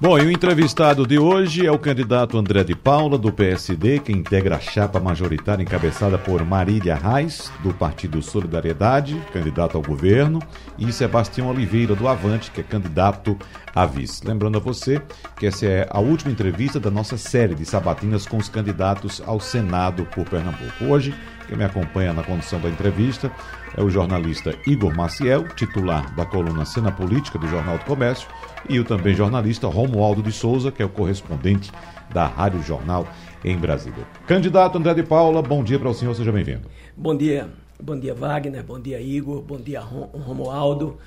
Bom, 0.00 0.16
e 0.16 0.22
o 0.22 0.30
entrevistado 0.30 1.04
de 1.04 1.18
hoje 1.18 1.66
é 1.66 1.72
o 1.72 1.78
candidato 1.78 2.38
André 2.38 2.62
de 2.62 2.76
Paula, 2.76 3.18
do 3.18 3.32
PSD, 3.32 3.98
que 3.98 4.12
integra 4.12 4.54
a 4.54 4.60
chapa 4.60 5.00
majoritária 5.00 5.60
encabeçada 5.60 6.16
por 6.16 6.44
Marília 6.44 6.94
Reis, 6.94 7.50
do 7.64 7.74
Partido 7.74 8.22
Solidariedade, 8.22 9.20
candidato 9.32 9.76
ao 9.76 9.82
governo, 9.82 10.40
e 10.78 10.92
Sebastião 10.92 11.48
Oliveira, 11.48 11.96
do 11.96 12.06
Avante, 12.06 12.52
que 12.52 12.60
é 12.60 12.62
candidato 12.62 13.36
a 13.74 13.84
vice. 13.84 14.24
Lembrando 14.24 14.58
a 14.58 14.60
você 14.60 15.02
que 15.36 15.48
essa 15.48 15.66
é 15.66 15.88
a 15.90 15.98
última 15.98 16.30
entrevista 16.30 16.78
da 16.78 16.92
nossa 16.92 17.16
série 17.16 17.56
de 17.56 17.64
sabatinas 17.64 18.24
com 18.24 18.36
os 18.36 18.48
candidatos 18.48 19.20
ao 19.26 19.40
Senado 19.40 20.06
por 20.14 20.24
Pernambuco. 20.28 20.84
Hoje, 20.84 21.12
quem 21.48 21.58
me 21.58 21.64
acompanha 21.64 22.12
na 22.12 22.22
condução 22.22 22.60
da 22.60 22.68
entrevista 22.68 23.32
é 23.78 23.82
o 23.82 23.88
jornalista 23.88 24.52
Igor 24.66 24.92
Maciel, 24.92 25.46
titular 25.54 26.12
da 26.16 26.26
coluna 26.26 26.64
Cena 26.64 26.90
Política 26.90 27.38
do 27.38 27.46
Jornal 27.46 27.78
do 27.78 27.84
Comércio, 27.84 28.28
e 28.68 28.80
o 28.80 28.84
também 28.84 29.14
jornalista 29.14 29.68
Romualdo 29.68 30.20
de 30.20 30.32
Souza, 30.32 30.72
que 30.72 30.82
é 30.82 30.84
o 30.84 30.88
correspondente 30.88 31.70
da 32.12 32.26
Rádio 32.26 32.60
Jornal 32.60 33.06
em 33.44 33.56
Brasília. 33.56 34.04
Candidato 34.26 34.76
André 34.78 34.94
de 34.94 35.04
Paula, 35.04 35.40
bom 35.40 35.62
dia 35.62 35.78
para 35.78 35.88
o 35.88 35.94
senhor, 35.94 36.12
seja 36.16 36.32
bem-vindo. 36.32 36.68
Bom 36.96 37.16
dia, 37.16 37.48
bom 37.80 37.96
dia 37.96 38.12
Wagner, 38.14 38.64
bom 38.64 38.80
dia 38.80 39.00
Igor, 39.00 39.42
bom 39.42 39.58
dia 39.58 39.80
Romualdo, 39.80 40.98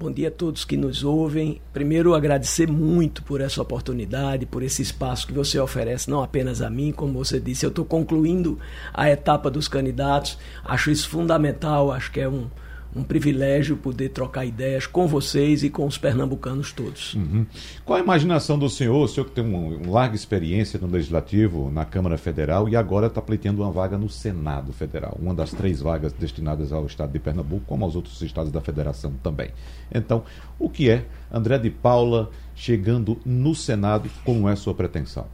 bom 0.00 0.10
dia 0.10 0.28
a 0.28 0.30
todos 0.30 0.64
que 0.64 0.78
nos 0.78 1.04
ouvem. 1.04 1.60
Primeiro, 1.74 2.14
agradecer 2.14 2.66
muito 2.66 3.22
por 3.22 3.42
essa 3.42 3.60
oportunidade, 3.60 4.46
por 4.46 4.62
esse 4.62 4.80
espaço 4.80 5.26
que 5.26 5.32
você 5.34 5.58
oferece, 5.58 6.08
não 6.08 6.22
apenas 6.22 6.62
a 6.62 6.70
mim, 6.70 6.90
como 6.90 7.12
você 7.12 7.38
disse, 7.38 7.66
eu 7.66 7.68
estou 7.68 7.84
concluindo 7.84 8.58
a 8.94 9.10
etapa 9.10 9.50
dos 9.50 9.68
candidatos, 9.68 10.38
acho 10.64 10.90
isso 10.90 11.06
fundamental, 11.06 11.92
acho 11.92 12.10
que 12.10 12.18
é 12.18 12.26
um 12.26 12.48
um 12.94 13.02
privilégio 13.02 13.76
poder 13.76 14.08
trocar 14.08 14.44
ideias 14.44 14.86
com 14.86 15.06
vocês 15.06 15.62
e 15.62 15.70
com 15.70 15.86
os 15.86 15.96
pernambucanos 15.96 16.72
todos. 16.72 17.14
Uhum. 17.14 17.46
Qual 17.84 17.98
a 17.98 18.02
imaginação 18.02 18.58
do 18.58 18.68
senhor, 18.68 19.04
o 19.04 19.08
senhor 19.08 19.26
que 19.26 19.32
tem 19.32 19.44
uma, 19.44 19.76
uma 19.76 19.92
larga 19.92 20.16
experiência 20.16 20.78
no 20.80 20.88
Legislativo, 20.88 21.70
na 21.70 21.84
Câmara 21.84 22.18
Federal 22.18 22.68
e 22.68 22.74
agora 22.74 23.06
está 23.06 23.22
pleiteando 23.22 23.62
uma 23.62 23.70
vaga 23.70 23.96
no 23.96 24.08
Senado 24.08 24.72
Federal, 24.72 25.16
uma 25.20 25.34
das 25.34 25.52
três 25.52 25.80
vagas 25.80 26.12
destinadas 26.12 26.72
ao 26.72 26.86
Estado 26.86 27.12
de 27.12 27.18
Pernambuco, 27.18 27.64
como 27.66 27.84
aos 27.84 27.94
outros 27.94 28.20
estados 28.22 28.50
da 28.50 28.60
Federação 28.60 29.12
também. 29.22 29.50
Então, 29.92 30.24
o 30.58 30.68
que 30.68 30.90
é 30.90 31.04
André 31.32 31.58
de 31.58 31.70
Paula 31.70 32.30
chegando 32.54 33.18
no 33.24 33.54
Senado, 33.54 34.10
como 34.24 34.48
é 34.48 34.56
sua 34.56 34.74
pretensão? 34.74 35.26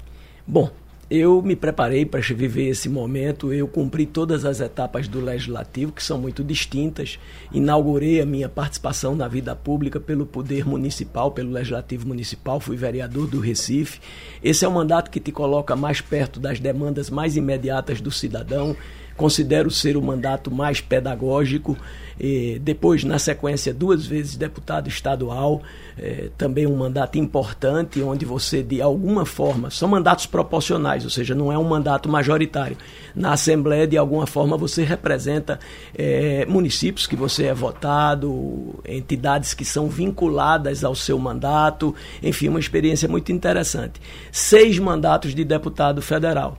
Bom, 0.46 0.70
eu 1.08 1.40
me 1.40 1.54
preparei 1.54 2.04
para 2.04 2.20
viver 2.20 2.68
esse 2.68 2.88
momento, 2.88 3.52
eu 3.52 3.68
cumpri 3.68 4.04
todas 4.06 4.44
as 4.44 4.60
etapas 4.60 5.06
do 5.06 5.20
legislativo, 5.20 5.92
que 5.92 6.02
são 6.02 6.18
muito 6.18 6.42
distintas. 6.42 7.18
Inaugurei 7.52 8.20
a 8.20 8.26
minha 8.26 8.48
participação 8.48 9.14
na 9.14 9.28
vida 9.28 9.54
pública 9.54 10.00
pelo 10.00 10.26
poder 10.26 10.66
municipal, 10.66 11.30
pelo 11.30 11.52
legislativo 11.52 12.08
municipal, 12.08 12.58
fui 12.58 12.76
vereador 12.76 13.28
do 13.28 13.38
Recife. 13.38 14.00
Esse 14.42 14.64
é 14.64 14.68
um 14.68 14.72
mandato 14.72 15.10
que 15.10 15.20
te 15.20 15.30
coloca 15.30 15.76
mais 15.76 16.00
perto 16.00 16.40
das 16.40 16.58
demandas 16.58 17.08
mais 17.08 17.36
imediatas 17.36 18.00
do 18.00 18.10
cidadão 18.10 18.76
considero 19.16 19.70
ser 19.70 19.96
o 19.96 20.02
mandato 20.02 20.50
mais 20.50 20.80
pedagógico. 20.80 21.76
E 22.18 22.58
depois, 22.62 23.04
na 23.04 23.18
sequência, 23.18 23.74
duas 23.74 24.06
vezes 24.06 24.36
deputado 24.36 24.88
estadual, 24.88 25.60
eh, 25.98 26.30
também 26.38 26.66
um 26.66 26.74
mandato 26.74 27.18
importante, 27.18 28.00
onde 28.02 28.24
você, 28.24 28.62
de 28.62 28.80
alguma 28.80 29.26
forma, 29.26 29.70
são 29.70 29.86
mandatos 29.86 30.24
proporcionais, 30.24 31.04
ou 31.04 31.10
seja, 31.10 31.34
não 31.34 31.52
é 31.52 31.58
um 31.58 31.64
mandato 31.64 32.08
majoritário. 32.08 32.78
Na 33.14 33.34
Assembleia, 33.34 33.86
de 33.86 33.98
alguma 33.98 34.26
forma, 34.26 34.56
você 34.56 34.82
representa 34.82 35.60
eh, 35.94 36.46
municípios 36.48 37.06
que 37.06 37.14
você 37.14 37.46
é 37.46 37.54
votado, 37.54 38.80
entidades 38.88 39.52
que 39.52 39.64
são 39.64 39.86
vinculadas 39.86 40.84
ao 40.84 40.94
seu 40.94 41.18
mandato, 41.18 41.94
enfim, 42.22 42.48
uma 42.48 42.60
experiência 42.60 43.06
muito 43.06 43.30
interessante. 43.30 44.00
Seis 44.32 44.78
mandatos 44.78 45.34
de 45.34 45.44
deputado 45.44 46.00
federal. 46.00 46.56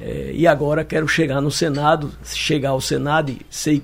É, 0.00 0.32
e 0.34 0.46
agora 0.46 0.84
quero 0.84 1.08
chegar 1.08 1.40
no 1.40 1.50
Senado, 1.50 2.12
chegar 2.24 2.70
ao 2.70 2.80
Senado 2.80 3.30
e 3.30 3.40
sei 3.50 3.82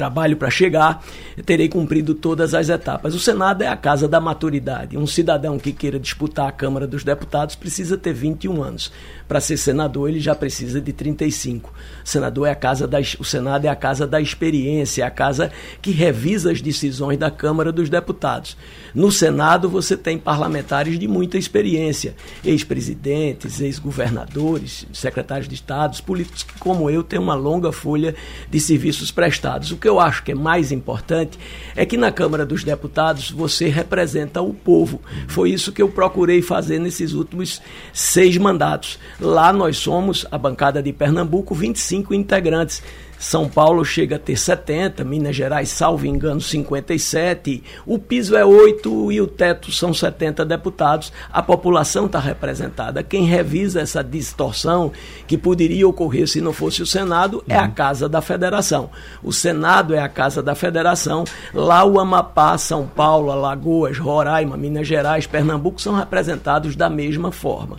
trabalho 0.00 0.36
para 0.36 0.48
chegar, 0.48 1.04
terei 1.44 1.68
cumprido 1.68 2.14
todas 2.14 2.54
as 2.54 2.70
etapas. 2.70 3.14
O 3.14 3.18
Senado 3.18 3.62
é 3.62 3.68
a 3.68 3.76
casa 3.76 4.08
da 4.08 4.18
maturidade. 4.18 4.96
Um 4.96 5.06
cidadão 5.06 5.58
que 5.58 5.72
queira 5.72 5.98
disputar 5.98 6.48
a 6.48 6.52
Câmara 6.52 6.86
dos 6.86 7.04
Deputados 7.04 7.54
precisa 7.54 7.98
ter 7.98 8.14
21 8.14 8.62
anos. 8.62 8.90
Para 9.30 9.40
ser 9.40 9.56
senador, 9.58 10.08
ele 10.08 10.18
já 10.18 10.34
precisa 10.34 10.80
de 10.80 10.92
35. 10.92 11.72
O 12.04 12.08
senador 12.08 12.48
é 12.48 12.50
a 12.50 12.54
casa 12.56 12.88
da, 12.88 12.98
o 12.98 13.24
Senado 13.24 13.64
é 13.64 13.68
a 13.68 13.76
casa 13.76 14.04
da 14.04 14.20
experiência, 14.20 15.04
é 15.04 15.06
a 15.06 15.10
casa 15.10 15.52
que 15.80 15.92
revisa 15.92 16.50
as 16.50 16.60
decisões 16.60 17.16
da 17.16 17.30
Câmara 17.30 17.70
dos 17.70 17.88
Deputados. 17.88 18.56
No 18.92 19.12
Senado, 19.12 19.68
você 19.68 19.96
tem 19.96 20.18
parlamentares 20.18 20.98
de 20.98 21.06
muita 21.06 21.38
experiência, 21.38 22.16
ex-presidentes, 22.44 23.60
ex-governadores, 23.60 24.84
secretários 24.92 25.46
de 25.46 25.54
Estado, 25.54 26.02
políticos 26.02 26.42
que, 26.42 26.58
como 26.58 26.90
eu, 26.90 27.04
têm 27.04 27.20
uma 27.20 27.36
longa 27.36 27.70
folha 27.70 28.16
de 28.50 28.58
serviços 28.58 29.12
prestados. 29.12 29.70
O 29.70 29.76
que 29.76 29.88
eu 29.88 30.00
acho 30.00 30.24
que 30.24 30.32
é 30.32 30.34
mais 30.34 30.72
importante 30.72 31.38
é 31.76 31.86
que 31.86 31.96
na 31.96 32.10
Câmara 32.10 32.44
dos 32.44 32.64
Deputados 32.64 33.30
você 33.30 33.68
representa 33.68 34.42
o 34.42 34.52
povo. 34.52 35.00
Foi 35.28 35.50
isso 35.50 35.70
que 35.70 35.80
eu 35.80 35.88
procurei 35.88 36.42
fazer 36.42 36.80
nesses 36.80 37.12
últimos 37.12 37.62
seis 37.92 38.36
mandatos. 38.36 38.98
Lá 39.20 39.52
nós 39.52 39.76
somos, 39.76 40.26
a 40.30 40.38
bancada 40.38 40.82
de 40.82 40.92
Pernambuco, 40.92 41.54
25 41.54 42.14
integrantes. 42.14 42.82
São 43.18 43.50
Paulo 43.50 43.84
chega 43.84 44.16
a 44.16 44.18
ter 44.18 44.34
70, 44.34 45.04
Minas 45.04 45.36
Gerais, 45.36 45.68
salvo 45.68 46.06
engano, 46.06 46.40
57. 46.40 47.62
O 47.84 47.98
piso 47.98 48.34
é 48.34 48.46
8 48.46 49.12
e 49.12 49.20
o 49.20 49.26
teto 49.26 49.70
são 49.70 49.92
70 49.92 50.42
deputados. 50.42 51.12
A 51.30 51.42
população 51.42 52.06
está 52.06 52.18
representada. 52.18 53.02
Quem 53.02 53.26
revisa 53.26 53.82
essa 53.82 54.02
distorção 54.02 54.90
que 55.26 55.36
poderia 55.36 55.86
ocorrer 55.86 56.26
se 56.26 56.40
não 56.40 56.54
fosse 56.54 56.80
o 56.80 56.86
Senado 56.86 57.44
é 57.46 57.58
a 57.58 57.64
uhum. 57.64 57.72
Casa 57.72 58.08
da 58.08 58.22
Federação. 58.22 58.88
O 59.22 59.34
Senado 59.34 59.94
é 59.94 59.98
a 59.98 60.08
Casa 60.08 60.42
da 60.42 60.54
Federação. 60.54 61.24
Lá 61.52 61.84
o 61.84 62.00
Amapá, 62.00 62.56
São 62.56 62.86
Paulo, 62.86 63.30
Alagoas, 63.30 63.98
Roraima, 63.98 64.56
Minas 64.56 64.88
Gerais, 64.88 65.26
Pernambuco 65.26 65.78
são 65.78 65.94
representados 65.94 66.74
da 66.74 66.88
mesma 66.88 67.30
forma 67.30 67.76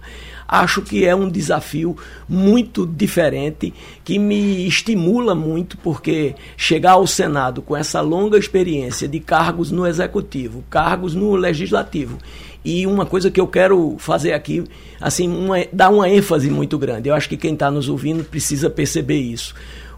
acho 0.52 0.82
que 0.82 1.06
é 1.06 1.16
um 1.16 1.30
desafio 1.30 1.96
muito 2.28 2.86
diferente 2.86 3.74
que 4.04 4.20
me 4.20 4.68
estimula 4.68 5.34
muito, 5.34 5.78
porque 5.78 6.36
chegar 6.58 6.92
ao 6.92 7.08
Senado 7.08 7.62
com 7.62 7.76
essa 7.76 8.02
longa 8.02 8.38
experiência 8.38 9.08
de 9.08 9.22
cargos 9.22 9.72
no 9.72 9.88
executivo, 9.88 10.62
cargos 10.70 11.16
no 11.16 11.34
legislativo. 11.36 12.18
E 12.66 12.86
uma 12.86 13.06
coisa 13.06 13.32
que 13.32 13.40
eu 13.40 13.48
quero 13.48 13.96
fazer 13.98 14.34
aqui, 14.34 14.64
assim, 15.00 15.28
uma, 15.28 15.56
dar 15.72 15.90
uma 15.90 16.10
ênfase 16.10 16.50
muito 16.50 16.78
grande. 16.78 17.08
Eu 17.08 17.16
acho 17.16 17.30
que 17.30 17.38
quem 17.38 17.54
está 17.54 17.72
nos 17.72 17.88
ouvindo 17.88 18.24
precisa 18.26 18.70
perceber 18.70 19.20
isso. 19.20 19.56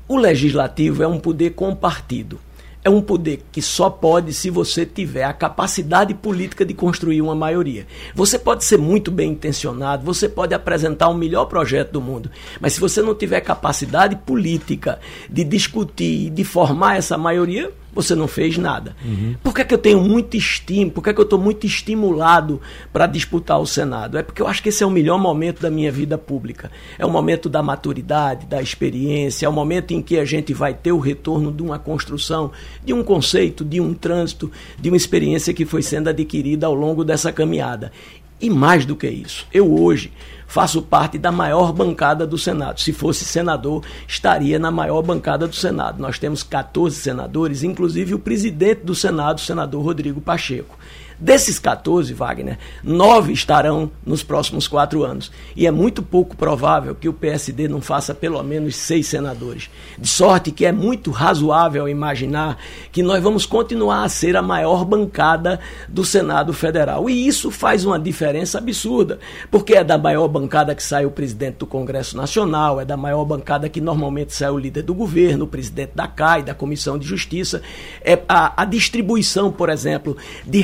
O 0.08 0.18
legislativo 0.18 1.02
é 1.02 1.08
um 1.08 1.20
poder 1.20 1.52
compartido 1.52 2.40
é 2.84 2.90
um 2.90 3.02
poder 3.02 3.44
que 3.52 3.62
só 3.62 3.90
pode 3.90 4.34
se 4.34 4.50
você 4.50 4.86
tiver 4.86 5.24
a 5.24 5.34
capacidade 5.34 6.14
política 6.14 6.66
de 6.66 6.74
construir 6.74 7.22
uma 7.22 7.34
maioria. 7.34 7.88
Você 8.14 8.38
pode 8.38 8.66
ser 8.66 8.78
muito 8.78 9.10
bem 9.10 9.32
intencionado, 9.32 10.06
você 10.06 10.28
pode 10.28 10.54
apresentar 10.54 11.08
o 11.08 11.14
melhor 11.14 11.46
projeto 11.46 11.92
do 11.92 12.02
mundo, 12.02 12.30
mas 12.60 12.74
se 12.74 12.82
você 12.82 13.02
não 13.02 13.16
tiver 13.16 13.42
capacidade 13.42 14.16
política 14.18 15.00
de 15.30 15.44
discutir 15.44 16.28
e 16.28 16.30
de 16.30 16.44
formar 16.44 16.98
essa 16.98 17.18
maioria, 17.18 17.72
você 17.94 18.16
não 18.16 18.28
fez 18.28 18.58
nada. 18.58 18.96
Uhum. 19.04 19.36
Por 19.44 19.54
que, 19.54 19.62
é 19.62 19.66
que 19.66 19.74
eu 19.74 19.78
tenho 19.78 20.02
muito 20.02 20.36
estímulo? 20.36 20.92
Por 20.92 21.04
que, 21.04 21.10
é 21.10 21.14
que 21.14 21.20
eu 21.20 21.24
estou 21.24 21.40
muito 21.40 21.66
estimulado 21.66 22.62
para 22.92 23.06
disputar 23.06 23.60
o 23.60 23.66
Senado? 23.66 24.18
É 24.18 24.24
porque 24.24 24.42
eu 24.42 24.48
acho 24.48 24.62
que 24.62 24.70
esse 24.70 24.84
é 24.84 24.86
o 24.86 24.92
melhor 24.92 25.20
momento 25.20 25.62
da 25.62 25.70
minha 25.70 25.92
vida 25.92 26.18
pública. 26.18 26.72
É 26.98 27.06
o 27.06 27.10
momento 27.10 27.50
da 27.50 27.62
maturidade, 27.62 28.46
da 28.46 28.62
experiência, 28.62 29.46
é 29.46 29.50
o 29.50 29.54
momento 29.54 29.92
em 29.92 30.02
que 30.02 30.18
a 30.18 30.26
gente 30.26 30.54
vai 30.54 30.74
ter 30.74 30.92
o 30.92 31.00
retorno 31.00 31.52
de 31.52 31.62
uma 31.62 31.78
construção, 31.78 32.52
de 32.84 32.94
um 32.94 33.04
conceito, 33.04 33.64
de 33.64 33.80
um 33.80 33.94
trânsito, 33.94 34.52
de 34.80 34.90
uma 34.90 34.98
experiência 34.98 35.54
que 35.54 35.66
foi 35.66 35.82
sendo 35.82 36.10
adquirida 36.10 36.68
ao 36.68 36.74
longo 36.74 37.04
dessa 37.04 37.32
caminhada. 37.32 37.92
E 38.40 38.50
mais 38.50 38.86
do 38.86 38.96
que 38.96 39.08
isso, 39.08 39.48
eu 39.54 39.74
hoje 39.74 40.12
faço 40.54 40.84
parte 40.84 41.18
da 41.18 41.32
maior 41.32 41.74
bancada 41.74 42.28
do 42.28 42.38
Senado. 42.38 42.80
Se 42.80 42.94
fosse 42.94 43.26
senador, 43.26 43.84
estaria 44.08 44.60
na 44.60 44.70
maior 44.70 45.02
bancada 45.02 45.48
do 45.48 45.56
Senado. 45.56 46.00
Nós 46.00 46.20
temos 46.20 46.44
14 46.44 46.96
senadores, 46.96 47.64
inclusive 47.64 48.14
o 48.14 48.20
presidente 48.20 48.82
do 48.84 48.94
Senado, 48.94 49.40
o 49.40 49.42
senador 49.42 49.84
Rodrigo 49.84 50.22
Pacheco. 50.22 50.78
Desses 51.24 51.58
14, 51.58 52.14
Wagner, 52.14 52.58
nove 52.84 53.32
estarão 53.32 53.90
nos 54.06 54.22
próximos 54.22 54.68
quatro 54.68 55.06
anos. 55.06 55.32
E 55.56 55.66
é 55.66 55.72
muito 55.72 56.04
pouco 56.04 56.36
provável 56.36 56.94
que 56.94 57.08
o 57.08 57.14
PSD 57.14 57.70
não 57.70 57.80
faça 57.80 58.14
pelo 58.14 58.44
menos 58.44 58.76
seis 58.76 59.08
senadores. 59.08 59.70
De 59.98 60.06
sorte 60.06 60.52
que 60.52 60.66
é 60.66 60.72
muito 60.74 61.12
razoável 61.12 61.88
imaginar 61.88 62.58
que 62.92 63.02
nós 63.02 63.24
vamos 63.24 63.46
continuar 63.46 64.04
a 64.04 64.10
ser 64.10 64.36
a 64.36 64.42
maior 64.42 64.84
bancada 64.84 65.62
do 65.88 66.04
Senado 66.04 66.52
Federal. 66.52 67.10
E 67.10 67.26
isso 67.26 67.50
faz 67.50 67.86
uma 67.86 67.98
diferença 67.98 68.58
absurda, 68.58 69.18
porque 69.50 69.76
é 69.76 69.84
da 69.84 69.98
maior 69.98 70.28
bancada 70.28 70.76
que 70.76 70.84
sai 70.84 71.06
o 71.06 71.12
presidente 71.12 71.60
do 71.60 71.66
Congresso 71.66 72.18
Nacional, 72.18 72.82
é 72.82 72.86
da 72.86 72.98
maior 72.98 73.24
bancada 73.24 73.70
que 73.70 73.80
normalmente 73.80 74.34
sai 74.34 74.50
o 74.50 74.60
líder 74.60 74.82
do 74.82 74.94
governo, 74.94 75.46
o 75.46 75.48
presidente 75.48 75.94
da 75.96 76.06
CAI, 76.06 76.44
da 76.44 76.54
Comissão 76.54 77.00
de 77.00 77.08
Justiça. 77.08 77.62
É 78.02 78.20
a, 78.28 78.62
a 78.62 78.66
distribuição, 78.66 79.50
por 79.50 79.70
exemplo, 79.70 80.18
de 80.46 80.60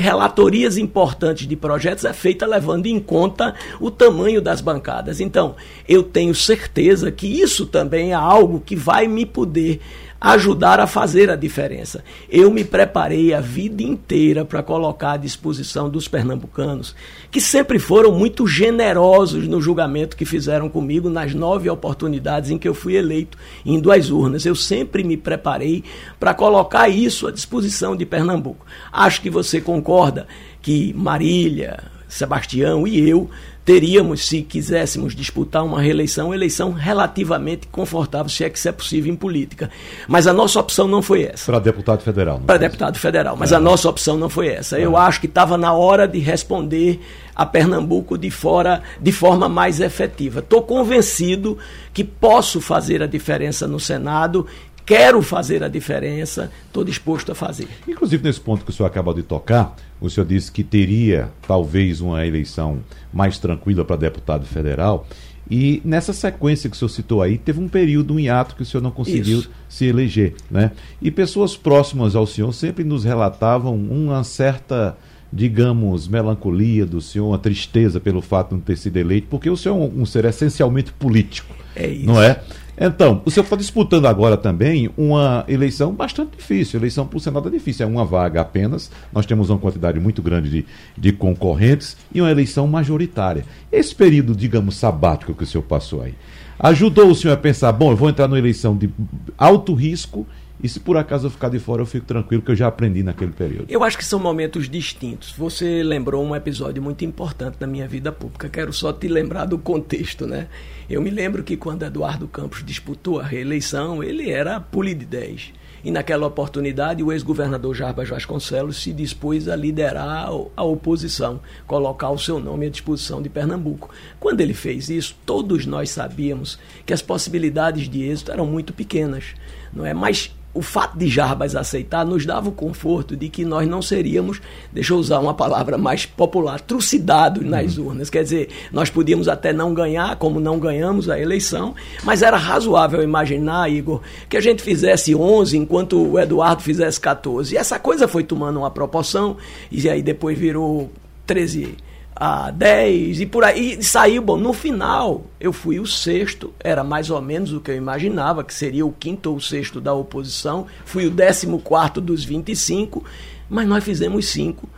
relatorias 0.50 0.76
importantes 0.76 1.46
de 1.46 1.54
projetos 1.54 2.04
é 2.04 2.12
feita 2.12 2.44
levando 2.44 2.86
em 2.86 2.98
conta 2.98 3.54
o 3.78 3.90
tamanho 3.90 4.42
das 4.42 4.60
bancadas. 4.60 5.20
Então, 5.20 5.54
eu 5.88 6.02
tenho 6.02 6.34
certeza 6.34 7.12
que 7.12 7.26
isso 7.40 7.64
também 7.64 8.10
é 8.10 8.14
algo 8.14 8.60
que 8.60 8.74
vai 8.74 9.06
me 9.06 9.24
poder 9.24 9.80
ajudar 10.20 10.78
a 10.78 10.86
fazer 10.86 11.30
a 11.30 11.36
diferença. 11.36 12.04
Eu 12.28 12.50
me 12.50 12.62
preparei 12.62 13.32
a 13.32 13.40
vida 13.40 13.82
inteira 13.82 14.44
para 14.44 14.62
colocar 14.62 15.12
à 15.12 15.16
disposição 15.16 15.88
dos 15.88 16.06
pernambucanos, 16.06 16.94
que 17.30 17.40
sempre 17.40 17.78
foram 17.78 18.12
muito 18.12 18.46
generosos 18.46 19.48
no 19.48 19.62
julgamento 19.62 20.16
que 20.16 20.26
fizeram 20.26 20.68
comigo 20.68 21.08
nas 21.08 21.32
nove 21.32 21.70
oportunidades 21.70 22.50
em 22.50 22.58
que 22.58 22.68
eu 22.68 22.74
fui 22.74 22.96
eleito 22.96 23.38
em 23.64 23.80
duas 23.80 24.10
urnas. 24.10 24.44
Eu 24.44 24.54
sempre 24.54 25.02
me 25.02 25.16
preparei 25.16 25.82
para 26.18 26.34
colocar 26.34 26.88
isso 26.88 27.26
à 27.26 27.32
disposição 27.32 27.96
de 27.96 28.04
Pernambuco. 28.04 28.66
Acho 28.92 29.22
que 29.22 29.30
você 29.30 29.60
concorda 29.60 30.26
que 30.60 30.92
Marília, 30.92 31.78
Sebastião 32.08 32.86
e 32.86 33.08
eu 33.08 33.30
teríamos, 33.70 34.26
se 34.26 34.42
quiséssemos 34.42 35.14
disputar 35.14 35.64
uma 35.64 35.80
reeleição, 35.80 36.26
uma 36.26 36.34
eleição 36.34 36.72
relativamente 36.72 37.68
confortável, 37.68 38.28
se 38.28 38.42
é 38.42 38.50
que 38.50 38.58
isso 38.58 38.68
é 38.68 38.72
possível 38.72 39.12
em 39.12 39.14
política. 39.14 39.70
Mas 40.08 40.26
a 40.26 40.32
nossa 40.32 40.58
opção 40.58 40.88
não 40.88 41.00
foi 41.00 41.22
essa. 41.22 41.46
Para 41.46 41.60
deputado 41.60 42.02
federal. 42.02 42.40
Para 42.40 42.58
deputado 42.58 42.98
federal, 42.98 43.36
mas 43.36 43.52
é. 43.52 43.54
a 43.54 43.60
nossa 43.60 43.88
opção 43.88 44.18
não 44.18 44.28
foi 44.28 44.48
essa. 44.48 44.76
É. 44.76 44.84
Eu 44.84 44.96
acho 44.96 45.20
que 45.20 45.26
estava 45.26 45.56
na 45.56 45.72
hora 45.72 46.08
de 46.08 46.18
responder 46.18 46.98
a 47.32 47.46
Pernambuco 47.46 48.18
de, 48.18 48.28
fora, 48.28 48.82
de 49.00 49.12
forma 49.12 49.48
mais 49.48 49.78
efetiva. 49.78 50.40
Estou 50.40 50.62
convencido 50.62 51.56
que 51.94 52.02
posso 52.02 52.60
fazer 52.60 53.04
a 53.04 53.06
diferença 53.06 53.68
no 53.68 53.78
Senado 53.78 54.48
quero 54.84 55.22
fazer 55.22 55.62
a 55.62 55.68
diferença, 55.68 56.50
estou 56.66 56.82
disposto 56.82 57.30
a 57.30 57.34
fazer. 57.36 57.68
Inclusive, 57.86 58.24
nesse 58.24 58.40
ponto 58.40 58.64
que 58.64 58.72
o 58.72 58.74
senhor 58.74 58.88
acabou 58.88 59.14
de 59.14 59.22
tocar, 59.22 59.76
o 60.00 60.08
senhor 60.08 60.26
disse 60.26 60.50
que 60.50 60.64
teria 60.64 61.30
talvez 61.46 62.00
uma 62.00 62.26
eleição 62.26 62.78
mais 63.12 63.38
tranquila 63.38 63.84
para 63.84 63.96
deputado 63.96 64.46
federal. 64.46 65.06
E 65.50 65.82
nessa 65.84 66.12
sequência 66.12 66.70
que 66.70 66.76
o 66.76 66.78
senhor 66.78 66.88
citou 66.88 67.22
aí, 67.22 67.36
teve 67.36 67.60
um 67.60 67.68
período, 67.68 68.14
um 68.14 68.20
hiato 68.20 68.54
que 68.54 68.62
o 68.62 68.64
senhor 68.64 68.82
não 68.82 68.92
conseguiu 68.92 69.40
Isso. 69.40 69.50
se 69.68 69.84
eleger. 69.84 70.34
Né? 70.48 70.70
E 71.02 71.10
pessoas 71.10 71.56
próximas 71.56 72.14
ao 72.14 72.26
senhor 72.26 72.52
sempre 72.52 72.84
nos 72.84 73.02
relatavam 73.02 73.74
uma 73.74 74.22
certa, 74.22 74.96
digamos, 75.32 76.06
melancolia 76.06 76.86
do 76.86 77.00
senhor, 77.00 77.26
uma 77.26 77.38
tristeza 77.38 77.98
pelo 77.98 78.22
fato 78.22 78.50
de 78.50 78.54
não 78.54 78.60
ter 78.60 78.76
sido 78.76 78.96
eleito, 78.96 79.26
porque 79.28 79.50
o 79.50 79.56
senhor 79.56 79.74
é 79.74 79.78
um, 79.78 80.02
um 80.02 80.06
ser 80.06 80.24
essencialmente 80.24 80.92
político. 80.92 81.52
É 81.74 81.88
isso. 81.88 82.06
Não 82.06 82.22
é? 82.22 82.40
Então, 82.82 83.20
o 83.26 83.30
senhor 83.30 83.44
está 83.44 83.56
disputando 83.56 84.06
agora 84.06 84.38
também 84.38 84.88
uma 84.96 85.44
eleição 85.46 85.92
bastante 85.92 86.38
difícil. 86.38 86.80
Eleição 86.80 87.06
para 87.06 87.18
o 87.18 87.20
Senado 87.20 87.46
é 87.48 87.50
difícil, 87.50 87.84
é 87.84 87.86
uma 87.86 88.06
vaga 88.06 88.40
apenas. 88.40 88.90
Nós 89.12 89.26
temos 89.26 89.50
uma 89.50 89.58
quantidade 89.58 90.00
muito 90.00 90.22
grande 90.22 90.48
de, 90.48 90.66
de 90.96 91.12
concorrentes 91.12 91.94
e 92.10 92.22
uma 92.22 92.30
eleição 92.30 92.66
majoritária. 92.66 93.44
Esse 93.70 93.94
período, 93.94 94.34
digamos, 94.34 94.76
sabático 94.76 95.34
que 95.34 95.44
o 95.44 95.46
senhor 95.46 95.62
passou 95.64 96.00
aí, 96.00 96.14
ajudou 96.58 97.10
o 97.10 97.14
senhor 97.14 97.34
a 97.34 97.36
pensar: 97.36 97.70
bom, 97.70 97.90
eu 97.90 97.96
vou 97.96 98.08
entrar 98.08 98.26
numa 98.26 98.38
eleição 98.38 98.74
de 98.74 98.88
alto 99.36 99.74
risco 99.74 100.26
e 100.62 100.68
se 100.68 100.80
por 100.80 100.96
acaso 100.96 101.26
eu 101.26 101.30
ficar 101.30 101.48
de 101.48 101.58
fora, 101.58 101.82
eu 101.82 101.86
fico 101.86 102.06
tranquilo, 102.06 102.42
que 102.42 102.50
eu 102.50 102.56
já 102.56 102.66
aprendi 102.66 103.02
naquele 103.02 103.32
período. 103.32 103.66
Eu 103.68 103.82
acho 103.82 103.96
que 103.96 104.04
são 104.04 104.18
momentos 104.18 104.68
distintos. 104.68 105.32
Você 105.32 105.82
lembrou 105.82 106.24
um 106.24 106.34
episódio 106.34 106.82
muito 106.82 107.04
importante 107.04 107.56
na 107.60 107.66
minha 107.66 107.88
vida 107.88 108.12
pública. 108.12 108.48
Quero 108.48 108.72
só 108.72 108.92
te 108.92 109.08
lembrar 109.08 109.46
do 109.46 109.58
contexto, 109.58 110.26
né? 110.26 110.48
Eu 110.88 111.00
me 111.00 111.10
lembro 111.10 111.42
que 111.42 111.56
quando 111.56 111.84
Eduardo 111.84 112.26
Campos 112.26 112.64
disputou 112.64 113.20
a 113.20 113.24
reeleição, 113.24 114.02
ele 114.02 114.30
era 114.30 114.60
puli 114.60 114.94
de 114.94 115.06
10. 115.06 115.52
E 115.82 115.90
naquela 115.90 116.26
oportunidade, 116.26 117.02
o 117.02 117.10
ex-governador 117.10 117.74
Jarbas 117.74 118.08
Vasconcelos 118.08 118.82
se 118.82 118.92
dispôs 118.92 119.48
a 119.48 119.56
liderar 119.56 120.28
a 120.54 120.62
oposição, 120.62 121.40
colocar 121.66 122.10
o 122.10 122.18
seu 122.18 122.38
nome 122.38 122.66
à 122.66 122.70
disposição 122.70 123.22
de 123.22 123.30
Pernambuco. 123.30 123.88
Quando 124.18 124.42
ele 124.42 124.52
fez 124.52 124.90
isso, 124.90 125.16
todos 125.24 125.64
nós 125.64 125.90
sabíamos 125.90 126.58
que 126.84 126.92
as 126.92 127.00
possibilidades 127.00 127.88
de 127.88 128.02
êxito 128.02 128.30
eram 128.30 128.44
muito 128.44 128.74
pequenas, 128.74 129.34
não 129.72 129.86
é? 129.86 129.94
Mas 129.94 130.34
o 130.52 130.62
fato 130.62 130.98
de 130.98 131.08
Jarbas 131.08 131.54
aceitar 131.54 132.04
nos 132.04 132.26
dava 132.26 132.48
o 132.48 132.52
conforto 132.52 133.16
de 133.16 133.28
que 133.28 133.44
nós 133.44 133.68
não 133.68 133.80
seríamos, 133.80 134.40
deixa 134.72 134.92
eu 134.92 134.98
usar 134.98 135.20
uma 135.20 135.34
palavra 135.34 135.78
mais 135.78 136.06
popular, 136.06 136.60
trucidados 136.60 137.44
nas 137.44 137.78
uhum. 137.78 137.86
urnas. 137.86 138.10
Quer 138.10 138.24
dizer, 138.24 138.48
nós 138.72 138.90
podíamos 138.90 139.28
até 139.28 139.52
não 139.52 139.72
ganhar, 139.72 140.16
como 140.16 140.40
não 140.40 140.58
ganhamos 140.58 141.08
a 141.08 141.18
eleição, 141.18 141.74
mas 142.02 142.22
era 142.22 142.36
razoável 142.36 143.02
imaginar, 143.02 143.70
Igor, 143.70 144.00
que 144.28 144.36
a 144.36 144.40
gente 144.40 144.62
fizesse 144.62 145.14
11 145.14 145.56
enquanto 145.56 146.02
o 146.02 146.18
Eduardo 146.18 146.62
fizesse 146.62 147.00
14. 147.00 147.54
E 147.54 147.58
essa 147.58 147.78
coisa 147.78 148.08
foi 148.08 148.24
tomando 148.24 148.58
uma 148.58 148.70
proporção, 148.70 149.36
e 149.70 149.88
aí 149.88 150.02
depois 150.02 150.36
virou 150.36 150.90
13 151.26 151.76
a 152.20 152.50
10 152.50 153.22
e 153.22 153.26
por 153.26 153.42
aí 153.42 153.78
e 153.78 153.82
saiu. 153.82 154.20
Bom, 154.20 154.36
no 154.36 154.52
final 154.52 155.24
eu 155.40 155.54
fui 155.54 155.80
o 155.80 155.86
sexto, 155.86 156.52
era 156.60 156.84
mais 156.84 157.08
ou 157.08 157.20
menos 157.22 157.50
o 157.50 157.60
que 157.62 157.70
eu 157.70 157.76
imaginava, 157.76 158.44
que 158.44 158.52
seria 158.52 158.84
o 158.84 158.92
quinto 158.92 159.32
ou 159.32 159.40
sexto 159.40 159.80
da 159.80 159.94
oposição. 159.94 160.66
Fui 160.84 161.06
o 161.06 161.10
décimo 161.10 161.58
quarto 161.60 161.98
dos 161.98 162.22
25, 162.22 163.02
mas 163.48 163.66
nós 163.66 163.82
fizemos 163.82 164.26
cinco. 164.26 164.68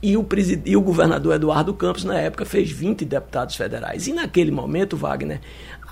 E 0.00 0.16
o, 0.16 0.26
e 0.64 0.76
o 0.76 0.80
governador 0.80 1.34
Eduardo 1.34 1.74
Campos, 1.74 2.04
na 2.04 2.18
época, 2.18 2.44
fez 2.44 2.70
20 2.70 3.04
deputados 3.04 3.54
federais. 3.54 4.06
E 4.08 4.12
naquele 4.12 4.50
momento, 4.50 4.96
Wagner, 4.96 5.40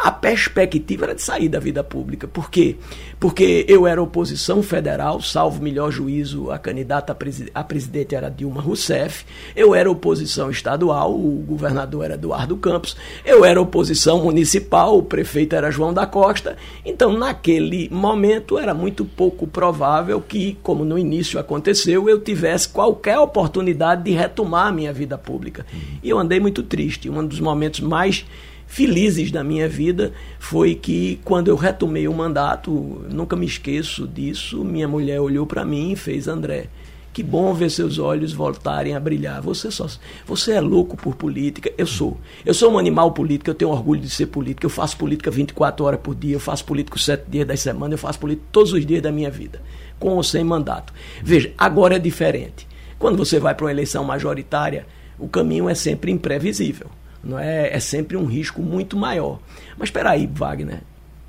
a 0.02 0.10
perspectiva 0.10 1.04
era 1.04 1.14
de 1.14 1.20
sair 1.20 1.48
da 1.48 1.58
vida 1.58 1.84
pública. 1.84 2.26
Por 2.26 2.50
quê? 2.50 2.76
Porque 3.18 3.66
eu 3.68 3.86
era 3.86 4.02
oposição 4.02 4.62
federal, 4.62 5.20
salvo 5.20 5.62
melhor 5.62 5.90
juízo, 5.90 6.50
a 6.50 6.58
candidata 6.58 7.12
a, 7.12 7.14
presi 7.14 7.50
a 7.54 7.62
presidente 7.62 8.14
era 8.14 8.30
Dilma 8.30 8.62
Rousseff, 8.62 9.26
eu 9.54 9.74
era 9.74 9.90
oposição 9.90 10.50
estadual, 10.50 11.14
o 11.14 11.44
governador 11.46 12.06
era 12.06 12.14
Eduardo 12.14 12.56
Campos, 12.56 12.96
eu 13.26 13.44
era 13.44 13.60
oposição 13.60 14.22
municipal, 14.24 14.96
o 14.96 15.02
prefeito 15.02 15.54
era 15.54 15.70
João 15.70 15.92
da 15.92 16.06
Costa. 16.06 16.56
Então, 16.82 17.12
naquele 17.12 17.90
momento, 17.90 18.58
era 18.58 18.72
muito 18.72 19.04
pouco 19.04 19.46
provável 19.46 20.20
que, 20.20 20.56
como 20.62 20.82
no 20.82 20.98
início 20.98 21.38
aconteceu, 21.38 22.08
eu 22.08 22.18
tivesse 22.20 22.70
qualquer 22.70 23.18
oportunidade 23.18 24.04
de 24.04 24.12
retomar 24.12 24.68
a 24.68 24.72
minha 24.72 24.94
vida 24.94 25.18
pública. 25.18 25.66
E 26.02 26.08
eu 26.08 26.18
andei 26.18 26.40
muito 26.40 26.62
triste. 26.62 27.10
Um 27.10 27.26
dos 27.26 27.40
momentos 27.40 27.80
mais 27.80 28.24
felizes 28.70 29.32
da 29.32 29.42
minha 29.42 29.68
vida 29.68 30.12
foi 30.38 30.76
que 30.76 31.18
quando 31.24 31.48
eu 31.48 31.56
retomei 31.56 32.06
o 32.06 32.14
mandato, 32.14 33.04
nunca 33.10 33.34
me 33.34 33.44
esqueço 33.44 34.06
disso, 34.06 34.64
minha 34.64 34.86
mulher 34.86 35.20
olhou 35.20 35.44
para 35.44 35.64
mim 35.64 35.90
e 35.90 35.96
fez 35.96 36.28
André. 36.28 36.68
Que 37.12 37.20
bom 37.20 37.52
ver 37.52 37.68
seus 37.68 37.98
olhos 37.98 38.32
voltarem 38.32 38.94
a 38.94 39.00
brilhar. 39.00 39.42
Você 39.42 39.72
só, 39.72 39.88
você 40.24 40.52
é 40.52 40.60
louco 40.60 40.96
por 40.96 41.16
política. 41.16 41.72
Eu 41.76 41.84
sou. 41.84 42.16
Eu 42.46 42.54
sou 42.54 42.72
um 42.72 42.78
animal 42.78 43.10
político, 43.10 43.50
eu 43.50 43.54
tenho 43.54 43.72
orgulho 43.72 44.00
de 44.00 44.08
ser 44.08 44.26
político. 44.26 44.66
Eu 44.66 44.70
faço 44.70 44.96
política 44.96 45.32
24 45.32 45.84
horas 45.84 46.00
por 46.00 46.14
dia, 46.14 46.36
eu 46.36 46.40
faço 46.40 46.64
política 46.64 46.96
7 46.96 47.24
dias 47.28 47.48
da 47.48 47.56
semana, 47.56 47.94
eu 47.94 47.98
faço 47.98 48.20
política 48.20 48.46
todos 48.52 48.72
os 48.72 48.86
dias 48.86 49.02
da 49.02 49.10
minha 49.10 49.32
vida, 49.32 49.60
com 49.98 50.10
ou 50.10 50.22
sem 50.22 50.44
mandato. 50.44 50.92
Veja, 51.24 51.52
agora 51.58 51.96
é 51.96 51.98
diferente. 51.98 52.68
Quando 53.00 53.18
você 53.18 53.40
vai 53.40 53.52
para 53.52 53.64
uma 53.64 53.72
eleição 53.72 54.04
majoritária, 54.04 54.86
o 55.18 55.28
caminho 55.28 55.68
é 55.68 55.74
sempre 55.74 56.12
imprevisível 56.12 56.86
não 57.22 57.38
é? 57.38 57.74
É 57.74 57.80
sempre 57.80 58.16
um 58.16 58.24
risco 58.24 58.62
muito 58.62 58.96
maior. 58.96 59.38
Mas 59.76 59.88
espera 59.88 60.10
aí, 60.10 60.26
Wagner. 60.26 60.80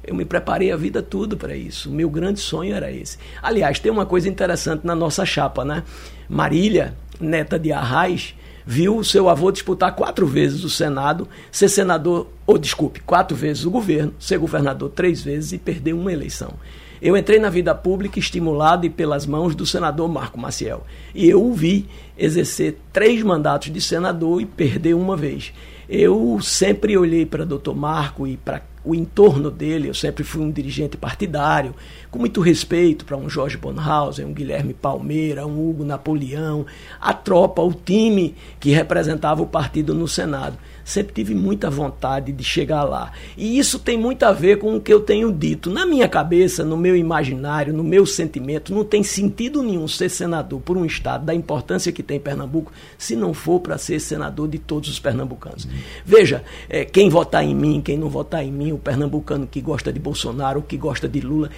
Eu 0.03 0.15
me 0.15 0.25
preparei 0.25 0.71
a 0.71 0.77
vida 0.77 1.01
toda 1.01 1.35
para 1.35 1.55
isso. 1.55 1.89
O 1.89 1.93
meu 1.93 2.09
grande 2.09 2.39
sonho 2.39 2.73
era 2.73 2.91
esse. 2.91 3.17
Aliás, 3.41 3.79
tem 3.79 3.91
uma 3.91 4.05
coisa 4.05 4.27
interessante 4.27 4.85
na 4.85 4.95
nossa 4.95 5.25
chapa, 5.25 5.63
né? 5.63 5.83
Marília, 6.27 6.95
neta 7.19 7.59
de 7.59 7.71
Arraes, 7.71 8.33
viu 8.65 8.97
o 8.97 9.03
seu 9.03 9.29
avô 9.29 9.51
disputar 9.51 9.95
quatro 9.95 10.25
vezes 10.25 10.63
o 10.63 10.69
Senado, 10.69 11.27
ser 11.51 11.69
senador, 11.69 12.27
ou 12.47 12.57
desculpe, 12.57 12.99
quatro 13.01 13.37
vezes 13.37 13.65
o 13.65 13.71
governo, 13.71 14.13
ser 14.19 14.39
governador 14.39 14.89
três 14.89 15.21
vezes 15.21 15.51
e 15.51 15.57
perder 15.59 15.93
uma 15.93 16.11
eleição. 16.11 16.53
Eu 17.01 17.17
entrei 17.17 17.39
na 17.39 17.49
vida 17.49 17.73
pública 17.73 18.19
estimulado 18.19 18.85
e 18.85 18.89
pelas 18.89 19.25
mãos 19.25 19.55
do 19.55 19.65
senador 19.65 20.07
Marco 20.07 20.39
Maciel. 20.39 20.85
E 21.15 21.27
eu 21.27 21.43
o 21.43 21.51
vi 21.51 21.87
exercer 22.15 22.77
três 22.93 23.23
mandatos 23.23 23.73
de 23.73 23.81
senador 23.81 24.39
e 24.39 24.45
perder 24.45 24.93
uma 24.93 25.17
vez. 25.17 25.51
Eu 25.93 26.39
sempre 26.41 26.97
olhei 26.97 27.25
para 27.25 27.45
Dr. 27.45 27.73
Marco 27.75 28.25
e 28.25 28.37
para 28.37 28.61
o 28.81 28.95
entorno 28.95 29.51
dele, 29.51 29.89
eu 29.89 29.93
sempre 29.93 30.23
fui 30.23 30.41
um 30.41 30.49
dirigente 30.49 30.95
partidário, 30.95 31.75
com 32.09 32.17
muito 32.17 32.39
respeito 32.39 33.03
para 33.03 33.17
um 33.17 33.29
Jorge 33.29 33.57
Bonhausen, 33.57 34.23
um 34.23 34.33
Guilherme 34.33 34.73
Palmeira, 34.73 35.45
um 35.45 35.69
Hugo 35.69 35.83
Napoleão, 35.83 36.65
a 36.99 37.13
tropa, 37.13 37.61
o 37.61 37.73
time 37.73 38.33
que 38.57 38.71
representava 38.71 39.41
o 39.41 39.45
partido 39.45 39.93
no 39.93 40.07
Senado 40.07 40.57
sempre 40.83 41.13
tive 41.13 41.35
muita 41.35 41.69
vontade 41.69 42.31
de 42.31 42.43
chegar 42.43 42.83
lá. 42.83 43.11
E 43.37 43.57
isso 43.57 43.79
tem 43.79 43.97
muito 43.97 44.23
a 44.23 44.31
ver 44.31 44.57
com 44.57 44.75
o 44.75 44.81
que 44.81 44.93
eu 44.93 44.99
tenho 44.99 45.31
dito. 45.31 45.69
Na 45.69 45.85
minha 45.85 46.07
cabeça, 46.07 46.63
no 46.63 46.77
meu 46.77 46.95
imaginário, 46.95 47.73
no 47.73 47.83
meu 47.83 48.05
sentimento, 48.05 48.73
não 48.73 48.83
tem 48.83 49.03
sentido 49.03 49.63
nenhum 49.63 49.87
ser 49.87 50.09
senador 50.09 50.61
por 50.61 50.77
um 50.77 50.85
estado 50.85 51.25
da 51.25 51.33
importância 51.33 51.91
que 51.91 52.03
tem 52.03 52.19
Pernambuco, 52.19 52.71
se 52.97 53.15
não 53.15 53.33
for 53.33 53.59
para 53.59 53.77
ser 53.77 53.99
senador 53.99 54.47
de 54.47 54.59
todos 54.59 54.89
os 54.89 54.99
pernambucanos. 54.99 55.67
Veja, 56.05 56.43
é, 56.69 56.85
quem 56.85 57.09
votar 57.09 57.43
em 57.43 57.55
mim, 57.55 57.81
quem 57.81 57.97
não 57.97 58.09
votar 58.09 58.43
em 58.43 58.51
mim, 58.51 58.71
o 58.71 58.77
pernambucano 58.77 59.47
que 59.47 59.61
gosta 59.61 59.91
de 59.91 59.99
Bolsonaro, 59.99 60.61
que 60.61 60.77
gosta 60.77 61.07
de 61.07 61.21
Lula, 61.21 61.49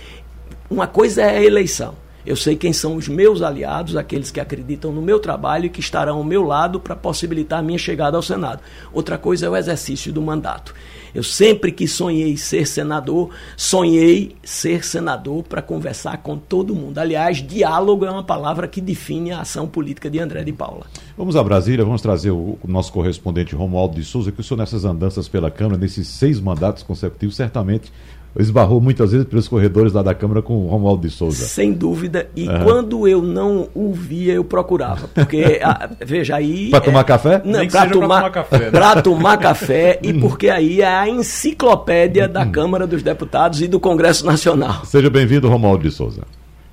uma 0.70 0.88
coisa 0.88 1.22
é 1.22 1.38
a 1.38 1.44
eleição. 1.44 2.03
Eu 2.26 2.36
sei 2.36 2.56
quem 2.56 2.72
são 2.72 2.96
os 2.96 3.08
meus 3.08 3.42
aliados, 3.42 3.98
aqueles 3.98 4.32
que 4.32 4.40
acreditam 4.40 4.92
no 4.92 5.02
meu 5.02 5.20
trabalho 5.20 5.66
e 5.66 5.70
que 5.70 5.80
estarão 5.80 6.18
ao 6.18 6.24
meu 6.24 6.44
lado 6.44 6.80
para 6.80 6.96
possibilitar 6.96 7.60
a 7.60 7.64
minha 7.64 7.78
chegada 7.78 8.16
ao 8.16 8.24
Senado. 8.24 8.62
Outra 8.94 9.18
coisa 9.18 9.46
é 9.46 9.50
o 9.50 9.58
exercício 9.58 10.12
do 10.14 10.22
mandato. 10.22 10.74
Eu 11.14 11.22
sempre 11.22 11.72
que 11.72 11.88
sonhei 11.88 12.36
ser 12.38 12.66
senador, 12.66 13.30
sonhei 13.56 14.36
ser 14.44 14.84
senador 14.84 15.44
para 15.44 15.62
conversar 15.62 16.18
com 16.18 16.38
todo 16.38 16.74
mundo. 16.74 16.98
Aliás, 16.98 17.38
diálogo 17.38 18.06
é 18.06 18.10
uma 18.10 18.24
palavra 18.24 18.68
que 18.68 18.82
define 18.82 19.32
a 19.32 19.42
ação 19.42 19.68
política 19.68 20.10
de 20.10 20.18
André 20.18 20.44
de 20.44 20.52
Paula. 20.52 20.88
Vamos 21.16 21.36
a 21.36 21.44
Brasília, 21.44 21.86
vamos 21.86 22.02
trazer 22.02 22.32
o, 22.32 22.58
nosso 22.68 22.92
correspondente 22.92 23.54
Romualdo 23.54 23.96
de 23.96 24.04
Souza, 24.04 24.32
que 24.32 24.42
o 24.42 24.44
senhor 24.44 24.58
nessas 24.58 24.86
andanças 24.86 25.28
pela 25.28 25.52
Câmara, 25.52 25.78
nesses 25.78 26.08
seis 26.08 26.40
mandatos 26.40 26.82
consecutivos, 26.82 27.36
certamente 27.36 27.92
esbarrou 28.42 28.82
muitas 28.82 29.12
vezes 29.12 29.28
pelos 29.28 29.48
corredores 29.48 29.94
lá 29.94 30.02
da 30.02 30.14
Câmara 30.14 30.42
com 30.42 30.66
o 30.66 30.68
Romualdo 30.68 31.08
de 31.08 31.14
Souza. 31.14 31.46
Sem 31.46 31.72
dúvida. 31.72 32.28
E 32.36 32.48
uhum. 32.48 32.64
quando 32.64 33.08
eu 33.08 33.22
não 33.22 33.70
o 33.76 33.94
via, 33.94 34.34
eu 34.34 34.44
procurava. 34.44 35.08
Porque, 35.08 35.60
a, 35.64 35.90
veja, 36.04 36.36
aí. 36.36 36.70
Para 36.70 36.80
é, 36.80 36.82
tomar 36.82 37.04
café? 37.04 37.42
Não, 37.46 37.68
para 37.68 37.90
tomar, 37.90 37.92
tomar, 37.92 38.32
café. 38.32 38.60
Né? 38.60 38.72
Para 38.72 39.02
tomar 39.02 39.38
café, 39.38 40.00
e 40.04 40.14
porque 40.14 40.50
aí 40.50 40.82
é 40.82 40.88
a 40.88 41.08
enciclopédia 41.08 42.28
da 42.28 42.46
Câmara 42.46 42.88
dos 42.88 43.04
Deputados 43.04 43.62
e 43.62 43.68
do 43.68 43.80
Congresso 43.80 44.26
Nacional. 44.26 44.84
Seja 44.86 45.10
bem-vindo, 45.10 45.48
Romualdo 45.48 45.88
de 45.88 45.94
Souza. 45.94 46.24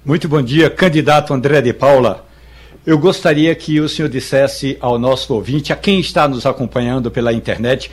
Muito 0.05 0.29
bom 0.29 0.41
dia, 0.41 0.71
candidato 0.71 1.35
André 1.35 1.61
de 1.61 1.75
Paula. 1.75 2.25
Eu 2.87 2.99
gostaria 2.99 3.55
que 3.55 3.79
o 3.79 3.89
senhor 3.89 4.09
dissesse 4.09 4.79
ao 4.81 4.99
nosso 4.99 5.35
ouvinte, 5.35 5.71
a 5.71 5.77
quem 5.77 6.01
está 6.01 6.27
nos 6.27 6.47
acompanhando 6.47 7.11
pela 7.11 7.31
internet, 7.31 7.91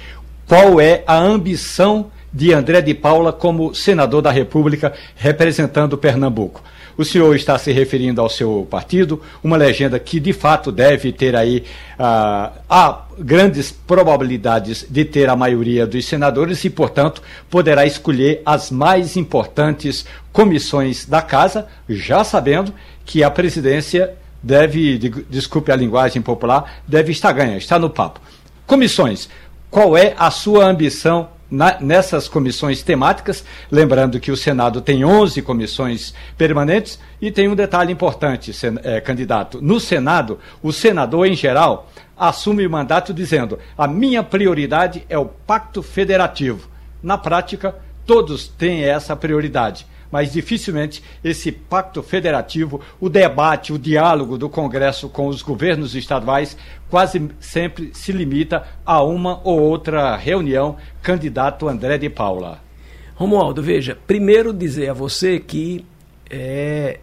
qual 0.48 0.80
é 0.80 1.04
a 1.06 1.18
ambição 1.18 2.10
de 2.38 2.54
André 2.54 2.84
de 2.84 2.94
Paula 2.94 3.34
como 3.34 3.74
senador 3.74 4.22
da 4.22 4.30
República 4.30 4.94
representando 5.16 5.98
Pernambuco. 5.98 6.62
O 6.96 7.04
senhor 7.04 7.36
está 7.36 7.58
se 7.58 7.72
referindo 7.72 8.22
ao 8.22 8.30
seu 8.30 8.68
partido, 8.70 9.20
uma 9.44 9.58
legenda 9.58 9.98
que 9.98 10.20
de 10.20 10.34
fato 10.34 10.72
deve 10.72 11.12
ter 11.12 11.36
aí 11.36 11.64
ah, 11.98 12.52
há 12.70 13.06
grandes 13.18 13.72
probabilidades 13.72 14.86
de 14.88 15.04
ter 15.04 15.30
a 15.30 15.36
maioria 15.36 15.88
dos 15.88 16.06
senadores 16.06 16.64
e, 16.64 16.70
portanto, 16.70 17.24
poderá 17.50 17.88
escolher 17.88 18.44
as 18.46 18.70
mais 18.70 19.18
importantes 19.18 20.06
comissões 20.32 21.06
da 21.06 21.24
casa, 21.24 21.68
já 21.90 22.24
sabendo 22.24 22.72
que 23.04 23.24
a 23.24 23.32
presidência 23.32 24.14
deve, 24.44 25.00
de, 25.00 25.10
desculpe 25.28 25.72
a 25.72 25.76
linguagem 25.76 26.22
popular, 26.22 26.82
deve 26.88 27.12
estar 27.12 27.32
ganha, 27.32 27.58
está 27.58 27.80
no 27.80 27.90
papo. 27.90 28.22
Comissões, 28.68 29.28
qual 29.72 29.98
é 29.98 30.14
a 30.20 30.30
sua 30.30 30.66
ambição 30.66 31.30
na, 31.50 31.80
nessas 31.80 32.28
comissões 32.28 32.82
temáticas, 32.84 33.44
lembrando 33.72 34.20
que 34.20 34.32
o 34.32 34.38
Senado 34.38 34.82
tem 34.82 35.04
11 35.04 35.42
comissões 35.42 36.14
permanentes 36.38 37.00
e 37.22 37.32
tem 37.32 37.48
um 37.48 37.56
detalhe 37.56 37.92
importante, 37.92 38.54
sen, 38.54 38.78
é, 38.84 39.00
candidato. 39.02 39.62
No 39.62 39.80
Senado, 39.80 40.40
o 40.62 40.72
senador, 40.72 41.28
em 41.28 41.36
geral, 41.36 41.90
assume 42.18 42.66
o 42.66 42.70
mandato 42.70 43.14
dizendo: 43.14 43.60
a 43.78 43.88
minha 43.88 44.24
prioridade 44.24 45.06
é 45.10 45.18
o 45.18 45.26
pacto 45.26 45.82
federativo. 45.82 46.68
Na 47.02 47.18
prática, 47.18 47.76
todos 48.06 48.48
têm 48.48 48.84
essa 48.84 49.16
prioridade 49.16 49.86
mas 50.12 50.32
dificilmente 50.32 51.04
esse 51.24 51.52
pacto 51.52 52.02
federativo, 52.02 52.82
o 53.00 53.10
debate, 53.10 53.74
o 53.74 53.80
diálogo 53.80 54.38
do 54.38 54.50
Congresso 54.50 55.10
com 55.10 55.28
os 55.28 55.42
governos 55.42 55.96
estaduais 55.96 56.58
quase 56.90 57.30
sempre 57.40 57.92
se 57.94 58.12
limita 58.12 58.66
a 58.86 59.04
uma 59.04 59.42
ou 59.44 59.60
outra 59.60 60.16
reunião, 60.16 60.78
candidato 61.02 61.68
André 61.68 61.98
de 61.98 62.10
Paula. 62.10 62.60
Romualdo, 63.16 63.64
veja, 63.64 63.98
primeiro 64.08 64.54
dizer 64.54 64.90
a 64.90 64.94
você 64.94 65.40
que 65.40 65.84
é, 66.30 67.00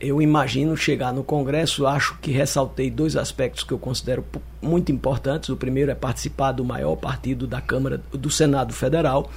eu 0.00 0.20
imagino 0.22 0.76
chegar 0.76 1.12
no 1.12 1.24
Congresso, 1.24 1.86
acho 1.86 2.16
que 2.20 2.30
ressaltei 2.30 2.90
dois 2.90 3.16
aspectos 3.16 3.64
que 3.64 3.72
eu 3.72 3.78
considero 3.78 4.24
muito 4.62 4.92
importantes. 4.92 5.48
O 5.48 5.56
primeiro 5.56 5.90
é 5.90 5.94
participar 5.94 6.52
do 6.52 6.64
maior 6.64 6.96
partido 6.96 7.46
da 7.46 7.60
Câmara 7.60 8.00
do 8.12 8.30
Senado 8.30 8.72
Federal 8.72 9.30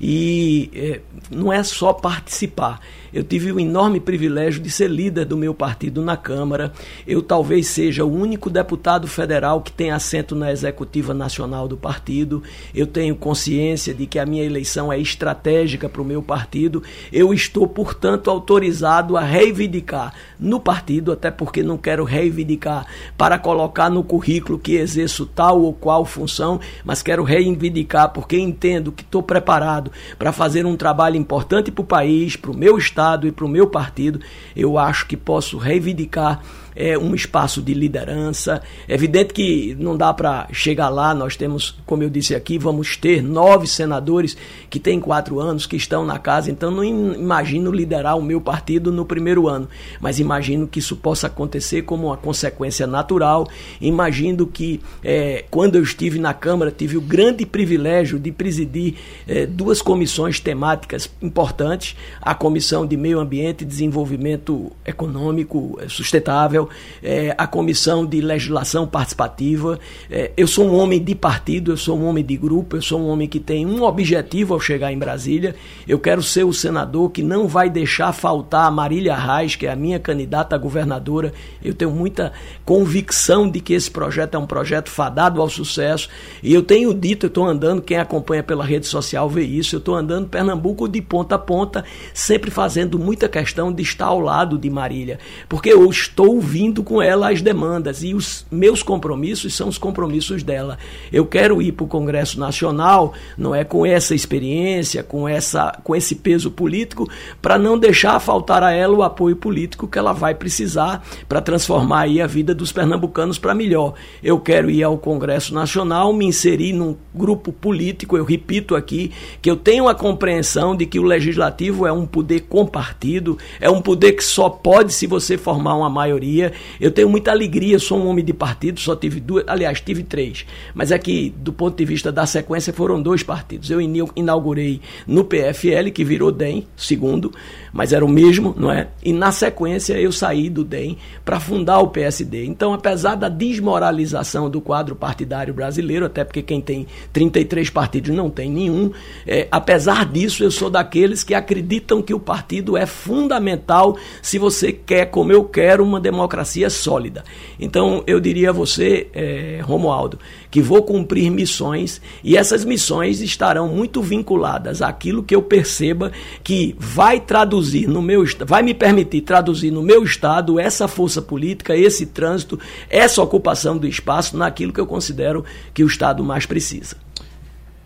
e 0.00 0.70
é, 0.74 1.00
não 1.30 1.52
é 1.52 1.62
só 1.62 1.92
participar. 1.92 2.80
Eu 3.12 3.24
tive 3.24 3.50
o 3.50 3.58
enorme 3.58 3.98
privilégio 3.98 4.60
de 4.60 4.70
ser 4.70 4.90
líder 4.90 5.24
do 5.24 5.36
meu 5.38 5.54
partido 5.54 6.02
na 6.02 6.16
Câmara. 6.16 6.72
Eu 7.06 7.22
talvez 7.22 7.66
seja 7.68 8.04
o 8.04 8.12
único 8.12 8.50
deputado 8.50 9.06
federal 9.06 9.62
que 9.62 9.72
tem 9.72 9.90
assento 9.90 10.34
na 10.34 10.52
executiva 10.52 11.14
nacional 11.14 11.66
do 11.66 11.78
partido. 11.78 12.42
Eu 12.74 12.86
tenho 12.86 13.16
consciência 13.16 13.94
de 13.94 14.06
que 14.06 14.18
a 14.18 14.26
minha 14.26 14.44
eleição 14.44 14.92
é 14.92 15.00
estratégica 15.00 15.88
para 15.88 16.02
o 16.02 16.04
meu 16.04 16.22
partido. 16.22 16.82
Eu 17.10 17.32
estou, 17.32 17.66
portanto, 17.66 18.28
autorizado 18.28 19.16
a 19.16 19.22
reivindicar 19.22 20.12
no 20.38 20.60
partido, 20.60 21.10
até 21.10 21.30
porque 21.30 21.62
não 21.62 21.78
quero 21.78 22.04
reivindicar 22.04 22.86
para 23.16 23.38
colocar 23.38 23.88
no 23.88 24.04
currículo 24.04 24.58
que 24.58 24.74
exerço 24.74 25.24
tal 25.24 25.62
ou 25.62 25.72
qual 25.72 26.04
função, 26.04 26.60
mas 26.84 27.02
quero 27.02 27.22
reivindicar 27.22 28.12
porque 28.12 28.38
entendo 28.38 28.92
que 28.92 29.02
estou 29.02 29.22
preparado 29.22 29.85
para 30.18 30.32
fazer 30.32 30.66
um 30.66 30.76
trabalho 30.76 31.16
importante 31.16 31.70
para 31.70 31.82
o 31.82 31.86
país, 31.86 32.36
para 32.36 32.50
o 32.50 32.56
meu 32.56 32.78
Estado 32.78 33.26
e 33.26 33.32
para 33.32 33.44
o 33.44 33.48
meu 33.48 33.66
partido, 33.66 34.20
eu 34.54 34.78
acho 34.78 35.06
que 35.06 35.16
posso 35.16 35.58
reivindicar 35.58 36.40
é, 36.76 36.96
um 36.98 37.14
espaço 37.14 37.62
de 37.62 37.72
liderança. 37.72 38.62
É 38.86 38.94
evidente 38.94 39.32
que 39.32 39.74
não 39.80 39.96
dá 39.96 40.12
para 40.12 40.46
chegar 40.52 40.90
lá, 40.90 41.14
nós 41.14 41.34
temos, 41.34 41.76
como 41.86 42.02
eu 42.02 42.10
disse 42.10 42.34
aqui, 42.34 42.58
vamos 42.58 42.96
ter 42.96 43.22
nove 43.22 43.66
senadores 43.66 44.36
que 44.68 44.78
têm 44.78 45.00
quatro 45.00 45.40
anos, 45.40 45.66
que 45.66 45.76
estão 45.76 46.04
na 46.04 46.18
casa, 46.18 46.50
então 46.50 46.70
não 46.70 46.84
imagino 46.84 47.72
liderar 47.72 48.18
o 48.18 48.22
meu 48.22 48.40
partido 48.40 48.92
no 48.92 49.06
primeiro 49.06 49.48
ano, 49.48 49.68
mas 50.00 50.20
imagino 50.20 50.66
que 50.66 50.78
isso 50.78 50.96
possa 50.96 51.28
acontecer 51.28 51.82
como 51.82 52.08
uma 52.08 52.16
consequência 52.16 52.86
natural. 52.86 53.48
Imagino 53.80 54.46
que 54.46 54.80
é, 55.02 55.44
quando 55.50 55.76
eu 55.76 55.82
estive 55.82 56.18
na 56.18 56.34
Câmara, 56.34 56.70
tive 56.70 56.96
o 56.98 57.00
grande 57.00 57.46
privilégio 57.46 58.18
de 58.18 58.30
presidir 58.30 58.94
é, 59.26 59.46
duas 59.46 59.80
comissões 59.80 60.38
temáticas 60.38 61.08
importantes: 61.22 61.96
a 62.20 62.34
Comissão 62.34 62.86
de 62.86 62.96
Meio 62.96 63.18
Ambiente 63.18 63.62
e 63.62 63.64
Desenvolvimento 63.64 64.70
Econômico 64.84 65.78
Sustentável 65.88 66.65
é, 67.02 67.34
a 67.36 67.46
comissão 67.46 68.04
de 68.04 68.20
legislação 68.20 68.86
participativa. 68.86 69.78
É, 70.10 70.32
eu 70.36 70.46
sou 70.46 70.66
um 70.66 70.76
homem 70.76 71.02
de 71.02 71.14
partido, 71.14 71.72
eu 71.72 71.76
sou 71.76 71.98
um 71.98 72.06
homem 72.06 72.24
de 72.24 72.36
grupo, 72.36 72.76
eu 72.76 72.82
sou 72.82 73.00
um 73.00 73.08
homem 73.08 73.28
que 73.28 73.40
tem 73.40 73.66
um 73.66 73.82
objetivo 73.82 74.54
ao 74.54 74.60
chegar 74.60 74.92
em 74.92 74.98
Brasília. 74.98 75.54
Eu 75.86 75.98
quero 75.98 76.22
ser 76.22 76.44
o 76.44 76.52
senador 76.52 77.10
que 77.10 77.22
não 77.22 77.46
vai 77.48 77.70
deixar 77.70 78.12
faltar 78.12 78.66
a 78.66 78.70
Marília 78.70 79.14
Reis, 79.14 79.56
que 79.56 79.66
é 79.66 79.72
a 79.72 79.76
minha 79.76 79.98
candidata 79.98 80.54
a 80.54 80.58
governadora. 80.58 81.32
Eu 81.62 81.74
tenho 81.74 81.90
muita 81.90 82.32
convicção 82.64 83.48
de 83.50 83.60
que 83.60 83.72
esse 83.72 83.90
projeto 83.90 84.34
é 84.34 84.38
um 84.38 84.46
projeto 84.46 84.90
fadado 84.90 85.40
ao 85.40 85.48
sucesso. 85.48 86.08
E 86.42 86.52
eu 86.52 86.62
tenho 86.62 86.92
dito, 86.92 87.26
eu 87.26 87.28
estou 87.28 87.46
andando, 87.46 87.82
quem 87.82 87.98
acompanha 87.98 88.42
pela 88.42 88.64
rede 88.64 88.86
social 88.86 89.28
vê 89.28 89.42
isso, 89.42 89.76
eu 89.76 89.78
estou 89.78 89.94
andando 89.94 90.28
Pernambuco 90.28 90.88
de 90.88 91.00
ponta 91.00 91.34
a 91.36 91.38
ponta, 91.38 91.84
sempre 92.12 92.50
fazendo 92.50 92.98
muita 92.98 93.28
questão 93.28 93.72
de 93.72 93.82
estar 93.82 94.06
ao 94.06 94.20
lado 94.20 94.58
de 94.58 94.68
Marília. 94.68 95.18
Porque 95.48 95.70
eu 95.70 95.88
estou 95.90 96.40
ouvindo 96.56 96.82
com 96.82 97.02
ela 97.02 97.30
as 97.30 97.42
demandas 97.42 98.02
e 98.02 98.14
os 98.14 98.46
meus 98.50 98.82
compromissos 98.82 99.54
são 99.54 99.68
os 99.68 99.76
compromissos 99.76 100.42
dela. 100.42 100.78
Eu 101.12 101.26
quero 101.26 101.60
ir 101.60 101.72
para 101.72 101.84
o 101.84 101.88
Congresso 101.88 102.40
Nacional, 102.40 103.12
não 103.36 103.54
é 103.54 103.62
com 103.62 103.84
essa 103.84 104.14
experiência, 104.14 105.02
com 105.02 105.28
essa 105.28 105.78
com 105.84 105.94
esse 105.94 106.14
peso 106.14 106.50
político, 106.50 107.06
para 107.42 107.58
não 107.58 107.78
deixar 107.78 108.18
faltar 108.20 108.62
a 108.62 108.72
ela 108.72 108.96
o 108.96 109.02
apoio 109.02 109.36
político 109.36 109.86
que 109.86 109.98
ela 109.98 110.14
vai 110.14 110.34
precisar 110.34 111.04
para 111.28 111.42
transformar 111.42 112.02
aí 112.02 112.22
a 112.22 112.26
vida 112.26 112.54
dos 112.54 112.72
pernambucanos 112.72 113.38
para 113.38 113.54
melhor. 113.54 113.92
Eu 114.22 114.40
quero 114.40 114.70
ir 114.70 114.82
ao 114.82 114.96
Congresso 114.96 115.52
Nacional, 115.52 116.10
me 116.14 116.24
inserir 116.24 116.72
num 116.72 116.96
grupo 117.14 117.52
político, 117.52 118.16
eu 118.16 118.24
repito 118.24 118.74
aqui, 118.74 119.12
que 119.42 119.50
eu 119.50 119.56
tenho 119.56 119.88
a 119.88 119.94
compreensão 119.94 120.74
de 120.74 120.86
que 120.86 120.98
o 120.98 121.02
legislativo 121.02 121.86
é 121.86 121.92
um 121.92 122.06
poder 122.06 122.40
compartido, 122.48 123.36
é 123.60 123.68
um 123.68 123.82
poder 123.82 124.12
que 124.12 124.24
só 124.24 124.48
pode 124.48 124.94
se 124.94 125.06
você 125.06 125.36
formar 125.36 125.74
uma 125.74 125.90
maioria 125.90 126.45
companhia. 126.46 126.52
Eu 126.80 126.90
tenho 126.90 127.08
muita 127.08 127.30
alegria, 127.30 127.78
sou 127.78 127.98
um 127.98 128.08
homem 128.08 128.24
de 128.24 128.32
partido, 128.32 128.80
só 128.80 128.94
tive 128.94 129.20
duas, 129.20 129.44
aliás, 129.46 129.80
tive 129.80 130.02
três. 130.02 130.46
Mas 130.74 130.90
é 130.90 130.98
que, 130.98 131.32
do 131.36 131.52
ponto 131.52 131.76
de 131.76 131.84
vista 131.84 132.12
da 132.12 132.26
sequência, 132.26 132.72
foram 132.72 133.00
dois 133.00 133.22
partidos. 133.22 133.70
Eu 133.70 133.80
inaugurei 133.80 134.80
no 135.06 135.24
PFL, 135.24 135.90
que 135.92 136.04
virou 136.04 136.30
DEM, 136.30 136.66
segundo, 136.76 137.32
mas 137.72 137.92
era 137.92 138.04
o 138.04 138.08
mesmo, 138.08 138.54
não 138.56 138.70
é? 138.70 138.88
E 139.02 139.12
na 139.12 139.32
sequência 139.32 139.94
eu 139.94 140.12
saí 140.12 140.48
do 140.48 140.64
DEM 140.64 140.98
para 141.24 141.40
fundar 141.40 141.80
o 141.80 141.88
PSD. 141.88 142.44
Então, 142.44 142.72
apesar 142.72 143.14
da 143.14 143.28
desmoralização 143.28 144.48
do 144.48 144.60
quadro 144.60 144.94
partidário 144.94 145.52
brasileiro, 145.52 146.06
até 146.06 146.24
porque 146.24 146.42
quem 146.42 146.60
tem 146.60 146.86
33 147.12 147.70
partidos 147.70 148.14
não 148.14 148.30
tem 148.30 148.50
nenhum, 148.50 148.90
é, 149.26 149.48
apesar 149.50 150.06
disso, 150.06 150.42
eu 150.42 150.50
sou 150.50 150.70
daqueles 150.70 151.22
que 151.22 151.34
acreditam 151.34 152.02
que 152.02 152.14
o 152.14 152.20
partido 152.20 152.76
é 152.76 152.86
fundamental 152.86 153.96
se 154.22 154.38
você 154.38 154.72
quer, 154.72 155.06
como 155.06 155.32
eu 155.32 155.44
quero, 155.44 155.84
uma 155.84 156.00
democracia 156.00 156.25
sólida. 156.70 157.24
Então, 157.58 158.02
eu 158.06 158.20
diria 158.20 158.50
a 158.50 158.52
você, 158.52 159.08
é, 159.12 159.60
Romualdo, 159.62 160.18
que 160.50 160.60
vou 160.60 160.82
cumprir 160.82 161.30
missões 161.30 162.00
e 162.22 162.36
essas 162.36 162.64
missões 162.64 163.20
estarão 163.20 163.68
muito 163.68 164.02
vinculadas 164.02 164.82
àquilo 164.82 165.22
que 165.22 165.34
eu 165.34 165.42
perceba 165.42 166.12
que 166.42 166.74
vai 166.78 167.20
traduzir 167.20 167.88
no 167.88 168.02
meu 168.02 168.24
vai 168.46 168.62
me 168.62 168.74
permitir 168.74 169.20
traduzir 169.20 169.70
no 169.70 169.82
meu 169.82 170.02
estado 170.02 170.58
essa 170.58 170.88
força 170.88 171.22
política, 171.22 171.76
esse 171.76 172.06
trânsito, 172.06 172.58
essa 172.88 173.22
ocupação 173.22 173.76
do 173.76 173.86
espaço 173.86 174.36
naquilo 174.36 174.72
que 174.72 174.80
eu 174.80 174.86
considero 174.86 175.44
que 175.72 175.84
o 175.84 175.86
estado 175.86 176.24
mais 176.24 176.46
precisa. 176.46 176.96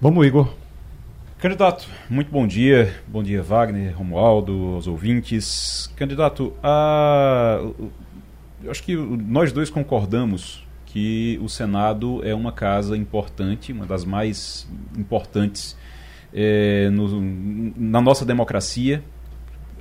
Vamos, 0.01 0.27
Igor. 0.27 0.49
Candidato, 1.41 1.87
muito 2.11 2.31
bom 2.31 2.47
dia. 2.47 2.95
Bom 3.09 3.23
dia, 3.23 3.43
Wagner, 3.43 3.97
Romualdo, 3.97 4.75
aos 4.75 4.87
ouvintes. 4.87 5.91
Candidato, 5.97 6.53
a... 6.63 7.61
eu 8.63 8.71
acho 8.71 8.83
que 8.83 8.95
nós 8.97 9.53
dois 9.53 9.71
concordamos 9.71 10.67
que 10.87 11.39
o 11.43 11.49
Senado 11.49 12.21
é 12.25 12.35
uma 12.35 12.53
casa 12.53 12.97
importante, 12.97 13.73
uma 13.73 13.87
das 13.87 14.05
mais 14.05 14.69
importantes 14.99 15.77
é, 16.33 16.91
no, 16.91 17.21
na 17.77 18.01
nossa 18.01 18.25
democracia. 18.25 19.03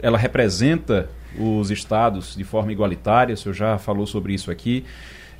Ela 0.01 0.17
representa 0.17 1.09
os 1.37 1.71
estados 1.71 2.35
de 2.35 2.43
forma 2.43 2.71
igualitária, 2.71 3.33
o 3.33 3.37
senhor 3.37 3.53
já 3.53 3.77
falou 3.77 4.05
sobre 4.05 4.33
isso 4.33 4.51
aqui. 4.51 4.85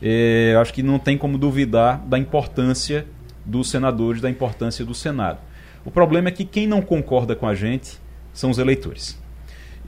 É, 0.01 0.55
acho 0.59 0.73
que 0.73 0.81
não 0.81 0.97
tem 0.97 1.17
como 1.17 1.37
duvidar 1.37 1.99
da 2.05 2.17
importância 2.17 3.05
dos 3.45 3.69
senadores, 3.69 4.21
da 4.21 4.29
importância 4.29 4.83
do 4.83 4.93
Senado. 4.93 5.39
O 5.85 5.91
problema 5.91 6.29
é 6.29 6.31
que 6.31 6.45
quem 6.45 6.67
não 6.67 6.81
concorda 6.81 7.35
com 7.35 7.47
a 7.47 7.55
gente 7.55 7.99
são 8.33 8.49
os 8.49 8.57
eleitores. 8.57 9.19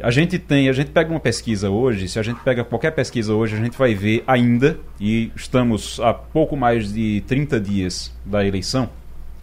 A 0.03 0.11
gente 0.11 0.39
tem, 0.39 0.69
a 0.69 0.73
gente 0.73 0.91
pega 0.91 1.09
uma 1.09 1.19
pesquisa 1.19 1.69
hoje, 1.69 2.07
se 2.07 2.19
a 2.19 2.23
gente 2.23 2.39
pega 2.41 2.63
qualquer 2.63 2.91
pesquisa 2.91 3.33
hoje, 3.33 3.55
a 3.55 3.59
gente 3.59 3.77
vai 3.77 3.93
ver 3.93 4.23
ainda, 4.25 4.79
e 4.99 5.31
estamos 5.35 5.99
a 5.99 6.13
pouco 6.13 6.55
mais 6.55 6.91
de 6.93 7.23
30 7.27 7.59
dias 7.59 8.13
da 8.25 8.45
eleição, 8.45 8.89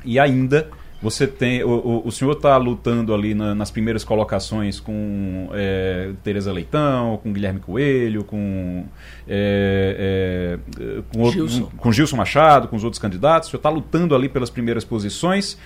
e 0.04 0.18
ainda 0.18 0.68
você 1.00 1.28
tem. 1.28 1.62
O, 1.62 2.02
o, 2.04 2.10
senhor 2.10 2.32
está 2.32 2.56
lutando 2.56 3.14
ali 3.14 3.32
na, 3.32 3.54
nas 3.54 3.70
primeiras 3.70 4.02
colocações 4.02 4.80
com 4.80 5.48
é, 5.52 6.10
Tereza 6.24 6.52
Leitão, 6.52 7.20
com 7.22 7.32
Guilherme 7.32 7.60
Coelho, 7.60 8.24
com, 8.24 8.84
é, 9.28 10.58
é, 10.76 11.02
com, 11.12 11.20
outro, 11.20 11.48
Gilson. 11.48 11.70
com 11.76 11.92
Gilson 11.92 12.16
Machado, 12.16 12.66
com 12.66 12.74
os 12.74 12.82
outros 12.82 13.00
candidatos. 13.00 13.48
O 13.48 13.50
senhor 13.52 13.60
está 13.60 13.70
lutando 13.70 14.14
ali 14.14 14.28
pelas 14.28 14.50
primeiras 14.50 14.84
posições. 14.84 15.56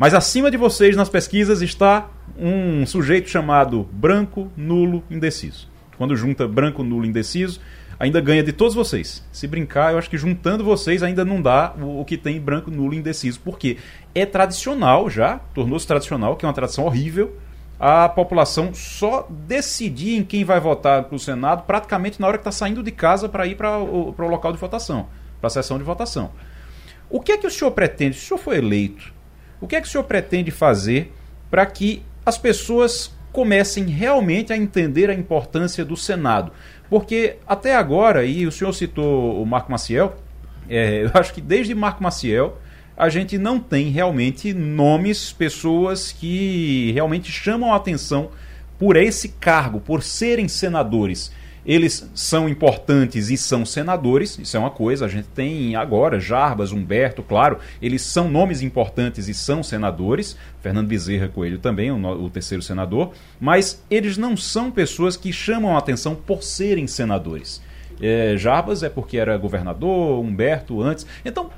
Mas 0.00 0.14
acima 0.14 0.50
de 0.50 0.56
vocês 0.56 0.96
nas 0.96 1.10
pesquisas 1.10 1.60
está 1.60 2.08
um 2.34 2.86
sujeito 2.86 3.28
chamado 3.28 3.86
branco, 3.92 4.50
nulo, 4.56 5.04
indeciso. 5.10 5.68
Quando 5.98 6.16
junta 6.16 6.48
branco, 6.48 6.82
nulo, 6.82 7.04
indeciso, 7.04 7.60
ainda 7.98 8.18
ganha 8.18 8.42
de 8.42 8.50
todos 8.50 8.74
vocês. 8.74 9.22
Se 9.30 9.46
brincar, 9.46 9.92
eu 9.92 9.98
acho 9.98 10.08
que 10.08 10.16
juntando 10.16 10.64
vocês 10.64 11.02
ainda 11.02 11.22
não 11.22 11.42
dá 11.42 11.74
o, 11.78 12.02
que 12.02 12.16
tem 12.16 12.40
branco, 12.40 12.70
nulo, 12.70 12.94
indeciso, 12.94 13.40
porque 13.40 13.76
é 14.14 14.24
tradicional 14.24 15.10
já, 15.10 15.38
tornou-se 15.52 15.86
tradicional, 15.86 16.34
que 16.34 16.46
é 16.46 16.48
uma 16.48 16.54
tradição 16.54 16.86
horrível, 16.86 17.36
a 17.78 18.08
população 18.08 18.72
só 18.72 19.28
decidir 19.28 20.16
em 20.16 20.24
quem 20.24 20.44
vai 20.44 20.58
votar 20.58 21.04
para 21.04 21.16
o 21.16 21.18
Senado 21.18 21.64
praticamente 21.66 22.18
na 22.18 22.26
hora 22.26 22.38
que 22.38 22.48
está 22.48 22.52
saindo 22.52 22.82
de 22.82 22.90
casa 22.90 23.28
para 23.28 23.46
ir 23.46 23.54
para 23.54 23.76
o, 23.76 24.14
local 24.16 24.50
de 24.50 24.58
votação, 24.58 25.08
para 25.42 25.48
a 25.48 25.50
sessão 25.50 25.76
de 25.76 25.84
votação. 25.84 26.30
O 27.10 27.20
que 27.20 27.32
é 27.32 27.36
que 27.36 27.46
o 27.46 27.50
senhor 27.50 27.72
pretende? 27.72 28.16
Se 28.16 28.24
o 28.24 28.28
senhor 28.28 28.38
foi 28.38 28.56
eleito, 28.56 29.19
o 29.60 29.66
que 29.66 29.76
é 29.76 29.80
que 29.80 29.86
o 29.86 29.90
senhor 29.90 30.04
pretende 30.04 30.50
fazer 30.50 31.12
para 31.50 31.66
que 31.66 32.02
as 32.24 32.38
pessoas 32.38 33.12
comecem 33.32 33.84
realmente 33.86 34.52
a 34.52 34.56
entender 34.56 35.10
a 35.10 35.14
importância 35.14 35.84
do 35.84 35.96
Senado? 35.96 36.52
Porque 36.88 37.36
até 37.46 37.76
agora, 37.76 38.24
e 38.24 38.46
o 38.46 38.52
senhor 38.52 38.72
citou 38.72 39.40
o 39.40 39.46
Marco 39.46 39.70
Maciel, 39.70 40.16
é, 40.68 41.04
eu 41.04 41.10
acho 41.14 41.32
que 41.32 41.40
desde 41.40 41.74
Marco 41.74 42.02
Maciel 42.02 42.58
a 42.96 43.08
gente 43.08 43.38
não 43.38 43.58
tem 43.58 43.88
realmente 43.88 44.52
nomes, 44.52 45.32
pessoas 45.32 46.12
que 46.12 46.92
realmente 46.92 47.32
chamam 47.32 47.72
a 47.72 47.76
atenção 47.76 48.30
por 48.78 48.96
esse 48.96 49.30
cargo, 49.30 49.80
por 49.80 50.02
serem 50.02 50.48
senadores 50.48 51.32
eles 51.70 52.10
são 52.16 52.48
importantes 52.48 53.30
e 53.30 53.36
são 53.36 53.64
senadores, 53.64 54.36
isso 54.40 54.56
é 54.56 54.60
uma 54.60 54.72
coisa. 54.72 55.04
A 55.04 55.08
gente 55.08 55.28
tem 55.28 55.76
agora 55.76 56.18
Jarbas, 56.18 56.72
Humberto, 56.72 57.22
claro, 57.22 57.60
eles 57.80 58.02
são 58.02 58.28
nomes 58.28 58.60
importantes 58.60 59.28
e 59.28 59.34
são 59.34 59.62
senadores. 59.62 60.36
Fernando 60.60 60.88
Bezerra 60.88 61.28
Coelho 61.28 61.60
também, 61.60 61.92
o, 61.92 62.28
terceiro 62.28 62.60
senador, 62.60 63.12
mas 63.38 63.84
eles 63.88 64.18
não 64.18 64.36
são 64.36 64.68
pessoas 64.68 65.16
que 65.16 65.32
chamam 65.32 65.76
a 65.76 65.78
atenção 65.78 66.16
por 66.16 66.42
serem 66.42 66.88
senadores. 66.88 67.62
É, 68.02 68.34
Jarbas 68.36 68.82
é 68.82 68.88
porque 68.88 69.16
era 69.16 69.38
governador, 69.38 70.18
Humberto 70.24 70.82
antes. 70.82 71.06
Então, 71.24 71.50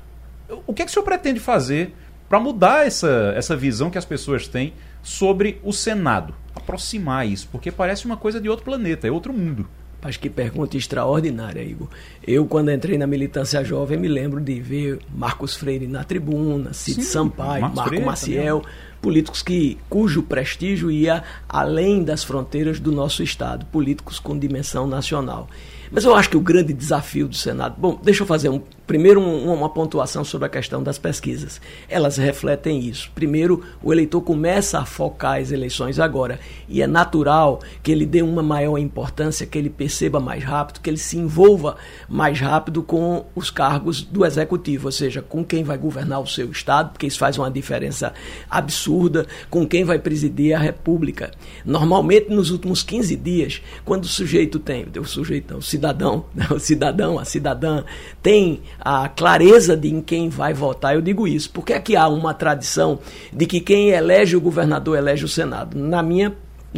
o 0.67 0.75
que, 0.75 0.83
é 0.83 0.85
que 0.85 0.91
o 0.91 0.93
senhor 0.93 1.05
pretende 1.05 1.39
fazer 1.39 1.91
para 2.29 2.39
mudar 2.39 2.85
essa, 2.85 3.33
essa 3.35 3.55
visão 3.55 3.89
que 3.89 3.97
as 3.97 4.05
pessoas 4.05 4.47
têm 4.47 4.75
sobre 5.01 5.59
o 5.63 5.73
Senado? 5.73 6.35
Aproximar 6.55 7.27
isso, 7.27 7.49
porque 7.51 7.71
parece 7.71 8.05
uma 8.05 8.15
coisa 8.15 8.39
de 8.39 8.47
outro 8.47 8.63
planeta, 8.63 9.07
é 9.07 9.11
outro 9.11 9.33
mundo. 9.33 9.67
Mas 10.03 10.17
que 10.17 10.29
pergunta 10.29 10.75
extraordinária, 10.75 11.61
Igor. 11.61 11.87
Eu, 12.27 12.45
quando 12.45 12.69
entrei 12.69 12.97
na 12.97 13.07
militância 13.07 13.63
jovem, 13.63 13.97
me 13.97 14.09
lembro 14.09 14.41
de 14.41 14.59
ver 14.59 14.99
Marcos 15.15 15.55
Freire 15.55 15.87
na 15.87 16.03
tribuna, 16.03 16.73
Cid 16.73 16.95
Sim, 16.95 17.01
Sampaio, 17.03 17.61
Marcos 17.61 17.77
Marco 17.77 17.89
Freire, 17.89 18.05
Maciel, 18.05 18.59
também. 18.59 18.75
políticos 19.01 19.41
que, 19.41 19.77
cujo 19.89 20.21
prestígio 20.23 20.91
ia 20.91 21.23
além 21.47 22.03
das 22.03 22.23
fronteiras 22.23 22.81
do 22.81 22.91
nosso 22.91 23.23
Estado, 23.23 23.65
políticos 23.67 24.19
com 24.19 24.37
dimensão 24.37 24.85
nacional. 24.85 25.47
Mas 25.89 26.03
eu 26.03 26.13
acho 26.13 26.29
que 26.29 26.37
o 26.37 26.41
grande 26.41 26.73
desafio 26.73 27.27
do 27.27 27.35
Senado. 27.35 27.75
Bom, 27.77 27.97
deixa 28.03 28.23
eu 28.23 28.27
fazer 28.27 28.49
um, 28.49 28.61
primeiro 28.93 29.19
um, 29.19 29.51
uma 29.51 29.69
pontuação 29.69 30.23
sobre 30.23 30.45
a 30.45 30.49
questão 30.49 30.83
das 30.83 30.99
pesquisas. 30.99 31.59
Elas 31.89 32.17
refletem 32.17 32.79
isso. 32.79 33.09
Primeiro, 33.15 33.63
o 33.81 33.91
eleitor 33.91 34.21
começa 34.21 34.77
a 34.77 34.85
focar 34.85 35.41
as 35.41 35.51
eleições 35.51 35.99
agora. 35.99 36.39
E 36.69 36.79
é 36.79 36.85
natural 36.85 37.59
que 37.81 37.91
ele 37.91 38.05
dê 38.05 38.21
uma 38.21 38.43
maior 38.43 38.77
importância, 38.77 39.47
que 39.47 39.57
ele 39.57 39.71
perceba 39.71 40.19
mais 40.19 40.43
rápido, 40.43 40.79
que 40.79 40.91
ele 40.91 40.99
se 40.99 41.17
envolva 41.17 41.75
mais 42.07 42.39
rápido 42.39 42.83
com 42.83 43.25
os 43.33 43.49
cargos 43.49 44.03
do 44.03 44.23
executivo, 44.23 44.89
ou 44.89 44.91
seja, 44.91 45.23
com 45.23 45.43
quem 45.43 45.63
vai 45.63 45.77
governar 45.79 46.21
o 46.21 46.27
seu 46.27 46.51
Estado, 46.51 46.91
porque 46.91 47.07
isso 47.07 47.17
faz 47.17 47.39
uma 47.39 47.49
diferença 47.49 48.13
absurda, 48.47 49.25
com 49.49 49.65
quem 49.65 49.83
vai 49.83 49.97
presidir 49.97 50.55
a 50.55 50.59
República. 50.59 51.31
Normalmente, 51.65 52.29
nos 52.29 52.51
últimos 52.51 52.83
15 52.83 53.15
dias, 53.15 53.59
quando 53.83 54.03
o 54.03 54.07
sujeito 54.07 54.59
tem, 54.59 54.85
o 54.99 55.03
sujeito 55.03 55.51
não, 55.51 55.57
o 55.57 55.63
cidadão, 55.63 56.25
o 56.53 56.59
cidadão, 56.59 57.17
a 57.17 57.25
cidadã 57.25 57.83
tem 58.21 58.61
a 58.83 59.07
clareza 59.07 59.77
de 59.77 59.87
em 59.87 60.01
quem 60.01 60.27
vai 60.27 60.53
votar, 60.53 60.93
eu 60.93 61.01
digo 61.01 61.25
isso. 61.25 61.49
Porque 61.51 61.71
aqui 61.71 61.95
há 61.95 62.07
uma 62.09 62.33
tradição 62.33 62.99
de 63.31 63.45
que 63.45 63.61
quem 63.61 63.91
elege 63.91 64.35
o 64.35 64.41
governador 64.41 64.97
elege 64.97 65.23
o 65.23 65.29
Senado. 65.29 65.77
Na 65.77 66.03
minha. 66.03 66.35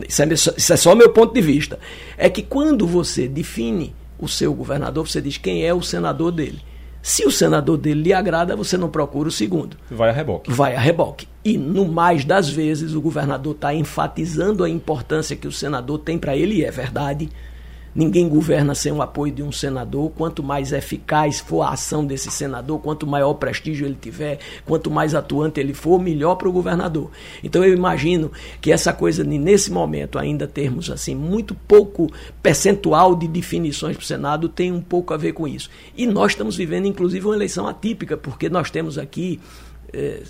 Isso 0.08 0.22
é, 0.22 0.34
isso 0.34 0.74
é 0.74 0.78
só 0.78 0.94
meu 0.94 1.10
ponto 1.10 1.34
de 1.34 1.42
vista. 1.42 1.80
É 2.18 2.30
que 2.30 2.44
quando 2.44 2.86
você 2.86 3.28
define 3.28 3.96
o 4.20 4.28
seu 4.28 4.54
governador, 4.54 5.08
você 5.08 5.20
diz 5.20 5.38
quem 5.38 5.66
é 5.66 5.74
o 5.74 5.82
senador 5.82 6.32
dele. 6.32 6.62
Se 7.02 7.26
o 7.26 7.32
senador 7.32 7.78
dele 7.78 8.02
lhe 8.02 8.14
agrada, 8.14 8.56
você 8.56 8.78
não 8.78 8.90
procura 8.90 9.30
o 9.30 9.32
segundo. 9.32 9.78
Vai 9.90 10.10
a 10.10 10.12
reboque. 10.12 10.52
Vai 10.52 10.76
a 10.76 10.80
reboque. 10.80 11.28
E, 11.44 11.58
no 11.58 11.88
mais 11.88 12.26
das 12.26 12.50
vezes, 12.50 12.94
o 12.94 13.02
governador 13.02 13.56
está 13.56 13.74
enfatizando 13.74 14.64
a 14.64 14.70
importância 14.70 15.36
que 15.36 15.48
o 15.48 15.52
senador 15.52 16.00
tem 16.00 16.18
para 16.18 16.36
ele, 16.36 16.56
e 16.56 16.66
é 16.66 16.72
verdade. 16.72 17.30
Ninguém 17.96 18.28
governa 18.28 18.76
sem 18.76 18.92
o 18.92 19.02
apoio 19.02 19.32
de 19.32 19.42
um 19.42 19.54
senador. 19.54 20.12
Quanto 20.12 20.44
mais 20.44 20.74
eficaz 20.74 21.40
for 21.40 21.62
a 21.62 21.70
ação 21.70 22.06
desse 22.06 22.30
senador, 22.30 22.80
quanto 22.82 23.08
maior 23.08 23.34
prestígio 23.36 23.88
ele 23.88 23.98
tiver, 24.00 24.40
quanto 24.66 24.92
mais 24.92 25.16
atuante 25.16 25.62
ele 25.62 25.74
for, 25.74 25.98
melhor 25.98 26.36
para 26.36 26.50
o 26.50 26.52
governador. 26.52 27.10
Então 27.42 27.64
eu 27.64 27.74
imagino 27.74 28.32
que 28.60 28.72
essa 28.72 28.92
coisa 28.92 29.24
de, 29.24 29.38
nesse 29.38 29.72
momento, 29.72 30.20
ainda 30.20 30.46
termos 30.46 30.92
assim 30.92 31.16
muito 31.16 31.56
pouco 31.56 32.12
percentual 32.44 33.16
de 33.16 33.30
definições 33.30 33.96
para 33.96 34.04
o 34.04 34.06
Senado 34.06 34.50
tem 34.50 34.72
um 34.72 34.82
pouco 34.82 35.14
a 35.14 35.18
ver 35.18 35.32
com 35.32 35.48
isso. 35.48 35.70
E 35.96 36.06
nós 36.06 36.34
estamos 36.34 36.58
vivendo, 36.58 36.88
inclusive, 36.88 37.26
uma 37.26 37.36
eleição 37.36 37.66
atípica, 37.66 38.18
porque 38.18 38.50
nós 38.50 38.70
temos 38.70 38.98
aqui 38.98 39.40
é, 39.94 40.22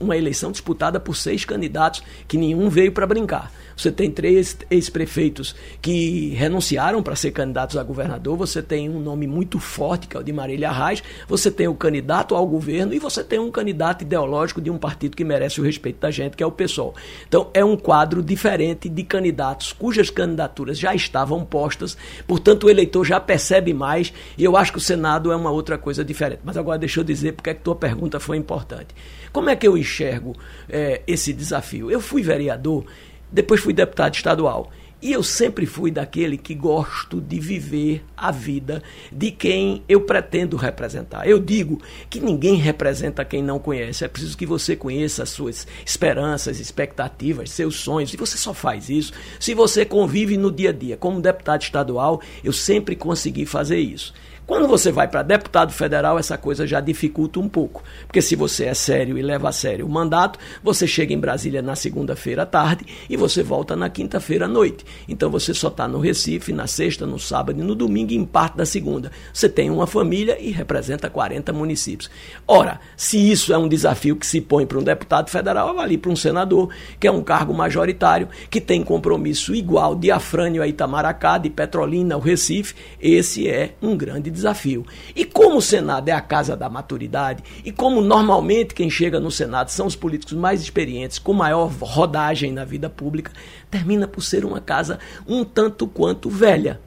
uma 0.00 0.16
eleição 0.16 0.50
disputada 0.50 0.98
por 0.98 1.16
seis 1.16 1.44
candidatos 1.44 2.02
que 2.26 2.36
nenhum 2.36 2.68
veio 2.68 2.90
para 2.90 3.06
brincar. 3.06 3.52
Você 3.76 3.90
tem 3.90 4.10
três 4.10 4.56
ex-prefeitos 4.70 5.54
que 5.80 6.30
renunciaram 6.30 7.02
para 7.02 7.16
ser 7.16 7.30
candidatos 7.30 7.76
a 7.76 7.82
governador, 7.82 8.36
você 8.36 8.62
tem 8.62 8.88
um 8.88 9.00
nome 9.00 9.26
muito 9.26 9.58
forte, 9.58 10.06
que 10.06 10.16
é 10.16 10.20
o 10.20 10.22
de 10.22 10.32
Marília 10.32 10.70
Reis, 10.70 11.02
você 11.28 11.50
tem 11.50 11.68
o 11.68 11.74
candidato 11.74 12.34
ao 12.34 12.46
governo 12.46 12.94
e 12.94 12.98
você 12.98 13.22
tem 13.22 13.38
um 13.38 13.50
candidato 13.50 14.02
ideológico 14.02 14.60
de 14.60 14.70
um 14.70 14.78
partido 14.78 15.16
que 15.16 15.24
merece 15.24 15.60
o 15.60 15.64
respeito 15.64 16.00
da 16.00 16.10
gente, 16.10 16.36
que 16.36 16.42
é 16.42 16.46
o 16.46 16.52
PSOL. 16.52 16.94
Então, 17.26 17.50
é 17.54 17.64
um 17.64 17.76
quadro 17.76 18.22
diferente 18.22 18.88
de 18.88 19.02
candidatos 19.02 19.72
cujas 19.72 20.10
candidaturas 20.10 20.78
já 20.78 20.94
estavam 20.94 21.44
postas, 21.44 21.96
portanto, 22.26 22.64
o 22.64 22.70
eleitor 22.70 23.04
já 23.04 23.20
percebe 23.20 23.72
mais, 23.72 24.12
e 24.36 24.44
eu 24.44 24.56
acho 24.56 24.72
que 24.72 24.78
o 24.78 24.80
Senado 24.80 25.32
é 25.32 25.36
uma 25.36 25.50
outra 25.50 25.78
coisa 25.78 26.04
diferente. 26.04 26.40
Mas 26.44 26.56
agora 26.56 26.78
deixa 26.78 27.00
eu 27.00 27.04
dizer 27.04 27.32
porque 27.32 27.50
é 27.50 27.54
que 27.54 27.62
tua 27.62 27.76
pergunta 27.76 28.20
foi 28.20 28.36
importante. 28.36 28.94
Como 29.32 29.48
é 29.48 29.56
que 29.56 29.66
eu 29.66 29.76
enxergo 29.76 30.36
é, 30.68 31.02
esse 31.06 31.32
desafio? 31.32 31.90
Eu 31.90 32.00
fui 32.00 32.22
vereador 32.22 32.84
depois 33.32 33.60
fui 33.60 33.72
deputado 33.72 34.14
estadual. 34.14 34.70
E 35.02 35.10
eu 35.10 35.24
sempre 35.24 35.66
fui 35.66 35.90
daquele 35.90 36.38
que 36.38 36.54
gosto 36.54 37.20
de 37.20 37.40
viver 37.40 38.04
a 38.16 38.30
vida 38.30 38.80
de 39.10 39.32
quem 39.32 39.82
eu 39.88 40.02
pretendo 40.02 40.56
representar. 40.56 41.26
Eu 41.26 41.40
digo 41.40 41.80
que 42.08 42.20
ninguém 42.20 42.54
representa 42.54 43.24
quem 43.24 43.42
não 43.42 43.58
conhece. 43.58 44.04
É 44.04 44.08
preciso 44.08 44.38
que 44.38 44.46
você 44.46 44.76
conheça 44.76 45.24
as 45.24 45.30
suas 45.30 45.66
esperanças, 45.84 46.60
expectativas, 46.60 47.50
seus 47.50 47.74
sonhos. 47.80 48.14
E 48.14 48.16
você 48.16 48.36
só 48.36 48.54
faz 48.54 48.88
isso 48.88 49.12
se 49.40 49.54
você 49.54 49.84
convive 49.84 50.36
no 50.36 50.52
dia 50.52 50.70
a 50.70 50.72
dia. 50.72 50.96
Como 50.96 51.20
deputado 51.20 51.62
estadual, 51.62 52.22
eu 52.44 52.52
sempre 52.52 52.94
consegui 52.94 53.44
fazer 53.44 53.80
isso. 53.80 54.14
Quando 54.44 54.66
você 54.66 54.90
vai 54.90 55.06
para 55.06 55.22
deputado 55.22 55.72
federal, 55.72 56.18
essa 56.18 56.36
coisa 56.36 56.66
já 56.66 56.80
dificulta 56.80 57.38
um 57.38 57.48
pouco. 57.48 57.84
Porque 58.06 58.20
se 58.20 58.34
você 58.34 58.64
é 58.64 58.74
sério 58.74 59.16
e 59.16 59.22
leva 59.22 59.48
a 59.48 59.52
sério 59.52 59.86
o 59.86 59.88
mandato, 59.88 60.36
você 60.62 60.84
chega 60.84 61.14
em 61.14 61.18
Brasília 61.18 61.62
na 61.62 61.76
segunda-feira 61.76 62.42
à 62.42 62.46
tarde 62.46 62.84
e 63.08 63.16
você 63.16 63.40
volta 63.40 63.76
na 63.76 63.88
quinta-feira 63.88 64.46
à 64.46 64.48
noite. 64.48 64.84
Então 65.08 65.30
você 65.30 65.54
só 65.54 65.68
está 65.68 65.86
no 65.86 66.00
Recife 66.00 66.52
na 66.52 66.66
sexta, 66.66 67.06
no 67.06 67.20
sábado 67.20 67.60
e 67.60 67.62
no 67.62 67.76
domingo 67.76 68.10
e 68.10 68.16
em 68.16 68.24
parte 68.24 68.56
da 68.56 68.66
segunda. 68.66 69.12
Você 69.32 69.48
tem 69.48 69.70
uma 69.70 69.86
família 69.86 70.36
e 70.40 70.50
representa 70.50 71.08
40 71.08 71.52
municípios. 71.52 72.10
Ora, 72.46 72.80
se 72.96 73.30
isso 73.30 73.52
é 73.52 73.58
um 73.58 73.68
desafio 73.68 74.16
que 74.16 74.26
se 74.26 74.40
põe 74.40 74.66
para 74.66 74.78
um 74.78 74.82
deputado 74.82 75.30
federal, 75.30 75.68
avalie 75.68 75.96
para 75.96 76.10
um 76.10 76.16
senador, 76.16 76.68
que 76.98 77.06
é 77.06 77.12
um 77.12 77.22
cargo 77.22 77.54
majoritário, 77.54 78.28
que 78.50 78.60
tem 78.60 78.82
compromisso 78.82 79.54
igual 79.54 79.94
de 79.94 80.10
Afrânio 80.10 80.62
a 80.62 80.66
Itamaracá, 80.66 81.38
de 81.38 81.48
Petrolina 81.48 82.16
ao 82.16 82.20
Recife. 82.20 82.74
Esse 83.00 83.48
é 83.48 83.76
um 83.80 83.96
grande 83.96 84.31
desafio. 84.32 84.84
E 85.14 85.24
como 85.24 85.58
o 85.58 85.62
Senado 85.62 86.08
é 86.08 86.12
a 86.12 86.20
casa 86.20 86.56
da 86.56 86.68
maturidade, 86.68 87.44
e 87.64 87.70
como 87.70 88.00
normalmente 88.00 88.74
quem 88.74 88.90
chega 88.90 89.20
no 89.20 89.30
Senado 89.30 89.68
são 89.68 89.86
os 89.86 89.94
políticos 89.94 90.34
mais 90.34 90.60
experientes, 90.60 91.18
com 91.18 91.32
maior 91.32 91.70
rodagem 91.80 92.52
na 92.52 92.64
vida 92.64 92.90
pública, 92.90 93.30
termina 93.70 94.08
por 94.08 94.22
ser 94.22 94.44
uma 94.44 94.60
casa 94.60 94.98
um 95.26 95.44
tanto 95.44 95.86
quanto 95.86 96.28
velha. 96.28 96.80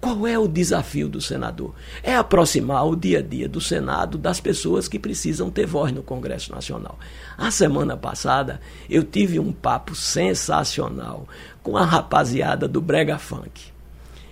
Qual 0.00 0.26
é 0.26 0.38
o 0.38 0.46
desafio 0.46 1.08
do 1.08 1.20
senador? 1.20 1.74
É 2.02 2.14
aproximar 2.14 2.86
o 2.86 2.94
dia 2.94 3.18
a 3.18 3.22
dia 3.22 3.48
do 3.48 3.60
Senado 3.60 4.16
das 4.16 4.40
pessoas 4.40 4.86
que 4.86 4.98
precisam 4.98 5.50
ter 5.50 5.66
voz 5.66 5.90
no 5.90 6.02
Congresso 6.02 6.52
Nacional. 6.52 6.98
A 7.36 7.50
semana 7.50 7.96
passada 7.96 8.60
eu 8.88 9.02
tive 9.02 9.40
um 9.40 9.52
papo 9.52 9.94
sensacional 9.94 11.26
com 11.62 11.76
a 11.76 11.84
rapaziada 11.84 12.68
do 12.68 12.80
Brega 12.80 13.18
Funk. 13.18 13.75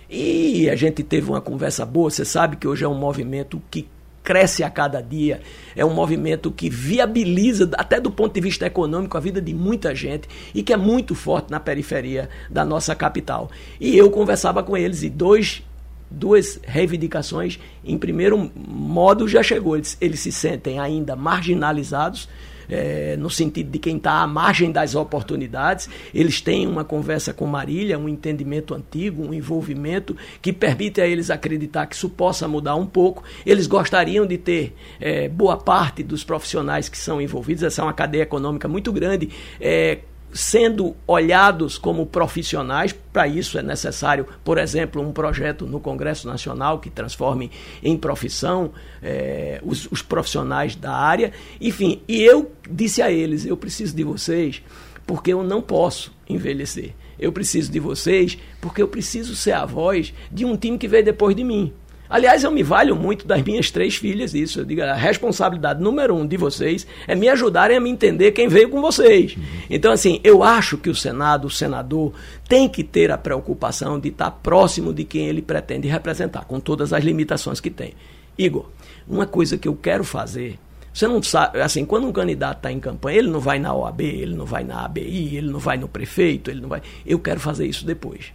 E 0.09 0.69
a 0.69 0.75
gente 0.75 1.03
teve 1.03 1.29
uma 1.29 1.41
conversa 1.41 1.85
boa. 1.85 2.09
Você 2.09 2.25
sabe 2.25 2.55
que 2.55 2.67
hoje 2.67 2.83
é 2.83 2.87
um 2.87 2.97
movimento 2.97 3.61
que 3.69 3.87
cresce 4.23 4.63
a 4.63 4.69
cada 4.71 5.01
dia, 5.01 5.39
é 5.75 5.85
um 5.85 5.93
movimento 5.93 6.51
que 6.51 6.67
viabiliza, 6.67 7.69
até 7.75 7.99
do 7.99 8.09
ponto 8.09 8.33
de 8.33 8.41
vista 8.41 8.65
econômico, 8.65 9.15
a 9.15 9.19
vida 9.19 9.39
de 9.39 9.53
muita 9.53 9.93
gente 9.93 10.27
e 10.53 10.63
que 10.63 10.73
é 10.73 10.77
muito 10.77 11.13
forte 11.13 11.51
na 11.51 11.59
periferia 11.59 12.27
da 12.49 12.65
nossa 12.65 12.95
capital. 12.95 13.51
E 13.79 13.95
eu 13.95 14.09
conversava 14.09 14.63
com 14.63 14.75
eles 14.75 15.03
e 15.03 15.09
dois 15.09 15.63
duas 16.09 16.59
reivindicações, 16.63 17.59
em 17.83 17.97
primeiro 17.97 18.51
modo, 18.55 19.27
já 19.27 19.43
chegou. 19.43 19.75
Eles, 19.75 19.97
eles 19.99 20.19
se 20.19 20.31
sentem 20.31 20.79
ainda 20.79 21.15
marginalizados 21.15 22.29
é, 22.69 23.15
no 23.17 23.29
sentido 23.29 23.71
de 23.71 23.79
quem 23.79 23.97
está 23.97 24.21
à 24.21 24.27
margem 24.27 24.71
das 24.71 24.95
oportunidades. 24.95 25.89
Eles 26.13 26.41
têm 26.41 26.67
uma 26.67 26.83
conversa 26.83 27.33
com 27.33 27.45
Marília, 27.45 27.97
um 27.97 28.09
entendimento 28.09 28.73
antigo, 28.73 29.23
um 29.23 29.33
envolvimento 29.33 30.15
que 30.41 30.51
permite 30.51 31.01
a 31.01 31.07
eles 31.07 31.29
acreditar 31.29 31.85
que 31.87 31.95
isso 31.95 32.09
possa 32.09 32.47
mudar 32.47 32.75
um 32.75 32.85
pouco. 32.85 33.23
Eles 33.45 33.67
gostariam 33.67 34.25
de 34.25 34.37
ter 34.37 34.73
é, 34.99 35.27
boa 35.29 35.57
parte 35.57 36.03
dos 36.03 36.23
profissionais 36.23 36.89
que 36.89 36.97
são 36.97 37.21
envolvidos, 37.21 37.63
essa 37.63 37.81
é 37.81 37.85
uma 37.85 37.93
cadeia 37.93 38.23
econômica 38.23 38.67
muito 38.67 38.91
grande. 38.91 39.29
É, 39.59 39.99
sendo 40.35 40.93
olhados 41.07 41.77
como 41.77 42.05
profissionais. 42.05 42.91
Para 42.91 43.25
isso 43.25 43.57
é 43.57 43.63
necessário, 43.63 44.27
por 44.43 44.57
exemplo, 44.57 45.01
um 45.01 45.13
projeto 45.13 45.65
no 45.65 45.79
Congresso 45.79 46.27
Nacional 46.27 46.79
que 46.79 46.89
transforme 46.89 47.49
em 47.81 47.95
profissão 47.95 48.73
é, 49.01 49.61
os, 49.63 49.89
os 49.89 50.01
profissionais 50.01 50.75
da 50.75 50.93
área. 50.93 51.31
Enfim, 51.59 52.01
e 52.05 52.21
eu 52.21 52.51
disse 52.69 53.01
a 53.01 53.09
eles: 53.09 53.45
eu 53.45 53.55
preciso 53.55 53.95
de 53.95 54.03
vocês 54.03 54.61
porque 55.07 55.31
eu 55.31 55.41
não 55.41 55.61
posso 55.61 56.11
envelhecer. 56.27 56.93
Eu 57.17 57.31
preciso 57.31 57.71
de 57.71 57.79
vocês 57.79 58.37
porque 58.59 58.81
eu 58.81 58.89
preciso 58.89 59.35
ser 59.37 59.53
a 59.53 59.65
voz 59.65 60.13
de 60.29 60.43
um 60.43 60.57
time 60.57 60.77
que 60.77 60.87
veio 60.87 61.05
depois 61.05 61.33
de 61.33 61.45
mim. 61.45 61.71
Aliás, 62.09 62.43
eu 62.43 62.51
me 62.51 62.63
valho 62.63 62.95
muito 62.95 63.27
das 63.27 63.41
minhas 63.41 63.71
três 63.71 63.95
filhas, 63.95 64.33
isso. 64.33 64.59
Eu 64.59 64.65
digo, 64.65 64.81
a 64.81 64.93
responsabilidade 64.93 65.81
número 65.81 66.15
um 66.15 66.25
de 66.25 66.37
vocês 66.37 66.85
é 67.07 67.15
me 67.15 67.27
ajudarem 67.29 67.77
a 67.77 67.79
me 67.79 67.89
entender 67.89 68.31
quem 68.31 68.47
veio 68.47 68.69
com 68.69 68.81
vocês. 68.81 69.37
Então, 69.69 69.91
assim, 69.91 70.19
eu 70.23 70.43
acho 70.43 70.77
que 70.77 70.89
o 70.89 70.95
Senado, 70.95 71.47
o 71.47 71.51
senador, 71.51 72.13
tem 72.47 72.69
que 72.69 72.83
ter 72.83 73.11
a 73.11 73.17
preocupação 73.17 73.99
de 73.99 74.09
estar 74.09 74.31
próximo 74.31 74.93
de 74.93 75.03
quem 75.03 75.27
ele 75.27 75.41
pretende 75.41 75.87
representar, 75.87 76.45
com 76.45 76.59
todas 76.59 76.93
as 76.93 77.03
limitações 77.03 77.59
que 77.59 77.69
tem. 77.69 77.93
Igor, 78.37 78.69
uma 79.07 79.25
coisa 79.25 79.57
que 79.57 79.67
eu 79.67 79.75
quero 79.75 80.03
fazer 80.03 80.59
você 80.95 81.09
não 81.09 81.21
sabe, 81.21 81.59
assim, 81.59 81.83
quando 81.83 82.07
um 82.07 82.13
candidato 82.13 82.55
está 82.55 82.71
em 82.71 82.79
campanha, 82.79 83.17
ele 83.17 83.29
não 83.29 83.41
vai 83.41 83.59
na 83.59 83.75
OAB, 83.75 83.99
ele 83.99 84.33
não 84.33 84.45
vai 84.45 84.63
na 84.63 84.85
ABI, 84.85 85.35
ele 85.35 85.51
não 85.51 85.59
vai 85.59 85.77
no 85.77 85.89
prefeito, 85.89 86.49
ele 86.49 86.61
não 86.61 86.69
vai. 86.69 86.81
Eu 87.05 87.19
quero 87.19 87.37
fazer 87.37 87.67
isso 87.67 87.85
depois. 87.85 88.31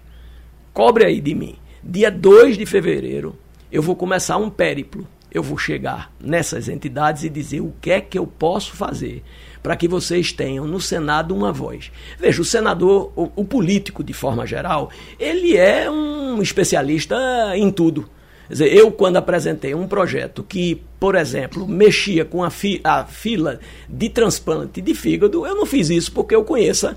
Cobre 0.74 1.06
aí 1.06 1.22
de 1.22 1.34
mim. 1.34 1.56
Dia 1.82 2.10
2 2.10 2.58
de 2.58 2.66
fevereiro, 2.66 3.34
eu 3.70 3.82
vou 3.82 3.94
começar 3.96 4.36
um 4.36 4.50
périplo. 4.50 5.06
Eu 5.32 5.44
vou 5.44 5.56
chegar 5.56 6.12
nessas 6.20 6.68
entidades 6.68 7.22
e 7.22 7.28
dizer 7.28 7.60
o 7.60 7.72
que 7.80 7.92
é 7.92 8.00
que 8.00 8.18
eu 8.18 8.26
posso 8.26 8.72
fazer 8.72 9.22
para 9.62 9.76
que 9.76 9.86
vocês 9.86 10.32
tenham 10.32 10.66
no 10.66 10.80
Senado 10.80 11.34
uma 11.34 11.52
voz. 11.52 11.92
Veja, 12.18 12.42
o 12.42 12.44
senador, 12.44 13.12
o, 13.14 13.30
o 13.36 13.44
político 13.44 14.02
de 14.02 14.12
forma 14.12 14.46
geral, 14.46 14.90
ele 15.18 15.56
é 15.56 15.88
um 15.88 16.42
especialista 16.42 17.16
em 17.54 17.70
tudo. 17.70 18.08
Quer 18.48 18.54
dizer, 18.54 18.72
eu, 18.72 18.90
quando 18.90 19.18
apresentei 19.18 19.72
um 19.72 19.86
projeto 19.86 20.42
que, 20.42 20.82
por 20.98 21.14
exemplo, 21.14 21.68
mexia 21.68 22.24
com 22.24 22.42
a, 22.42 22.50
fi, 22.50 22.80
a 22.82 23.04
fila 23.04 23.60
de 23.88 24.08
transplante 24.08 24.80
de 24.80 24.94
fígado, 24.94 25.46
eu 25.46 25.54
não 25.54 25.64
fiz 25.64 25.90
isso 25.90 26.10
porque 26.10 26.34
eu 26.34 26.42
conheça 26.42 26.96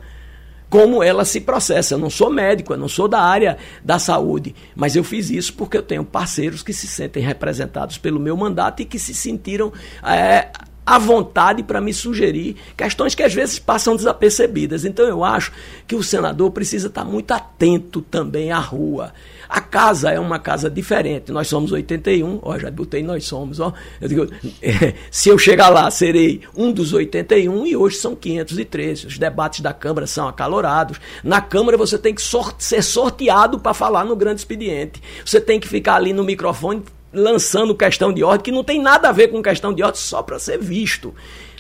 como 0.74 1.04
ela 1.04 1.24
se 1.24 1.40
processa. 1.40 1.94
Eu 1.94 2.00
não 2.00 2.10
sou 2.10 2.32
médico, 2.32 2.74
eu 2.74 2.78
não 2.80 2.88
sou 2.88 3.08
da 3.08 3.22
área 3.22 3.60
da 3.84 4.00
saúde, 4.00 4.56
mas 4.76 4.96
eu 4.96 5.04
fiz 5.04 5.30
isso 5.30 5.54
porque 5.54 5.78
eu 5.78 5.84
tenho 5.84 6.04
parceiros 6.04 6.64
que 6.64 6.74
se 6.74 6.88
sentem 6.88 7.22
representados 7.22 8.00
pelo 8.00 8.20
meu 8.20 8.36
mandato 8.36 8.82
e 8.82 8.86
que 8.86 8.98
se 8.98 9.14
sentiram 9.14 9.72
é, 10.04 10.48
à 10.86 11.00
vontade 11.00 11.64
para 11.64 11.80
me 11.80 11.94
sugerir 11.94 12.56
questões 12.76 13.16
que 13.16 13.24
às 13.24 13.34
vezes 13.34 13.60
passam 13.60 13.96
desapercebidas. 13.96 14.86
Então 14.86 15.06
eu 15.06 15.24
acho 15.24 15.52
que 15.88 15.96
o 15.96 16.04
senador 16.04 16.52
precisa 16.52 16.88
estar 16.88 17.06
muito 17.06 17.32
atento 17.32 18.02
também 18.02 18.52
à 18.52 18.60
rua. 18.60 19.14
A 19.48 19.62
casa 19.62 20.10
é 20.10 20.20
uma 20.20 20.40
casa 20.40 20.70
diferente. 20.70 21.32
Nós 21.32 21.48
somos 21.48 21.72
81, 21.72 22.40
ó, 22.42 22.58
já 22.58 22.72
botei 22.72 23.04
nós 23.04 23.26
somos, 23.26 23.60
ó. 23.60 23.74
Eu 24.02 24.08
digo, 24.08 24.28
é, 24.62 24.94
se 25.12 25.30
eu 25.30 25.38
chegar 25.38 25.70
lá, 25.70 25.90
serei 25.92 26.42
um 26.56 26.72
dos 26.72 26.92
81 26.92 27.66
e 27.68 27.76
hoje 27.76 27.98
são 27.98 28.16
513. 28.16 29.08
Os 29.08 29.18
debates 29.18 29.62
da 29.62 29.74
Câmara 29.74 30.08
são 30.08 30.28
acalorados. 30.28 31.00
Na 31.24 31.40
Câmara 31.40 31.78
você 31.78 31.98
tem 31.98 32.14
que 32.14 32.22
ser 32.58 32.82
sorteado 32.82 33.60
para 33.60 33.74
falar 33.74 34.04
no 34.06 34.16
grande 34.16 34.42
expediente. 34.42 35.02
Você 35.24 35.40
tem 35.40 35.60
que 35.60 35.68
ficar 35.68 35.96
ali 35.96 36.14
no 36.14 36.24
microfone 36.24 36.84
lançando 37.14 37.76
questão 37.76 38.12
de 38.12 38.24
ordem 38.24 38.44
que 38.44 38.52
não 38.52 38.64
tem 38.64 38.82
nada 38.82 39.10
a 39.10 39.12
ver 39.12 39.28
com 39.30 39.42
questão 39.42 39.74
de 39.74 39.84
ordem 39.84 40.02
só 40.02 40.22
para 40.24 40.40
ser 40.40 40.58
visto. 40.58 41.14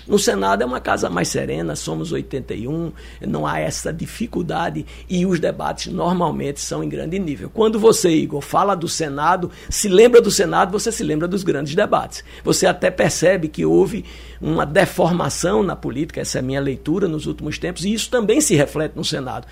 No 0.05 0.19
Senado 0.19 0.61
é 0.61 0.65
uma 0.65 0.81
casa 0.81 1.09
mais 1.09 1.29
serena, 1.29 1.77
somos 1.77 2.11
81, 2.11 2.91
não 3.21 3.47
há 3.47 3.59
essa 3.59 3.93
dificuldade 3.93 4.85
e 5.09 5.25
os 5.25 5.39
debates 5.39 5.93
normalmente 5.93 6.59
são 6.59 6.83
em 6.83 6.89
grande 6.89 7.17
nível. 7.17 7.49
Quando 7.49 7.79
você, 7.79 8.09
Igor, 8.09 8.41
fala 8.41 8.75
do 8.75 8.89
Senado, 8.89 9.49
se 9.69 9.87
lembra 9.87 10.21
do 10.21 10.29
Senado, 10.29 10.73
você 10.73 10.91
se 10.91 11.03
lembra 11.03 11.25
dos 11.25 11.41
grandes 11.41 11.73
debates. 11.73 12.21
Você 12.43 12.67
até 12.67 12.91
percebe 12.91 13.47
que 13.47 13.65
houve 13.65 14.03
uma 14.41 14.65
deformação 14.65 15.63
na 15.63 15.75
política, 15.75 16.19
essa 16.19 16.39
é 16.39 16.41
a 16.41 16.43
minha 16.43 16.59
leitura 16.59 17.07
nos 17.07 17.25
últimos 17.25 17.57
tempos, 17.57 17.85
e 17.85 17.93
isso 17.93 18.09
também 18.09 18.41
se 18.41 18.55
reflete 18.55 18.97
no 18.97 19.05
Senado. 19.05 19.47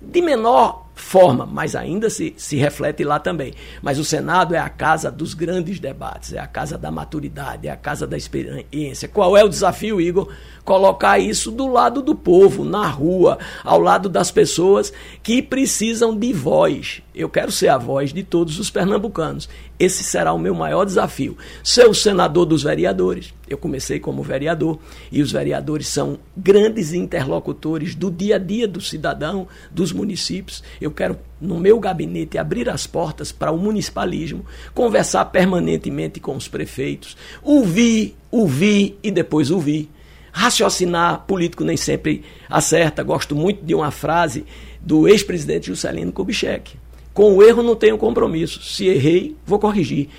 De 0.00 0.22
menor 0.22 0.85
forma, 0.96 1.44
mas 1.44 1.76
ainda 1.76 2.08
se, 2.08 2.34
se 2.38 2.56
reflete 2.56 3.04
lá 3.04 3.20
também. 3.20 3.52
Mas 3.82 3.98
o 3.98 4.04
Senado 4.04 4.54
é 4.54 4.58
a 4.58 4.68
casa 4.70 5.12
dos 5.12 5.34
grandes 5.34 5.78
debates, 5.78 6.32
é 6.32 6.38
a 6.38 6.46
casa 6.46 6.78
da 6.78 6.90
maturidade, 6.90 7.68
é 7.68 7.70
a 7.70 7.76
casa 7.76 8.06
da 8.06 8.16
experiência. 8.16 9.06
Qual 9.06 9.36
é 9.36 9.44
o 9.44 9.48
desafio, 9.48 10.00
Igor? 10.00 10.32
Colocar 10.66 11.20
isso 11.20 11.52
do 11.52 11.68
lado 11.68 12.02
do 12.02 12.12
povo, 12.12 12.64
na 12.64 12.88
rua, 12.88 13.38
ao 13.62 13.78
lado 13.78 14.08
das 14.08 14.32
pessoas 14.32 14.92
que 15.22 15.40
precisam 15.40 16.18
de 16.18 16.32
voz. 16.32 17.00
Eu 17.14 17.28
quero 17.28 17.52
ser 17.52 17.68
a 17.68 17.78
voz 17.78 18.12
de 18.12 18.24
todos 18.24 18.58
os 18.58 18.68
pernambucanos. 18.68 19.48
Esse 19.78 20.02
será 20.02 20.32
o 20.32 20.38
meu 20.40 20.56
maior 20.56 20.84
desafio. 20.84 21.38
Ser 21.62 21.86
o 21.88 21.94
senador 21.94 22.46
dos 22.46 22.64
vereadores. 22.64 23.32
Eu 23.48 23.56
comecei 23.56 24.00
como 24.00 24.24
vereador 24.24 24.80
e 25.12 25.22
os 25.22 25.30
vereadores 25.30 25.86
são 25.86 26.18
grandes 26.36 26.92
interlocutores 26.92 27.94
do 27.94 28.10
dia 28.10 28.34
a 28.34 28.38
dia 28.38 28.66
do 28.66 28.80
cidadão, 28.80 29.46
dos 29.70 29.92
municípios. 29.92 30.64
Eu 30.80 30.90
quero, 30.90 31.16
no 31.40 31.60
meu 31.60 31.78
gabinete, 31.78 32.38
abrir 32.38 32.68
as 32.68 32.88
portas 32.88 33.30
para 33.30 33.52
o 33.52 33.56
municipalismo, 33.56 34.44
conversar 34.74 35.26
permanentemente 35.26 36.18
com 36.18 36.34
os 36.34 36.48
prefeitos, 36.48 37.16
ouvir, 37.40 38.16
ouvir 38.32 38.98
e 39.00 39.12
depois 39.12 39.52
ouvir. 39.52 39.88
Raciocinar, 40.38 41.24
político 41.26 41.64
nem 41.64 41.76
sempre 41.76 42.22
acerta. 42.48 43.02
Gosto 43.02 43.34
muito 43.34 43.64
de 43.64 43.74
uma 43.74 43.90
frase 43.90 44.44
do 44.80 45.08
ex-presidente 45.08 45.68
Juscelino 45.68 46.12
Kubitschek 46.12 46.76
com 47.16 47.34
o 47.34 47.42
erro 47.42 47.62
não 47.62 47.74
tenho 47.74 47.96
compromisso. 47.96 48.62
Se 48.62 48.86
errei, 48.86 49.34
vou 49.46 49.58
corrigir. 49.58 50.10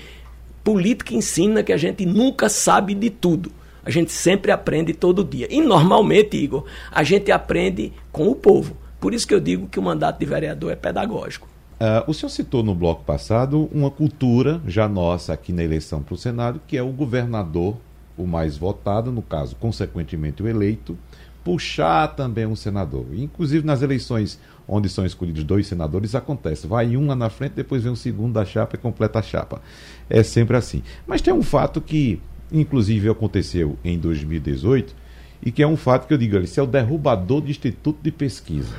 Política 0.64 1.14
ensina 1.14 1.62
que 1.62 1.72
a 1.72 1.76
gente 1.76 2.04
nunca 2.04 2.48
sabe 2.48 2.92
de 2.92 3.08
tudo. 3.08 3.52
A 3.84 3.90
gente 3.90 4.10
sempre 4.10 4.50
aprende 4.50 4.92
todo 4.92 5.22
dia. 5.22 5.46
E 5.48 5.60
normalmente, 5.60 6.36
Igor, 6.36 6.64
a 6.90 7.04
gente 7.04 7.30
aprende 7.30 7.92
com 8.10 8.28
o 8.28 8.34
povo. 8.34 8.76
Por 8.98 9.14
isso 9.14 9.28
que 9.28 9.32
eu 9.32 9.38
digo 9.38 9.68
que 9.68 9.78
o 9.78 9.82
mandato 9.82 10.18
de 10.18 10.26
vereador 10.26 10.72
é 10.72 10.74
pedagógico. 10.74 11.46
Uh, 11.80 12.10
o 12.10 12.12
senhor 12.12 12.30
citou 12.30 12.64
no 12.64 12.74
bloco 12.74 13.04
passado 13.04 13.70
uma 13.72 13.92
cultura 13.92 14.60
já 14.66 14.88
nossa 14.88 15.32
aqui 15.32 15.52
na 15.52 15.62
eleição 15.62 16.02
para 16.02 16.14
o 16.14 16.18
Senado, 16.18 16.60
que 16.66 16.76
é 16.76 16.82
o 16.82 16.88
governador, 16.88 17.76
o 18.18 18.26
mais 18.26 18.58
votado, 18.58 19.10
no 19.10 19.22
caso, 19.22 19.56
consequentemente 19.56 20.42
o 20.42 20.48
eleito, 20.48 20.98
puxar 21.44 22.08
também 22.08 22.44
um 22.44 22.56
senador. 22.56 23.06
Inclusive 23.12 23.64
nas 23.64 23.80
eleições 23.80 24.38
onde 24.68 24.88
são 24.88 25.06
escolhidos 25.06 25.44
dois 25.44 25.66
senadores, 25.66 26.14
acontece. 26.14 26.66
Vai 26.66 26.94
um 26.94 27.06
lá 27.06 27.16
na 27.16 27.30
frente, 27.30 27.52
depois 27.52 27.82
vem 27.82 27.92
o 27.92 27.96
segundo 27.96 28.34
da 28.34 28.44
chapa 28.44 28.76
e 28.76 28.78
completa 28.78 29.18
a 29.18 29.22
chapa. 29.22 29.62
É 30.10 30.22
sempre 30.22 30.56
assim. 30.56 30.82
Mas 31.06 31.22
tem 31.22 31.32
um 31.32 31.42
fato 31.42 31.80
que, 31.80 32.20
inclusive, 32.52 33.08
aconteceu 33.08 33.78
em 33.82 33.98
2018 33.98 34.94
e 35.42 35.50
que 35.50 35.62
é 35.62 35.66
um 35.66 35.76
fato 35.76 36.06
que 36.06 36.12
eu 36.12 36.18
digo, 36.18 36.36
esse 36.36 36.60
é 36.60 36.62
o 36.62 36.66
derrubador 36.66 37.40
do 37.40 37.50
Instituto 37.50 37.98
de 38.02 38.10
Pesquisa. 38.10 38.74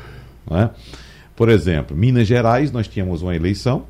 É? 0.51 0.69
Por 1.35 1.49
exemplo, 1.49 1.97
Minas 1.97 2.27
Gerais, 2.27 2.71
nós 2.71 2.87
tínhamos 2.87 3.21
uma 3.21 3.35
eleição 3.35 3.85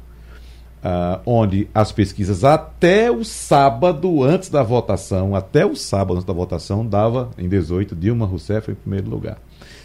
Uh, 0.79 1.19
onde 1.25 1.67
as 1.75 1.91
pesquisas 1.91 2.45
até 2.45 3.11
o 3.11 3.25
sábado 3.25 4.23
antes 4.23 4.47
da 4.47 4.63
votação, 4.63 5.35
até 5.35 5.65
o 5.65 5.75
sábado 5.75 6.13
antes 6.13 6.25
da 6.25 6.31
votação, 6.31 6.87
dava 6.87 7.29
em 7.37 7.49
18 7.49 7.93
Dilma 7.93 8.25
Rousseff 8.25 8.71
em 8.71 8.75
primeiro 8.75 9.09
lugar. 9.09 9.39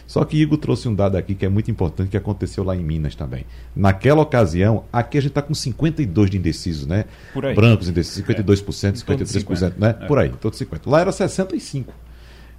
Só 0.06 0.24
que 0.24 0.36
Igor 0.36 0.58
trouxe 0.58 0.88
um 0.88 0.94
dado 0.94 1.16
aqui 1.16 1.34
que 1.34 1.46
é 1.46 1.48
muito 1.48 1.70
importante 1.70 2.10
que 2.10 2.16
aconteceu 2.16 2.62
lá 2.62 2.76
em 2.76 2.84
Minas 2.84 3.14
também. 3.14 3.46
Naquela 3.74 4.22
ocasião, 4.22 4.84
aqui 4.92 5.18
a 5.18 5.20
gente 5.20 5.30
está 5.30 5.42
com 5.42 5.54
52 5.54 6.30
de 6.30 6.36
indecisos, 6.36 6.86
né? 6.86 7.06
Por 7.32 7.46
aí. 7.46 7.54
Brancos 7.54 7.88
indecisos, 7.88 8.24
52%, 8.24 8.88
é. 8.88 8.92
53%, 8.92 9.72
né? 9.78 9.96
É. 10.00 10.06
Por 10.06 10.18
aí, 10.18 10.28
todos 10.40 10.58
50. 10.58 10.88
Lá 10.90 11.00
era 11.00 11.12
65. 11.12 11.92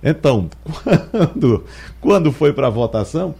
Então, 0.03 0.49
quando, 1.11 1.63
quando 2.01 2.31
foi 2.31 2.51
para 2.51 2.67
a 2.67 2.69
votação, 2.69 3.35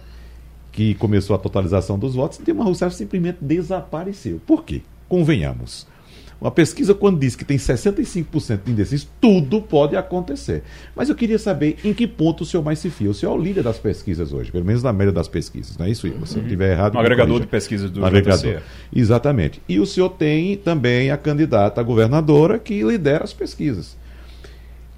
que 0.76 0.94
começou 0.96 1.34
a 1.34 1.38
totalização 1.38 1.98
dos 1.98 2.14
votos, 2.14 2.38
Dilma 2.44 2.62
Rousseff 2.62 2.94
simplesmente 2.94 3.38
desapareceu. 3.40 4.38
Por 4.46 4.62
quê? 4.62 4.82
Convenhamos. 5.08 5.86
Uma 6.38 6.50
pesquisa, 6.50 6.92
quando 6.92 7.18
diz 7.18 7.34
que 7.34 7.46
tem 7.46 7.56
65% 7.56 8.60
de 8.62 8.72
indecisos, 8.72 9.08
tudo 9.18 9.62
pode 9.62 9.96
acontecer. 9.96 10.62
Mas 10.94 11.08
eu 11.08 11.14
queria 11.14 11.38
saber 11.38 11.78
em 11.82 11.94
que 11.94 12.06
ponto 12.06 12.42
o 12.42 12.46
senhor 12.46 12.62
mais 12.62 12.78
se 12.78 12.90
fia. 12.90 13.08
O 13.08 13.14
senhor 13.14 13.32
é 13.32 13.34
o 13.34 13.42
líder 13.42 13.62
das 13.62 13.78
pesquisas 13.78 14.34
hoje, 14.34 14.52
pelo 14.52 14.66
menos 14.66 14.82
na 14.82 14.92
média 14.92 15.10
das 15.10 15.28
pesquisas, 15.28 15.78
não 15.78 15.86
é 15.86 15.90
isso, 15.90 16.06
Igor? 16.06 16.26
Se 16.26 16.36
eu 16.36 16.42
estiver 16.42 16.72
errado. 16.72 16.94
Um 16.94 17.00
agregador 17.00 17.40
de 17.40 17.46
pesquisas 17.46 17.90
do 17.90 18.04
agregador. 18.04 18.60
Exatamente. 18.94 19.62
E 19.66 19.80
o 19.80 19.86
senhor 19.86 20.10
tem 20.10 20.58
também 20.58 21.10
a 21.10 21.16
candidata 21.16 21.80
a 21.80 21.84
governadora 21.84 22.58
que 22.58 22.82
lidera 22.82 23.24
as 23.24 23.32
pesquisas. 23.32 23.96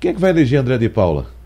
Quem 0.01 0.11
é 0.11 0.15
que 0.15 0.21
vai 0.21 0.31
eleger 0.31 0.59
André 0.59 0.77
de 0.77 0.89
Paula? 0.89 1.38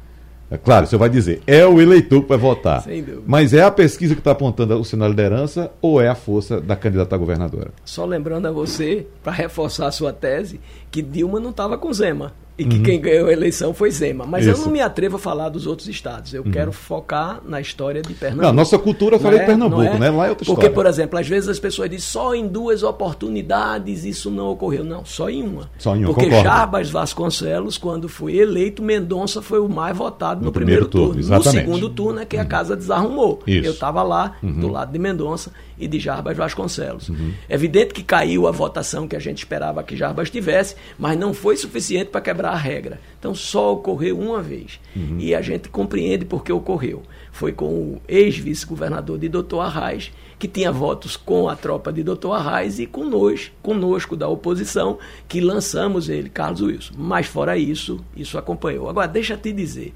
É 0.53 0.59
claro, 0.59 0.87
você 0.87 0.99
vai 0.99 1.09
dizer, 1.09 1.41
é 1.47 1.65
o 1.65 1.81
eleitor 1.81 2.21
que 2.21 2.29
vai 2.29 2.37
votar. 2.37 2.83
Sem 2.83 3.03
dúvida. 3.03 3.23
Mas 3.27 3.55
é 3.55 3.62
a 3.62 3.71
pesquisa 3.71 4.15
que 4.15 4.21
está 4.21 4.33
apontando 4.33 4.79
o 4.79 4.85
sinal 4.85 5.09
de 5.09 5.15
liderança 5.15 5.73
ou 5.81 5.99
é 5.99 6.09
a 6.09 6.15
força 6.15 6.61
da 6.61 6.77
candidata 6.77 7.15
a 7.15 7.19
governadora? 7.19 7.71
Só 7.87 8.05
lembrando 8.05 8.49
a 8.49 8.51
você, 8.51 9.07
para 9.25 9.33
reforçar 9.33 9.87
a 9.87 9.91
sua 9.91 10.12
tese, 10.12 10.61
que 10.91 11.01
Dilma 11.01 11.41
não 11.41 11.49
estava 11.49 11.79
com 11.79 11.91
Zema 11.91 12.35
e 12.59 12.65
que 12.65 12.77
uhum. 12.77 12.83
quem 12.83 13.01
ganhou 13.01 13.29
a 13.29 13.33
eleição 13.33 13.73
foi 13.73 13.91
Zema. 13.91 14.27
Mas 14.27 14.47
Isso. 14.47 14.61
eu 14.61 14.67
não 14.67 14.73
me 14.73 14.81
atrevo 14.81 15.17
a 15.17 15.19
falar 15.19 15.49
dos 15.49 15.67
outros 15.67 15.88
estados. 15.88 16.35
Eu 16.35 16.43
uhum. 16.45 16.51
quero 16.51 16.71
focar 16.71 17.41
na 17.45 17.61
história 17.61 18.03
de 18.03 18.12
Pernambuco. 18.12 18.47
Não, 18.47 18.53
nossa 18.53 18.79
cultura 18.79 19.19
fala 19.19 19.37
é, 19.37 19.38
de 19.38 19.47
Pernambuco, 19.47 19.83
é? 19.83 19.99
né? 19.99 20.11
Lá 20.11 20.27
é 20.27 20.31
outra 20.31 20.45
Porque, 20.45 20.67
história. 20.67 20.71
por 20.71 20.87
exemplo, 20.87 21.19
às 21.19 21.27
vezes 21.27 21.49
as 21.49 21.59
pessoas 21.59 21.88
dizem 21.88 22.07
só 22.07 22.35
em 22.35 22.47
duas 22.47 22.83
oportunidades 22.83 24.05
isso 24.05 24.31
não 24.31 24.51
ocorreu. 24.51 24.85
Não, 24.85 25.05
só 25.05 25.31
em 25.31 25.43
uma. 25.43 25.71
Só 25.79 25.97
em 25.97 26.01
uma, 26.01 26.07
Porque 26.07 26.27
concordo. 26.27 26.45
Jarbas 26.45 26.91
Vasconcelos, 26.91 27.79
quando 27.79 28.09
foi 28.09 28.37
eleito, 28.37 28.83
Mendonça 28.83 29.41
foi 29.41 29.59
o 29.59 29.69
mais 29.69 29.97
votado 29.97 30.41
no, 30.41 30.47
no 30.47 30.53
primeiro, 30.53 30.88
primeiro, 30.88 31.09
turno. 31.09 31.21
Exatamente. 31.21 31.67
No 31.69 31.75
segundo 31.75 31.95
turno 31.95 32.21
é 32.21 32.25
que 32.27 32.37
a 32.37 32.43
uhum. 32.43 32.49
casa 32.49 32.77
desarrumou. 32.77 33.41
Isso. 33.47 33.67
Eu 33.67 33.73
estava 33.73 34.03
lá, 34.03 34.37
uhum. 34.43 34.53
do 34.53 34.69
lado 34.69 34.93
de 34.93 34.99
Mendonça 34.99 35.53
e 35.78 35.88
de 35.88 35.98
Jarbas 35.98 36.37
Vasconcelos. 36.37 37.08
Uhum. 37.08 37.32
Evidente 37.48 37.94
que 37.94 38.02
caiu 38.02 38.46
a 38.46 38.50
votação 38.50 39.08
que 39.08 39.16
a 39.16 39.20
gente 39.20 39.38
esperava 39.38 39.82
que 39.82 39.96
Jarbas 39.96 40.30
tivesse, 40.30 40.76
mas 40.98 41.18
não 41.18 41.32
foi 41.35 41.56
suficiente 41.56 42.11
para 42.11 42.20
quebrar 42.20 42.50
a 42.50 42.56
regra. 42.56 43.00
Então 43.18 43.35
só 43.35 43.72
ocorreu 43.72 44.18
uma 44.18 44.42
vez. 44.42 44.80
Uhum. 44.94 45.16
E 45.18 45.35
a 45.35 45.40
gente 45.40 45.68
compreende 45.68 46.24
por 46.24 46.44
que 46.44 46.52
ocorreu. 46.52 47.02
Foi 47.30 47.52
com 47.52 47.66
o 47.66 48.02
ex-vice-governador 48.06 49.18
de 49.18 49.28
Doutor 49.28 49.61
Arraes, 49.61 50.12
que 50.38 50.48
tinha 50.48 50.72
votos 50.72 51.16
com 51.16 51.48
a 51.48 51.56
tropa 51.56 51.92
de 51.92 52.02
Doutor 52.02 52.32
Arraes 52.32 52.78
e 52.78 52.87
conosco, 52.87 53.54
conosco 53.62 54.16
da 54.16 54.28
oposição, 54.28 54.98
que 55.28 55.40
lançamos 55.40 56.08
ele, 56.08 56.28
Carlos 56.28 56.61
Wilson. 56.61 56.94
Mas 56.98 57.26
fora 57.26 57.56
isso, 57.56 58.04
isso 58.16 58.37
acompanhou. 58.37 58.88
Agora, 58.88 59.06
deixa 59.06 59.35
eu 59.35 59.38
te 59.38 59.52
dizer, 59.52 59.92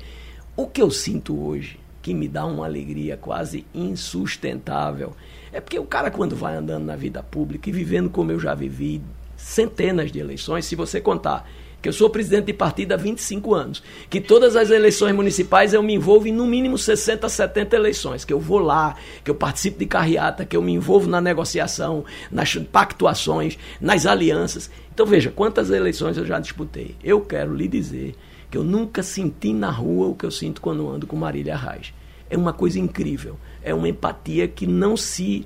o 0.56 0.66
que 0.66 0.80
eu 0.80 0.90
sinto 0.90 1.38
hoje, 1.38 1.78
que 2.00 2.14
me 2.14 2.28
dá 2.28 2.46
uma 2.46 2.64
alegria 2.64 3.16
quase 3.16 3.66
insustentável, 3.74 5.12
é 5.56 5.60
porque 5.60 5.78
o 5.78 5.86
cara, 5.86 6.10
quando 6.10 6.36
vai 6.36 6.54
andando 6.54 6.84
na 6.84 6.96
vida 6.96 7.22
pública 7.22 7.70
e 7.70 7.72
vivendo 7.72 8.10
como 8.10 8.30
eu 8.30 8.38
já 8.38 8.54
vivi, 8.54 9.00
centenas 9.38 10.12
de 10.12 10.18
eleições, 10.18 10.66
se 10.66 10.76
você 10.76 11.00
contar 11.00 11.48
que 11.80 11.88
eu 11.88 11.94
sou 11.94 12.10
presidente 12.10 12.44
de 12.44 12.52
partido 12.52 12.92
há 12.92 12.96
25 12.98 13.54
anos, 13.54 13.82
que 14.10 14.20
todas 14.20 14.54
as 14.54 14.68
eleições 14.68 15.14
municipais 15.14 15.72
eu 15.72 15.82
me 15.82 15.94
envolvo 15.94 16.28
em 16.28 16.32
no 16.32 16.46
mínimo 16.46 16.76
60, 16.76 17.26
70 17.26 17.74
eleições, 17.74 18.22
que 18.22 18.34
eu 18.34 18.38
vou 18.38 18.58
lá, 18.58 18.96
que 19.24 19.30
eu 19.30 19.34
participo 19.34 19.78
de 19.78 19.86
carreata, 19.86 20.44
que 20.44 20.54
eu 20.54 20.60
me 20.60 20.74
envolvo 20.74 21.08
na 21.08 21.22
negociação, 21.22 22.04
nas 22.30 22.54
pactuações, 22.56 23.58
nas 23.80 24.04
alianças. 24.04 24.70
Então 24.92 25.06
veja, 25.06 25.30
quantas 25.30 25.70
eleições 25.70 26.18
eu 26.18 26.26
já 26.26 26.38
disputei. 26.38 26.96
Eu 27.02 27.22
quero 27.22 27.54
lhe 27.54 27.66
dizer 27.66 28.14
que 28.50 28.58
eu 28.58 28.62
nunca 28.62 29.02
senti 29.02 29.54
na 29.54 29.70
rua 29.70 30.08
o 30.08 30.14
que 30.14 30.26
eu 30.26 30.30
sinto 30.30 30.60
quando 30.60 30.86
ando 30.86 31.06
com 31.06 31.16
Marília 31.16 31.56
Reis. 31.56 31.94
É 32.28 32.36
uma 32.36 32.52
coisa 32.52 32.78
incrível, 32.78 33.38
é 33.66 33.74
uma 33.74 33.88
empatia 33.88 34.46
que 34.46 34.66
não 34.66 34.96
se 34.96 35.44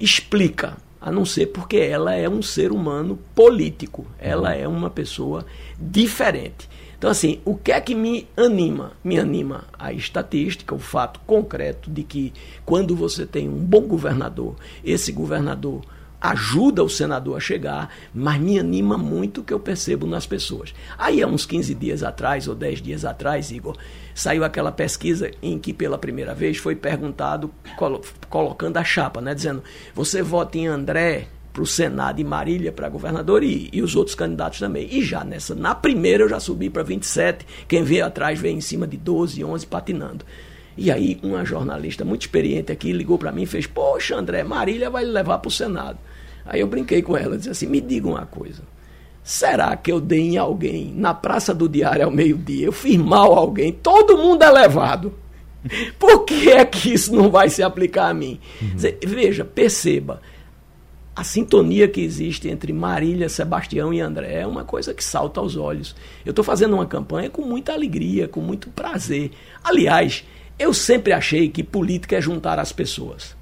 explica 0.00 0.78
a 0.98 1.12
não 1.12 1.24
ser 1.24 1.46
porque 1.46 1.76
ela 1.76 2.14
é 2.14 2.28
um 2.28 2.42
ser 2.42 2.72
humano 2.72 3.18
político, 3.34 4.06
ela 4.18 4.54
é 4.54 4.66
uma 4.66 4.88
pessoa 4.90 5.44
diferente. 5.78 6.68
Então, 6.98 7.08
assim, 7.08 7.40
o 7.44 7.54
que 7.54 7.70
é 7.72 7.80
que 7.80 7.94
me 7.94 8.26
anima? 8.36 8.92
Me 9.04 9.18
anima 9.18 9.64
a 9.78 9.92
estatística, 9.92 10.74
o 10.74 10.78
fato 10.78 11.20
concreto 11.26 11.90
de 11.90 12.02
que 12.02 12.32
quando 12.64 12.96
você 12.96 13.24
tem 13.24 13.48
um 13.48 13.58
bom 13.58 13.82
governador, 13.82 14.56
esse 14.84 15.12
governador 15.12 15.82
ajuda 16.20 16.84
o 16.84 16.88
senador 16.90 17.36
a 17.36 17.40
chegar, 17.40 17.88
mas 18.12 18.38
me 18.38 18.58
anima 18.58 18.98
muito 18.98 19.40
o 19.40 19.44
que 19.44 19.54
eu 19.54 19.60
percebo 19.60 20.06
nas 20.06 20.26
pessoas. 20.26 20.74
Aí, 20.98 21.22
há 21.22 21.26
uns 21.26 21.46
15 21.46 21.74
dias 21.74 22.02
atrás, 22.02 22.46
ou 22.46 22.54
10 22.54 22.82
dias 22.82 23.04
atrás, 23.06 23.50
Igor, 23.50 23.78
saiu 24.20 24.44
aquela 24.44 24.70
pesquisa 24.70 25.30
em 25.42 25.58
que 25.58 25.72
pela 25.72 25.96
primeira 25.96 26.34
vez 26.34 26.58
foi 26.58 26.76
perguntado, 26.76 27.50
colo 27.78 28.02
colocando 28.28 28.76
a 28.76 28.84
chapa, 28.84 29.18
né, 29.18 29.34
dizendo: 29.34 29.64
você 29.94 30.20
vota 30.20 30.58
em 30.58 30.66
André 30.66 31.26
para 31.54 31.62
o 31.62 31.66
Senado 31.66 32.20
e 32.20 32.24
Marília 32.24 32.70
para 32.70 32.88
governador 32.90 33.42
e, 33.42 33.70
e, 33.72 33.80
os 33.80 33.96
outros 33.96 34.14
candidatos 34.14 34.58
também. 34.58 34.86
E 34.92 35.02
já 35.02 35.24
nessa, 35.24 35.54
na 35.54 35.74
primeira 35.74 36.24
eu 36.24 36.28
já 36.28 36.38
subi 36.38 36.68
para 36.68 36.82
27, 36.82 37.46
quem 37.66 37.82
veio 37.82 38.04
atrás 38.04 38.38
veio 38.38 38.56
em 38.56 38.60
cima 38.60 38.86
de 38.86 38.98
12, 38.98 39.42
11 39.42 39.66
patinando. 39.66 40.24
E 40.76 40.90
aí 40.90 41.18
uma 41.22 41.42
jornalista 41.42 42.04
muito 42.04 42.20
experiente 42.20 42.70
aqui 42.70 42.92
ligou 42.92 43.16
para 43.16 43.32
mim 43.32 43.44
e 43.44 43.46
fez: 43.46 43.66
"Poxa, 43.66 44.16
André, 44.16 44.44
Marília 44.44 44.90
vai 44.90 45.02
levar 45.02 45.38
para 45.38 45.48
o 45.48 45.52
Senado". 45.52 45.98
Aí 46.44 46.60
eu 46.60 46.66
brinquei 46.66 47.00
com 47.00 47.16
ela, 47.16 47.38
disse 47.38 47.50
assim: 47.50 47.66
"Me 47.66 47.80
diga 47.80 48.06
uma 48.06 48.26
coisa. 48.26 48.62
Será 49.22 49.76
que 49.76 49.92
eu 49.92 50.00
dei 50.00 50.20
em 50.20 50.38
alguém 50.38 50.92
na 50.96 51.14
Praça 51.14 51.54
do 51.54 51.68
Diário 51.68 52.04
ao 52.04 52.10
meio-dia? 52.10 52.66
Eu 52.66 52.72
fiz 52.72 52.96
mal 52.96 53.34
a 53.34 53.38
alguém? 53.38 53.72
Todo 53.72 54.18
mundo 54.18 54.42
é 54.42 54.50
levado. 54.50 55.14
Por 55.98 56.24
que 56.24 56.50
é 56.50 56.64
que 56.64 56.92
isso 56.92 57.14
não 57.14 57.30
vai 57.30 57.48
se 57.50 57.62
aplicar 57.62 58.08
a 58.08 58.14
mim? 58.14 58.40
Uhum. 58.60 58.76
Veja, 59.06 59.44
perceba. 59.44 60.20
A 61.14 61.24
sintonia 61.24 61.86
que 61.86 62.00
existe 62.00 62.48
entre 62.48 62.72
Marília, 62.72 63.28
Sebastião 63.28 63.92
e 63.92 64.00
André 64.00 64.40
é 64.40 64.46
uma 64.46 64.64
coisa 64.64 64.94
que 64.94 65.04
salta 65.04 65.40
aos 65.40 65.56
olhos. 65.56 65.94
Eu 66.24 66.30
estou 66.30 66.44
fazendo 66.44 66.74
uma 66.74 66.86
campanha 66.86 67.28
com 67.28 67.42
muita 67.42 67.72
alegria, 67.72 68.26
com 68.26 68.40
muito 68.40 68.70
prazer. 68.70 69.32
Aliás, 69.62 70.24
eu 70.58 70.72
sempre 70.72 71.12
achei 71.12 71.48
que 71.48 71.62
política 71.62 72.16
é 72.16 72.20
juntar 72.20 72.58
as 72.58 72.72
pessoas. 72.72 73.36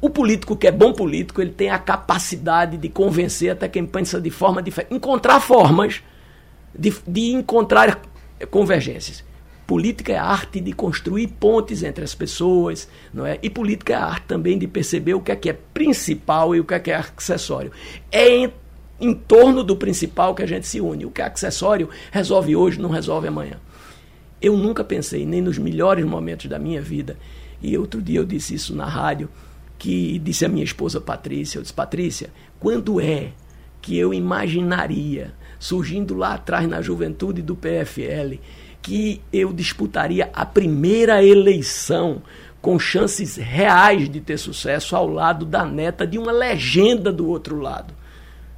O 0.00 0.10
político 0.10 0.56
que 0.56 0.66
é 0.66 0.72
bom 0.72 0.92
político, 0.92 1.40
ele 1.40 1.52
tem 1.52 1.70
a 1.70 1.78
capacidade 1.78 2.76
de 2.76 2.88
convencer 2.88 3.50
até 3.50 3.68
quem 3.68 3.86
pensa 3.86 4.20
de 4.20 4.30
forma 4.30 4.62
diferente, 4.62 4.94
encontrar 4.94 5.40
formas 5.40 6.02
de, 6.74 6.94
de 7.06 7.32
encontrar 7.32 8.02
convergências. 8.50 9.24
Política 9.66 10.12
é 10.12 10.16
a 10.16 10.24
arte 10.24 10.60
de 10.60 10.72
construir 10.74 11.28
pontes 11.28 11.82
entre 11.82 12.04
as 12.04 12.14
pessoas, 12.14 12.86
não 13.14 13.24
é? 13.24 13.38
E 13.42 13.48
política 13.48 13.94
é 13.94 13.96
a 13.96 14.04
arte 14.04 14.26
também 14.26 14.58
de 14.58 14.66
perceber 14.66 15.14
o 15.14 15.20
que 15.20 15.32
é 15.32 15.36
que 15.36 15.48
é 15.48 15.54
principal 15.54 16.54
e 16.54 16.60
o 16.60 16.64
que 16.64 16.74
é 16.74 16.78
que 16.78 16.90
é 16.90 16.96
acessório. 16.96 17.72
É 18.12 18.28
em, 18.28 18.52
em 19.00 19.14
torno 19.14 19.64
do 19.64 19.74
principal 19.74 20.34
que 20.34 20.42
a 20.42 20.46
gente 20.46 20.66
se 20.66 20.82
une. 20.82 21.06
O 21.06 21.10
que 21.10 21.22
é 21.22 21.24
acessório 21.24 21.88
resolve 22.12 22.54
hoje, 22.54 22.78
não 22.78 22.90
resolve 22.90 23.26
amanhã. 23.26 23.58
Eu 24.40 24.54
nunca 24.54 24.84
pensei, 24.84 25.24
nem 25.24 25.40
nos 25.40 25.56
melhores 25.56 26.04
momentos 26.04 26.46
da 26.46 26.58
minha 26.58 26.82
vida, 26.82 27.16
e 27.62 27.78
outro 27.78 28.02
dia 28.02 28.18
eu 28.18 28.26
disse 28.26 28.54
isso 28.54 28.76
na 28.76 28.84
rádio, 28.84 29.30
que 29.78 30.18
disse 30.18 30.44
a 30.44 30.48
minha 30.48 30.64
esposa 30.64 31.00
Patrícia, 31.00 31.58
eu 31.58 31.62
disse, 31.62 31.74
Patrícia, 31.74 32.30
quando 32.58 33.00
é 33.00 33.32
que 33.82 33.98
eu 33.98 34.14
imaginaria, 34.14 35.34
surgindo 35.58 36.14
lá 36.14 36.34
atrás 36.34 36.66
na 36.68 36.80
juventude 36.80 37.42
do 37.42 37.54
PFL, 37.54 38.38
que 38.80 39.20
eu 39.32 39.52
disputaria 39.52 40.30
a 40.32 40.44
primeira 40.44 41.24
eleição 41.24 42.22
com 42.60 42.78
chances 42.78 43.36
reais 43.36 44.08
de 44.08 44.20
ter 44.20 44.38
sucesso 44.38 44.96
ao 44.96 45.06
lado 45.06 45.44
da 45.44 45.66
neta 45.66 46.06
de 46.06 46.18
uma 46.18 46.32
legenda 46.32 47.12
do 47.12 47.28
outro 47.28 47.60
lado, 47.60 47.92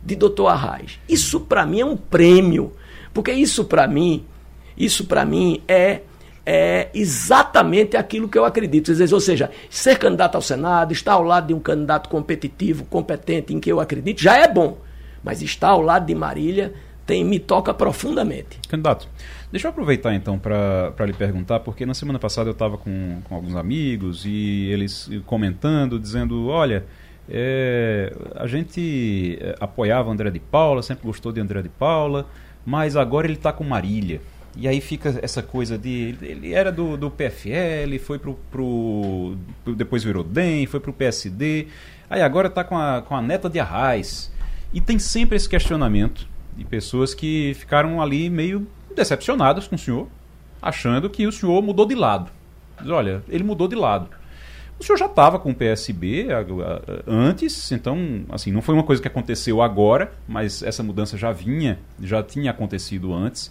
de 0.00 0.14
Dr. 0.14 0.46
Arraes. 0.46 1.00
Isso 1.08 1.40
para 1.40 1.66
mim 1.66 1.80
é 1.80 1.84
um 1.84 1.96
prêmio, 1.96 2.72
porque 3.12 3.32
isso 3.32 3.64
para 3.64 3.88
mim, 3.88 4.24
isso 4.76 5.06
para 5.06 5.24
mim 5.24 5.60
é 5.66 6.02
é 6.46 6.88
exatamente 6.94 7.96
aquilo 7.96 8.28
que 8.28 8.38
eu 8.38 8.44
acredito. 8.44 8.92
Ou 9.12 9.20
seja, 9.20 9.50
ser 9.68 9.98
candidato 9.98 10.36
ao 10.36 10.42
Senado, 10.42 10.92
estar 10.92 11.14
ao 11.14 11.24
lado 11.24 11.48
de 11.48 11.54
um 11.54 11.58
candidato 11.58 12.08
competitivo, 12.08 12.84
competente, 12.84 13.52
em 13.52 13.58
que 13.58 13.70
eu 13.70 13.80
acredito, 13.80 14.22
já 14.22 14.38
é 14.38 14.46
bom. 14.46 14.78
Mas 15.24 15.42
estar 15.42 15.70
ao 15.70 15.82
lado 15.82 16.06
de 16.06 16.14
Marília 16.14 16.72
tem, 17.04 17.24
me 17.24 17.40
toca 17.40 17.74
profundamente. 17.74 18.60
Candidato, 18.68 19.08
deixa 19.50 19.66
eu 19.66 19.70
aproveitar 19.70 20.14
então 20.14 20.38
para 20.38 21.04
lhe 21.04 21.12
perguntar, 21.12 21.60
porque 21.60 21.84
na 21.84 21.94
semana 21.94 22.18
passada 22.20 22.48
eu 22.48 22.52
estava 22.52 22.78
com, 22.78 23.20
com 23.24 23.34
alguns 23.34 23.56
amigos 23.56 24.24
e 24.24 24.70
eles 24.70 25.10
comentando, 25.26 25.98
dizendo: 25.98 26.46
olha. 26.46 26.84
É, 27.28 28.16
a 28.36 28.46
gente 28.46 29.36
é, 29.40 29.56
apoiava 29.58 30.08
André 30.08 30.30
de 30.30 30.38
Paula, 30.38 30.80
sempre 30.80 31.04
gostou 31.04 31.32
de 31.32 31.40
André 31.40 31.60
de 31.60 31.68
Paula, 31.68 32.24
mas 32.64 32.94
agora 32.94 33.26
ele 33.26 33.34
está 33.34 33.52
com 33.52 33.64
Marília. 33.64 34.20
E 34.56 34.66
aí 34.66 34.80
fica 34.80 35.18
essa 35.22 35.42
coisa 35.42 35.76
de. 35.76 36.16
Ele 36.22 36.54
era 36.54 36.72
do, 36.72 36.96
do 36.96 37.10
PFL, 37.10 37.98
foi 38.00 38.18
pro, 38.18 38.34
pro. 38.50 39.36
Depois 39.74 40.02
virou 40.02 40.24
DEM, 40.24 40.66
foi 40.66 40.80
pro 40.80 40.92
PSD. 40.92 41.66
Aí 42.08 42.22
agora 42.22 42.48
está 42.48 42.64
com 42.64 42.76
a, 42.78 43.02
com 43.02 43.14
a 43.14 43.20
neta 43.20 43.50
de 43.50 43.60
Arraes. 43.60 44.32
E 44.72 44.80
tem 44.80 44.98
sempre 44.98 45.36
esse 45.36 45.48
questionamento 45.48 46.26
de 46.56 46.64
pessoas 46.64 47.14
que 47.14 47.52
ficaram 47.54 48.00
ali 48.00 48.30
meio 48.30 48.66
decepcionadas 48.94 49.68
com 49.68 49.76
o 49.76 49.78
senhor, 49.78 50.08
achando 50.60 51.10
que 51.10 51.26
o 51.26 51.32
senhor 51.32 51.60
mudou 51.62 51.86
de 51.86 51.94
lado. 51.94 52.30
Diz, 52.80 52.90
olha, 52.90 53.22
ele 53.28 53.44
mudou 53.44 53.68
de 53.68 53.76
lado. 53.76 54.08
O 54.78 54.84
senhor 54.84 54.98
já 54.98 55.06
estava 55.06 55.38
com 55.38 55.50
o 55.50 55.54
PSB 55.54 56.28
antes, 57.06 57.72
então, 57.72 58.24
assim, 58.28 58.52
não 58.52 58.60
foi 58.60 58.74
uma 58.74 58.84
coisa 58.84 59.00
que 59.00 59.08
aconteceu 59.08 59.62
agora, 59.62 60.12
mas 60.28 60.62
essa 60.62 60.82
mudança 60.82 61.16
já 61.16 61.32
vinha, 61.32 61.78
já 62.00 62.22
tinha 62.22 62.50
acontecido 62.50 63.14
antes. 63.14 63.50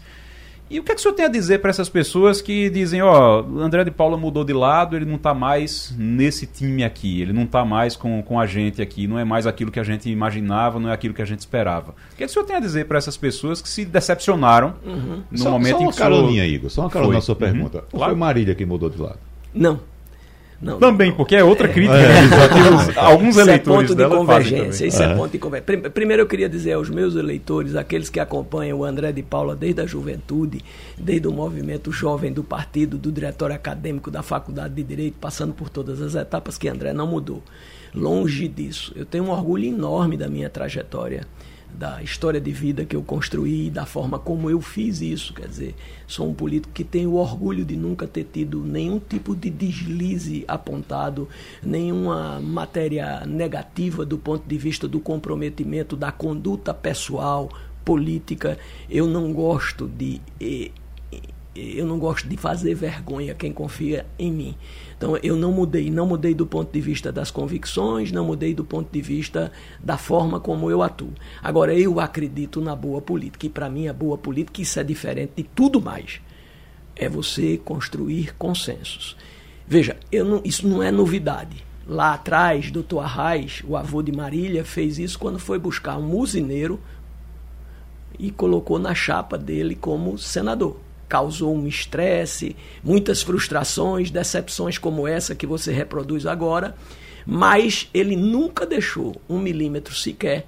E 0.70 0.80
o 0.80 0.84
que, 0.84 0.92
é 0.92 0.96
que 0.96 1.00
o 1.00 1.04
senhor 1.04 1.14
tem 1.14 1.26
a 1.26 1.30
dizer 1.30 1.60
para 1.60 1.70
essas 1.70 1.88
pessoas 1.88 2.42
que 2.42 2.70
dizem, 2.72 3.02
ó, 3.02 3.42
oh, 3.42 3.60
André 3.60 3.84
de 3.84 3.92
Paula 3.92 4.18
mudou 4.18 4.44
de 4.44 4.52
lado, 4.52 4.96
ele 4.96 5.06
não 5.06 5.16
está 5.16 5.32
mais 5.32 5.94
nesse 5.96 6.48
time 6.48 6.84
aqui, 6.84 7.22
ele 7.22 7.32
não 7.32 7.44
está 7.44 7.64
mais 7.64 7.96
com, 7.96 8.24
com 8.24 8.40
a 8.40 8.48
gente 8.48 8.82
aqui, 8.82 9.06
não 9.06 9.20
é 9.20 9.24
mais 9.24 9.46
aquilo 9.46 9.72
que 9.72 9.80
a 9.80 9.84
gente 9.84 10.10
imaginava, 10.10 10.80
não 10.80 10.90
é 10.90 10.94
aquilo 10.94 11.14
que 11.14 11.22
a 11.22 11.26
gente 11.26 11.40
esperava. 11.40 11.92
O 12.14 12.16
que, 12.16 12.24
é 12.24 12.26
que 12.26 12.32
o 12.32 12.34
senhor 12.34 12.46
tem 12.46 12.56
a 12.56 12.60
dizer 12.60 12.86
para 12.86 12.98
essas 12.98 13.16
pessoas 13.16 13.62
que 13.62 13.70
se 13.70 13.86
decepcionaram 13.86 14.74
uhum. 14.84 15.22
no 15.30 15.38
só, 15.38 15.52
momento 15.52 15.72
só 15.72 15.76
em 15.76 15.80
que 15.80 15.86
uma 15.86 15.94
caroninha, 15.94 16.48
Igor, 16.48 16.70
só 16.72 16.82
uma 16.82 16.90
carona 16.90 17.14
na 17.14 17.22
sua 17.22 17.36
pergunta. 17.36 17.80
Uhum. 17.80 17.86
Claro. 17.92 18.12
Foi 18.12 18.20
Marília 18.20 18.56
que 18.56 18.66
mudou 18.66 18.90
de 18.90 19.00
lado? 19.00 19.20
Não. 19.54 19.80
Não, 20.66 20.80
Também, 20.80 21.10
não. 21.10 21.18
porque 21.18 21.36
é 21.36 21.44
outra 21.44 21.68
crítica. 21.68 21.96
É, 21.96 23.00
alguns 23.00 23.30
isso 23.30 23.42
eleitores 23.42 23.92
é 23.92 23.94
ponto 23.94 23.96
de 23.96 24.18
convergência. 24.18 24.88
Isso 24.88 25.04
é. 25.04 25.12
é 25.12 25.16
ponto 25.16 25.32
de 25.32 25.38
convergência. 25.38 25.90
Primeiro 25.92 26.24
eu 26.24 26.28
queria 26.28 26.50
dizer 26.50 26.74
aos 26.74 26.90
meus 26.90 27.16
eleitores, 27.16 27.76
aqueles 27.76 28.10
que 28.10 28.20
acompanham 28.20 28.80
o 28.80 28.84
André 28.84 29.12
de 29.12 29.22
Paula 29.22 29.56
desde 29.56 29.82
a 29.82 29.86
juventude, 29.86 30.66
desde 30.98 31.28
o 31.28 31.32
movimento 31.32 31.92
jovem 31.92 32.34
do 32.34 32.44
partido, 32.44 32.98
do 32.98 33.12
diretório 33.12 33.56
acadêmico 33.56 34.10
da 34.10 34.24
Faculdade 34.24 34.74
de 34.74 34.82
Direito, 34.82 35.18
passando 35.22 35.54
por 35.54 35.70
todas 35.70 36.02
as 36.02 36.16
etapas 36.16 36.58
que 36.58 36.68
André 36.68 36.94
não 36.94 37.06
mudou. 37.06 37.44
Longe 37.94 38.48
disso. 38.48 38.92
Eu 38.96 39.06
tenho 39.06 39.26
um 39.26 39.30
orgulho 39.30 39.66
enorme 39.66 40.18
da 40.18 40.28
minha 40.28 40.50
trajetória 40.50 41.28
da 41.76 42.02
história 42.02 42.42
de 42.42 42.52
vida 42.52 42.86
que 42.86 42.96
eu 42.96 43.04
construí, 43.04 43.70
da 43.70 43.86
forma 43.86 44.18
como 44.18 44.50
eu 44.50 44.62
fiz 44.62 45.02
isso. 45.02 45.34
Quer 45.34 45.48
dizer, 45.48 45.76
sou 46.08 46.30
um 46.30 46.34
político 46.34 46.74
que 46.74 46.84
tem 46.84 47.06
o 47.06 47.16
orgulho 47.16 47.66
de 47.66 47.76
nunca 47.76 48.08
ter 48.08 48.24
tido 48.24 48.62
nenhum 48.62 49.00
tipo 49.00 49.36
de 49.36 49.50
deslize 49.50 50.46
apontado, 50.48 51.28
nenhuma 51.62 52.40
matéria 52.40 53.26
negativa 53.26 54.06
do 54.06 54.18
ponto 54.18 54.48
de 54.48 54.58
vista 54.58 54.88
do 54.88 55.00
comprometimento, 55.00 55.96
da 55.96 56.12
conduta 56.12 56.74
pessoal, 56.74 57.50
política. 57.84 58.58
Eu 58.90 59.08
não 59.08 59.32
gosto 59.32 59.88
de. 59.88 60.22
Eu 61.56 61.86
não 61.86 61.98
gosto 61.98 62.28
de 62.28 62.36
fazer 62.36 62.76
vergonha 62.76 63.34
quem 63.34 63.54
confia 63.54 64.06
em 64.20 64.30
mim. 64.30 64.58
Então 64.98 65.18
eu 65.24 65.38
não 65.38 65.54
mudei, 65.54 65.90
não 65.90 66.06
mudei 66.06 66.34
do 66.34 66.46
ponto 66.46 66.70
de 66.74 66.82
vista 66.82 67.14
das 67.14 67.32
convicções, 67.32 68.12
não 68.12 68.26
mudei 68.26 68.54
do 68.54 68.66
ponto 68.66 68.92
de 68.92 69.02
vista 69.02 69.54
da 69.82 69.98
forma 69.98 70.38
como 70.38 70.70
eu 70.70 70.84
atuo. 70.84 71.14
Agora 71.42 71.74
eu 71.74 72.02
acredito 72.02 72.60
na 72.60 72.76
boa 72.76 73.02
política 73.02 73.46
e 73.46 73.50
para 73.50 73.70
mim 73.70 73.88
a 73.88 73.94
boa 73.94 74.18
política 74.18 74.62
isso 74.62 74.78
é 74.82 74.84
diferente 74.84 75.32
de 75.38 75.44
tudo 75.44 75.82
mais. 75.82 76.20
É 76.94 77.08
você 77.08 77.58
construir 77.58 78.36
consensos. 78.36 79.16
Veja, 79.66 79.96
não, 80.12 80.42
isso 80.44 80.68
não 80.68 80.84
é 80.84 80.92
novidade. 80.92 81.64
Lá 81.88 82.16
atrás, 82.16 82.70
doutor 82.70 83.00
Arraes, 83.00 83.64
o 83.66 83.78
avô 83.78 84.02
de 84.02 84.12
Marília, 84.12 84.66
fez 84.66 85.00
isso 85.00 85.18
quando 85.18 85.40
foi 85.40 85.58
buscar 85.58 85.98
um 85.98 86.18
usineiro 86.18 86.82
e 88.20 88.30
colocou 88.30 88.78
na 88.78 88.94
chapa 88.94 89.38
dele 89.38 89.76
como 89.76 90.18
senador 90.18 90.85
causou 91.08 91.56
um 91.56 91.68
estresse, 91.68 92.56
muitas 92.84 93.22
frustrações, 93.22 94.12
decepções 94.12 94.78
como 94.78 95.08
essa 95.08 95.36
que 95.36 95.46
você 95.46 95.72
reproduz 95.72 96.26
agora, 96.26 96.76
mas 97.26 97.90
ele 97.94 98.16
nunca 98.16 98.66
deixou 98.66 99.16
um 99.28 99.40
milímetro 99.40 99.96
sequer 99.96 100.48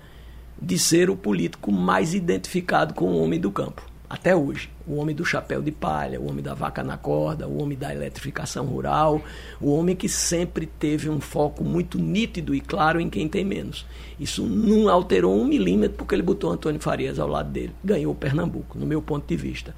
de 0.61 0.77
ser 0.77 1.09
o 1.09 1.15
político 1.15 1.71
mais 1.71 2.13
identificado 2.13 2.93
com 2.93 3.05
o 3.05 3.21
homem 3.21 3.39
do 3.39 3.51
campo, 3.51 3.83
até 4.09 4.35
hoje. 4.35 4.69
O 4.87 4.95
homem 4.95 5.13
do 5.13 5.25
chapéu 5.25 5.61
de 5.61 5.71
palha, 5.71 6.19
o 6.19 6.29
homem 6.29 6.41
da 6.41 6.53
vaca 6.53 6.83
na 6.83 6.97
corda, 6.97 7.47
o 7.47 7.61
homem 7.61 7.77
da 7.77 7.93
eletrificação 7.93 8.65
rural, 8.65 9.21
o 9.59 9.71
homem 9.71 9.95
que 9.95 10.07
sempre 10.07 10.65
teve 10.65 11.09
um 11.09 11.19
foco 11.19 11.63
muito 11.63 11.99
nítido 11.99 12.55
e 12.55 12.61
claro 12.61 13.01
em 13.01 13.09
quem 13.09 13.27
tem 13.27 13.43
menos. 13.43 13.85
Isso 14.19 14.43
não 14.43 14.87
alterou 14.89 15.37
um 15.37 15.45
milímetro 15.45 15.97
porque 15.97 16.15
ele 16.15 16.23
botou 16.23 16.51
Antônio 16.51 16.79
Farias 16.79 17.19
ao 17.19 17.27
lado 17.27 17.51
dele. 17.51 17.73
Ganhou 17.83 18.15
Pernambuco, 18.15 18.79
no 18.79 18.85
meu 18.85 19.01
ponto 19.01 19.27
de 19.27 19.35
vista. 19.35 19.75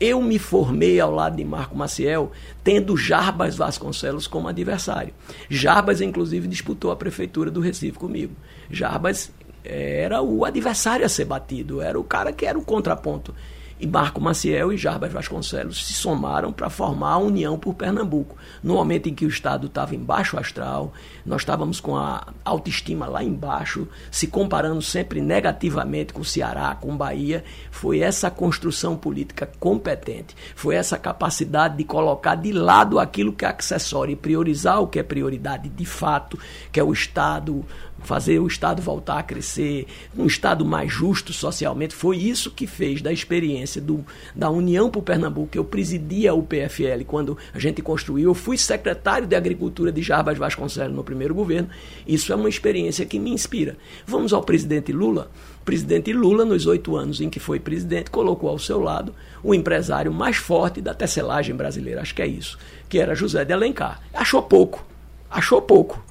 Eu 0.00 0.22
me 0.22 0.38
formei 0.38 1.00
ao 1.00 1.12
lado 1.12 1.36
de 1.36 1.44
Marco 1.44 1.76
Maciel, 1.76 2.30
tendo 2.62 2.96
Jarbas 2.96 3.56
Vasconcelos 3.56 4.28
como 4.28 4.46
adversário. 4.46 5.12
Jarbas, 5.50 6.00
inclusive, 6.00 6.46
disputou 6.46 6.92
a 6.92 6.96
prefeitura 6.96 7.50
do 7.50 7.60
Recife 7.60 7.98
comigo. 7.98 8.34
Jarbas 8.70 9.32
era 9.64 10.22
o 10.22 10.44
adversário 10.44 11.04
a 11.04 11.08
ser 11.08 11.24
batido, 11.24 11.82
era 11.82 11.98
o 11.98 12.04
cara 12.04 12.32
que 12.32 12.46
era 12.46 12.58
o 12.58 12.64
contraponto. 12.64 13.34
E 13.80 13.86
Marco 13.86 14.20
Maciel 14.20 14.72
e 14.72 14.76
Jarbas 14.76 15.12
Vasconcelos 15.12 15.86
se 15.86 15.92
somaram 15.92 16.52
para 16.52 16.68
formar 16.68 17.12
a 17.12 17.18
União 17.18 17.56
por 17.56 17.74
Pernambuco. 17.74 18.36
No 18.60 18.74
momento 18.74 19.08
em 19.08 19.14
que 19.14 19.24
o 19.24 19.28
Estado 19.28 19.68
estava 19.68 19.94
em 19.94 20.00
baixo 20.00 20.36
astral, 20.36 20.92
nós 21.24 21.42
estávamos 21.42 21.78
com 21.78 21.96
a 21.96 22.26
autoestima 22.44 23.06
lá 23.06 23.22
embaixo, 23.22 23.86
se 24.10 24.26
comparando 24.26 24.82
sempre 24.82 25.20
negativamente 25.20 26.12
com 26.12 26.22
o 26.22 26.24
Ceará, 26.24 26.74
com 26.74 26.96
Bahia, 26.96 27.44
foi 27.70 28.00
essa 28.00 28.30
construção 28.30 28.96
política 28.96 29.48
competente, 29.60 30.34
foi 30.56 30.74
essa 30.74 30.98
capacidade 30.98 31.76
de 31.76 31.84
colocar 31.84 32.34
de 32.34 32.50
lado 32.50 32.98
aquilo 32.98 33.32
que 33.32 33.44
é 33.44 33.48
acessório 33.48 34.12
e 34.12 34.16
priorizar 34.16 34.82
o 34.82 34.88
que 34.88 34.98
é 34.98 35.02
prioridade 35.04 35.68
de 35.68 35.84
fato, 35.84 36.36
que 36.72 36.80
é 36.80 36.82
o 36.82 36.92
Estado 36.92 37.64
fazer 38.02 38.38
o 38.38 38.46
Estado 38.46 38.80
voltar 38.80 39.18
a 39.18 39.22
crescer, 39.22 39.86
um 40.16 40.26
Estado 40.26 40.64
mais 40.64 40.92
justo 40.92 41.32
socialmente. 41.32 41.94
Foi 41.94 42.16
isso 42.16 42.50
que 42.50 42.66
fez 42.66 43.02
da 43.02 43.12
experiência 43.12 43.80
do, 43.80 44.04
da 44.34 44.50
União 44.50 44.90
para 44.90 44.98
o 44.98 45.02
Pernambuco. 45.02 45.56
Eu 45.56 45.64
presidia 45.64 46.34
o 46.34 46.42
PFL 46.42 47.04
quando 47.06 47.36
a 47.52 47.58
gente 47.58 47.82
construiu. 47.82 48.30
Eu 48.30 48.34
fui 48.34 48.56
secretário 48.56 49.26
de 49.26 49.36
Agricultura 49.36 49.92
de 49.92 50.02
Jarbas 50.02 50.38
Vasconcelos 50.38 50.94
no 50.94 51.04
primeiro 51.04 51.34
governo. 51.34 51.68
Isso 52.06 52.32
é 52.32 52.36
uma 52.36 52.48
experiência 52.48 53.06
que 53.06 53.18
me 53.18 53.30
inspira. 53.30 53.76
Vamos 54.06 54.32
ao 54.32 54.42
presidente 54.42 54.92
Lula. 54.92 55.30
O 55.60 55.64
presidente 55.64 56.12
Lula, 56.12 56.44
nos 56.44 56.66
oito 56.66 56.96
anos 56.96 57.20
em 57.20 57.28
que 57.28 57.38
foi 57.38 57.60
presidente, 57.60 58.10
colocou 58.10 58.48
ao 58.48 58.58
seu 58.58 58.80
lado 58.80 59.14
o 59.42 59.54
empresário 59.54 60.12
mais 60.12 60.36
forte 60.36 60.80
da 60.80 60.94
tecelagem 60.94 61.54
brasileira, 61.54 62.00
acho 62.00 62.14
que 62.14 62.22
é 62.22 62.26
isso, 62.26 62.58
que 62.88 62.98
era 62.98 63.14
José 63.14 63.44
de 63.44 63.52
Alencar. 63.52 64.00
Achou 64.14 64.42
pouco. 64.42 64.84
Achou 65.30 65.60
pouco 65.60 66.02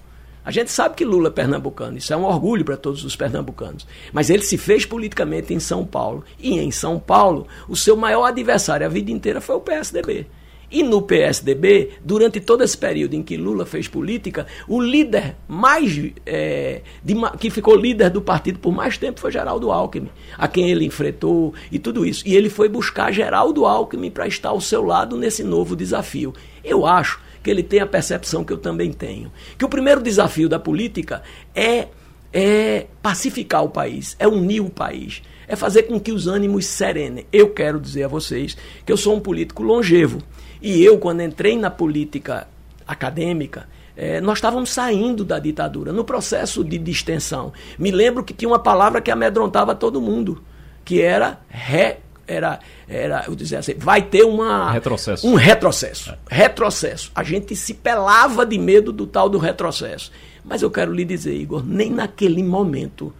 a 0.47 0.51
gente 0.51 0.71
sabe 0.71 0.95
que 0.95 1.03
Lula 1.03 1.27
é 1.27 1.31
pernambucano, 1.31 1.97
isso 1.97 2.13
é 2.13 2.15
um 2.15 2.23
orgulho 2.23 2.63
para 2.63 2.77
todos 2.77 3.03
os 3.03 3.17
pernambucanos. 3.17 3.85
Mas 4.13 4.29
ele 4.29 4.43
se 4.43 4.57
fez 4.57 4.85
politicamente 4.85 5.53
em 5.53 5.59
São 5.59 5.85
Paulo. 5.85 6.23
E 6.39 6.57
em 6.57 6.71
São 6.71 6.97
Paulo, 6.97 7.45
o 7.67 7.75
seu 7.75 7.97
maior 7.97 8.23
adversário 8.23 8.85
a 8.85 8.89
vida 8.89 9.11
inteira 9.11 9.41
foi 9.41 9.57
o 9.57 9.59
PSDB. 9.59 10.25
E 10.71 10.83
no 10.83 11.01
PSDB, 11.01 11.89
durante 12.01 12.39
todo 12.39 12.63
esse 12.63 12.77
período 12.77 13.13
em 13.13 13.21
que 13.21 13.35
Lula 13.35 13.65
fez 13.65 13.89
política, 13.89 14.47
o 14.69 14.81
líder 14.81 15.35
mais. 15.49 16.13
É, 16.25 16.81
de, 17.03 17.13
que 17.37 17.49
ficou 17.49 17.75
líder 17.75 18.09
do 18.09 18.21
partido 18.21 18.57
por 18.57 18.71
mais 18.73 18.97
tempo 18.97 19.19
foi 19.19 19.33
Geraldo 19.33 19.69
Alckmin, 19.69 20.09
a 20.37 20.47
quem 20.47 20.71
ele 20.71 20.85
enfrentou 20.85 21.53
e 21.69 21.77
tudo 21.77 22.05
isso. 22.05 22.25
E 22.25 22.37
ele 22.37 22.49
foi 22.49 22.69
buscar 22.69 23.11
Geraldo 23.11 23.65
Alckmin 23.65 24.11
para 24.11 24.25
estar 24.25 24.49
ao 24.49 24.61
seu 24.61 24.81
lado 24.81 25.17
nesse 25.17 25.43
novo 25.43 25.75
desafio. 25.75 26.33
Eu 26.63 26.85
acho 26.85 27.26
que 27.41 27.49
ele 27.49 27.63
tem 27.63 27.79
a 27.79 27.87
percepção 27.87 28.43
que 28.43 28.53
eu 28.53 28.57
também 28.57 28.91
tenho. 28.91 29.31
Que 29.57 29.65
o 29.65 29.69
primeiro 29.69 30.01
desafio 30.01 30.49
da 30.49 30.59
política 30.59 31.23
é, 31.55 31.87
é 32.33 32.87
pacificar 33.01 33.63
o 33.63 33.69
país, 33.69 34.15
é 34.19 34.27
unir 34.27 34.61
o 34.61 34.69
país, 34.69 35.21
é 35.47 35.55
fazer 35.55 35.83
com 35.83 35.99
que 35.99 36.11
os 36.11 36.27
ânimos 36.27 36.65
serenem. 36.65 37.25
Eu 37.31 37.49
quero 37.49 37.79
dizer 37.79 38.03
a 38.03 38.07
vocês 38.07 38.57
que 38.85 38.91
eu 38.91 38.97
sou 38.97 39.15
um 39.15 39.19
político 39.19 39.63
longevo. 39.63 40.21
E 40.61 40.83
eu, 40.83 40.97
quando 40.97 41.21
entrei 41.21 41.57
na 41.57 41.69
política 41.69 42.47
acadêmica, 42.85 43.67
é, 43.95 44.21
nós 44.21 44.37
estávamos 44.37 44.69
saindo 44.69 45.25
da 45.25 45.39
ditadura, 45.39 45.91
no 45.91 46.03
processo 46.03 46.63
de 46.63 46.77
distensão. 46.77 47.51
Me 47.79 47.89
lembro 47.89 48.23
que 48.23 48.33
tinha 48.33 48.47
uma 48.47 48.59
palavra 48.59 49.01
que 49.01 49.09
amedrontava 49.09 49.73
todo 49.73 49.99
mundo, 49.99 50.43
que 50.85 51.01
era 51.01 51.39
re 51.49 51.97
era, 52.27 52.59
era 52.87 53.23
eu 53.27 53.35
dizia 53.35 53.59
assim, 53.59 53.73
vai 53.77 54.01
ter 54.01 54.23
uma, 54.23 54.71
retrocesso. 54.71 55.27
um 55.27 55.35
retrocesso. 55.35 56.11
É. 56.11 56.35
Retrocesso. 56.35 57.11
A 57.15 57.23
gente 57.23 57.55
se 57.55 57.73
pelava 57.73 58.45
de 58.45 58.57
medo 58.57 58.91
do 58.91 59.07
tal 59.07 59.29
do 59.29 59.37
retrocesso. 59.37 60.11
Mas 60.43 60.61
eu 60.61 60.71
quero 60.71 60.93
lhe 60.93 61.03
dizer, 61.03 61.35
Igor, 61.35 61.65
nem 61.65 61.89
naquele 61.89 62.43
momento 62.43 63.13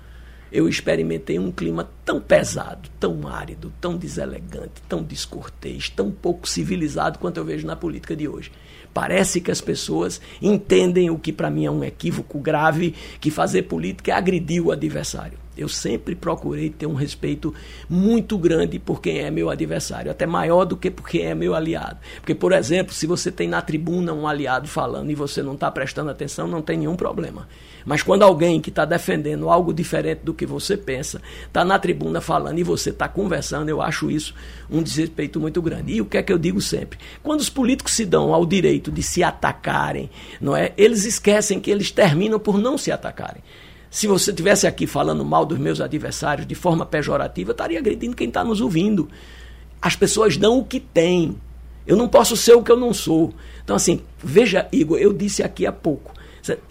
eu 0.52 0.68
experimentei 0.70 1.38
um 1.38 1.52
clima 1.52 1.90
tão 2.06 2.22
pesado, 2.22 2.90
tão 3.00 3.28
árido, 3.28 3.72
tão 3.82 3.98
deselegante, 3.98 4.82
tão 4.88 5.04
descortês, 5.04 5.90
tão 5.90 6.10
pouco 6.10 6.48
civilizado 6.48 7.20
quanto 7.20 7.38
eu 7.38 7.46
vejo 7.46 7.68
na 7.68 7.76
política 7.76 8.16
de 8.16 8.28
hoje. 8.28 8.52
Parece 8.94 9.42
que 9.42 9.52
as 9.52 9.62
pessoas 9.62 10.22
entendem 10.42 11.10
o 11.10 11.20
que 11.20 11.34
para 11.34 11.50
mim 11.50 11.66
é 11.66 11.72
um 11.72 11.84
equívoco 11.84 12.40
grave, 12.40 12.96
que 13.20 13.30
fazer 13.30 13.64
política 13.64 14.12
é 14.12 14.16
agredir 14.16 14.66
o 14.66 14.72
adversário. 14.72 15.38
Eu 15.58 15.68
sempre 15.68 16.16
procurei 16.16 16.70
ter 16.70 16.86
um 16.86 16.94
respeito 16.94 17.54
muito 17.90 18.38
grande 18.38 18.80
por 18.80 19.02
quem 19.02 19.20
é 19.20 19.32
meu 19.32 19.50
adversário, 19.50 20.12
até 20.12 20.26
maior 20.26 20.66
do 20.66 20.78
que 20.78 20.92
por 20.92 21.08
quem 21.08 21.24
é 21.24 21.36
meu 21.36 21.56
aliado. 21.56 21.98
Porque, 22.18 22.36
por 22.36 22.52
exemplo, 22.52 22.94
se 22.94 23.08
você 23.08 23.32
tem 23.32 23.48
na 23.48 23.62
tribuna 23.62 24.14
um 24.14 24.28
aliado 24.28 24.68
falando 24.68 25.10
e 25.10 25.16
você 25.16 25.42
não 25.42 25.54
está 25.54 25.70
prestando 25.72 26.12
atenção, 26.12 26.48
não 26.48 26.62
tem 26.62 26.78
nenhum 26.78 26.96
problema. 26.96 27.48
Mas 27.88 28.04
quando 28.04 28.24
alguém 28.24 28.60
que 28.60 28.70
está 28.70 28.84
defendendo 28.84 29.50
algo 29.50 29.74
diferente 29.74 30.20
do 30.22 30.34
que 30.34 30.46
você 30.46 30.76
pensa, 30.76 31.22
está 31.46 31.64
na 31.64 31.80
tribuna 31.80 32.20
falando 32.20 32.60
e 32.60 32.64
você 32.64 32.90
está 32.90 33.08
conversando, 33.08 33.70
eu 33.70 33.82
acho 33.82 34.12
isso 34.12 34.34
um 34.70 34.84
desrespeito 34.84 35.40
muito 35.40 35.62
grande. 35.62 35.94
E 35.94 36.02
o 36.02 36.06
que 36.06 36.18
é 36.18 36.22
que 36.22 36.34
eu 36.34 36.38
digo 36.38 36.60
sempre? 36.60 37.00
Quando 37.24 37.40
os 37.40 37.50
políticos 37.50 37.94
se 37.94 38.06
dão 38.06 38.34
ao 38.34 38.46
direito 38.46 38.92
de 38.92 39.02
se 39.02 39.24
atacarem, 39.24 40.10
não 40.42 40.54
é? 40.54 40.74
Eles 40.78 41.06
esquecem 41.06 41.62
que 41.62 41.72
eles 41.72 41.90
terminam 41.90 42.38
por 42.38 42.58
não 42.58 42.78
se 42.78 42.92
atacarem. 42.92 43.42
Se 43.98 44.06
você 44.06 44.30
estivesse 44.30 44.68
aqui 44.68 44.86
falando 44.86 45.26
mal 45.26 45.44
dos 45.44 45.58
meus 45.58 45.82
adversários 45.82 46.46
de 46.46 46.54
forma 46.54 46.86
pejorativa, 46.86 47.50
eu 47.50 47.54
estaria 47.54 47.80
agredindo 47.80 48.16
quem 48.16 48.28
está 48.28 48.44
nos 48.44 48.62
ouvindo. 48.62 49.10
As 49.82 49.96
pessoas 49.96 50.38
dão 50.38 50.60
o 50.60 50.64
que 50.64 50.80
têm. 50.80 51.36
Eu 51.88 51.98
não 51.98 52.08
posso 52.08 52.38
ser 52.38 52.54
o 52.54 52.62
que 52.62 52.72
eu 52.72 52.78
não 52.78 52.94
sou. 52.94 53.34
Então, 53.64 53.76
assim, 53.76 54.02
veja, 54.24 54.68
Igor, 54.72 55.00
eu 55.00 55.12
disse 55.12 55.42
aqui 55.42 55.66
há 55.66 55.72
pouco, 55.72 56.14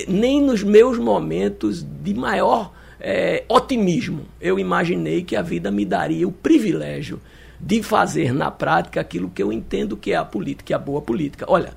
nem 0.06 0.40
nos 0.40 0.62
meus 0.62 0.98
momentos 0.98 1.82
de 1.82 2.14
maior 2.14 2.72
é, 3.00 3.42
otimismo 3.48 4.26
eu 4.40 4.56
imaginei 4.56 5.24
que 5.24 5.34
a 5.34 5.42
vida 5.42 5.68
me 5.68 5.84
daria 5.84 6.28
o 6.28 6.32
privilégio 6.32 7.20
de 7.58 7.82
fazer 7.82 8.32
na 8.32 8.52
prática 8.52 9.00
aquilo 9.00 9.30
que 9.30 9.42
eu 9.42 9.52
entendo 9.52 9.96
que 9.96 10.12
é 10.12 10.16
a 10.16 10.24
política, 10.24 10.74
é 10.74 10.76
a 10.76 10.78
boa 10.78 11.02
política. 11.02 11.44
Olha, 11.48 11.72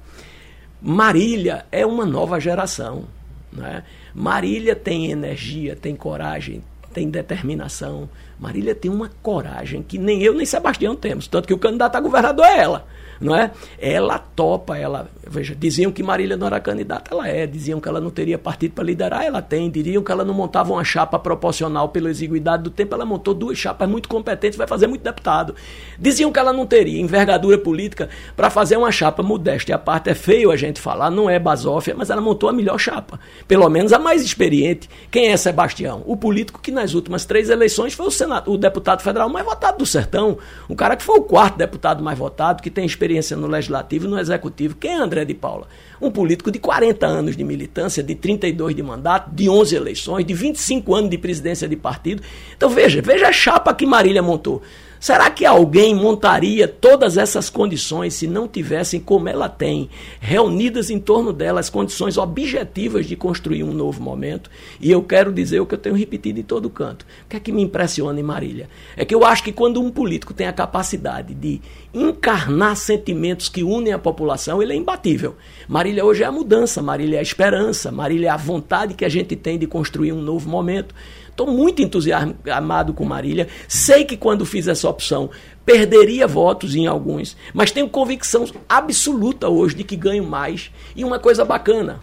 Marília 0.80 1.66
é 1.72 1.84
uma 1.88 2.06
nova 2.06 2.40
geração. 2.40 3.06
Né? 3.52 3.84
Marília 4.14 4.76
tem 4.76 5.12
energia, 5.12 5.76
tem 5.76 5.96
coragem, 5.96 6.64
tem 6.94 7.10
determinação. 7.10 8.10
Marília 8.40 8.76
tem 8.76 8.90
uma 8.90 9.10
coragem 9.22 9.84
que 9.84 9.98
nem 9.98 10.22
eu 10.22 10.34
nem 10.34 10.46
Sebastião 10.46 10.96
temos. 10.96 11.28
Tanto 11.28 11.48
que 11.48 11.54
o 11.54 11.58
candidato 11.58 11.96
a 11.96 12.00
governador 12.00 12.46
é 12.46 12.58
ela 12.60 12.88
não 13.20 13.36
é? 13.36 13.52
Ela 13.80 14.18
topa, 14.18 14.78
ela, 14.78 15.10
veja, 15.28 15.56
diziam 15.56 15.92
que 15.92 16.02
Marília 16.02 16.38
não 16.38 16.48
era 16.48 16.60
candidata, 16.60 17.14
ela 17.14 17.28
é, 17.28 17.46
diziam 17.46 17.80
que 17.80 17.90
ela 17.90 18.00
não 18.00 18.10
teria 18.10 18.38
partido 18.38 18.74
para 18.74 18.84
liderar, 18.84 19.24
ela 19.24 19.42
tem, 19.42 19.70
diriam 19.70 20.02
que 20.02 20.12
ela 20.12 20.24
não 20.24 20.34
montava 20.34 20.72
uma 20.72 20.84
chapa 20.84 21.20
proporcional 21.20 21.90
pela 21.90 22.10
exiguidade 22.10 22.64
do 22.64 22.70
tempo, 22.70 22.96
ela 22.96 23.06
montou 23.06 23.34
duas 23.34 23.58
chapas 23.58 23.90
muito 23.90 24.08
competentes, 24.08 24.58
vai 24.58 24.68
fazer 24.68 24.88
muito 24.88 25.04
deputado. 25.04 25.54
Diziam 25.98 26.32
que 26.32 26.40
ela 26.40 26.54
não 26.54 26.66
teria 26.66 27.00
envergadura 27.00 27.58
política 27.58 28.10
para 28.36 28.50
fazer 28.50 28.78
uma 28.78 28.92
chapa 28.92 29.22
modesta, 29.22 29.72
e 29.72 29.74
a 29.74 29.80
parte 29.80 30.10
é 30.10 30.16
feio 30.16 30.52
a 30.52 30.56
gente 30.56 30.80
falar, 30.80 31.12
não 31.12 31.30
é 31.30 31.38
basófia, 31.38 31.94
mas 31.98 32.10
ela 32.10 32.22
montou 32.22 32.50
a 32.50 32.54
melhor 32.54 32.78
chapa, 32.78 33.20
pelo 33.48 33.70
menos 33.70 33.92
a 33.92 34.00
mais 34.00 34.24
experiente. 34.24 34.90
Quem 35.12 35.32
é 35.32 35.38
Sebastião? 35.38 36.04
O 36.06 36.16
político 36.16 36.62
que 36.62 36.72
nas 36.72 36.94
últimas 36.94 37.26
três 37.26 37.50
eleições 37.50 37.94
foi 37.94 38.08
o, 38.08 38.12
senado, 38.12 38.52
o 38.52 38.58
deputado 38.58 39.02
federal 39.02 39.30
mais 39.30 39.46
votado 39.46 39.80
do 39.80 39.86
sertão, 39.86 40.38
um 40.70 40.76
cara 40.76 40.96
que 40.96 41.04
foi 41.04 41.18
o 41.20 41.24
quarto 41.24 41.58
deputado 41.58 42.04
mais 42.04 42.18
votado, 42.18 42.62
que 42.62 42.70
tem 42.70 42.86
experiência 42.86 43.09
experiência 43.10 43.36
no 43.36 43.48
legislativo 43.48 44.06
e 44.06 44.10
no 44.10 44.20
executivo. 44.20 44.76
Quem 44.76 44.92
é 44.92 44.96
André 44.96 45.26
de 45.26 45.34
Paula? 45.34 45.68
Um 46.00 46.12
político 46.12 46.52
de 46.52 46.60
40 46.60 47.06
anos 47.08 47.36
de 47.36 47.44
militância, 47.44 48.04
de 48.04 48.14
32 48.16 48.76
de 48.76 48.84
mandato, 48.84 49.32
de 49.34 49.50
11 49.50 49.76
eleições, 49.76 50.26
de 50.26 50.34
25 50.34 50.96
anos 50.96 51.10
de 51.10 51.18
presidência 51.18 51.68
de 51.68 51.76
partido. 51.76 52.22
Então 52.56 52.70
veja, 52.70 53.02
veja 53.02 53.28
a 53.28 53.32
chapa 53.32 53.74
que 53.74 53.86
Marília 53.86 54.22
montou. 54.22 54.62
Será 55.00 55.30
que 55.30 55.46
alguém 55.46 55.96
montaria 55.96 56.68
todas 56.68 57.18
essas 57.18 57.50
condições 57.50 58.14
se 58.14 58.28
não 58.28 58.50
tivessem, 58.50 59.00
como 59.00 59.30
ela 59.30 59.48
tem, 59.48 59.90
reunidas 60.20 60.90
em 60.90 61.00
torno 61.00 61.32
dela 61.32 61.62
as 61.62 61.70
condições 61.70 62.18
objetivas 62.18 63.06
de 63.06 63.16
construir 63.16 63.64
um 63.64 63.74
novo 63.74 64.04
momento? 64.04 64.50
E 64.82 64.92
eu 64.92 65.02
quero 65.02 65.32
dizer 65.32 65.62
o 65.62 65.66
que 65.66 65.74
eu 65.74 65.80
tenho 65.80 65.96
repetido 65.96 66.40
em 66.40 66.44
todo 66.44 66.70
canto. 66.70 67.06
O 67.26 67.30
que 67.30 67.38
é 67.38 67.40
que 67.40 67.52
me 67.52 67.62
impressiona 67.62 68.20
em 68.20 68.24
Marília? 68.24 68.70
É 68.98 69.06
que 69.06 69.16
eu 69.16 69.24
acho 69.24 69.42
que 69.42 69.54
quando 69.54 69.82
um 69.82 69.90
político 69.90 70.34
tem 70.34 70.48
a 70.48 70.54
capacidade 70.54 71.34
de 71.34 71.62
encarnar 71.94 72.76
sentimentos 72.76 73.48
que 73.48 73.64
unem 73.64 73.94
a 73.94 74.00
população, 74.00 74.62
ele 74.62 74.74
é 74.74 74.76
imbatível. 74.76 75.36
Marília 75.68 76.04
hoje 76.04 76.24
é 76.24 76.26
a 76.26 76.32
mudança, 76.32 76.82
Marília 76.82 77.16
é 77.16 77.20
a 77.20 77.24
esperança, 77.24 77.90
Marília 77.90 78.28
é 78.28 78.32
a 78.32 78.38
vontade 78.38 78.94
que 78.94 79.06
a 79.06 79.10
gente 79.10 79.36
tem 79.36 79.58
de 79.58 79.66
construir 79.66 80.12
um 80.12 80.22
novo 80.22 80.50
momento. 80.50 80.94
Estou 81.40 81.56
muito 81.56 81.82
entusiasmado 81.82 82.94
com 82.94 83.06
Marília. 83.06 83.48
Sei 83.66 84.04
que 84.04 84.18
quando 84.18 84.46
fiz 84.46 84.68
essa 84.68 84.90
opção 84.90 85.30
perderia 85.66 86.28
votos 86.28 86.76
em 86.76 86.86
alguns, 86.86 87.38
mas 87.54 87.72
tenho 87.72 87.88
convicção 87.88 88.46
absoluta 88.68 89.48
hoje 89.48 89.74
de 89.74 89.86
que 89.86 89.96
ganho 89.96 90.26
mais. 90.26 90.70
E 90.94 91.06
uma 91.06 91.18
coisa 91.18 91.46
bacana, 91.46 92.02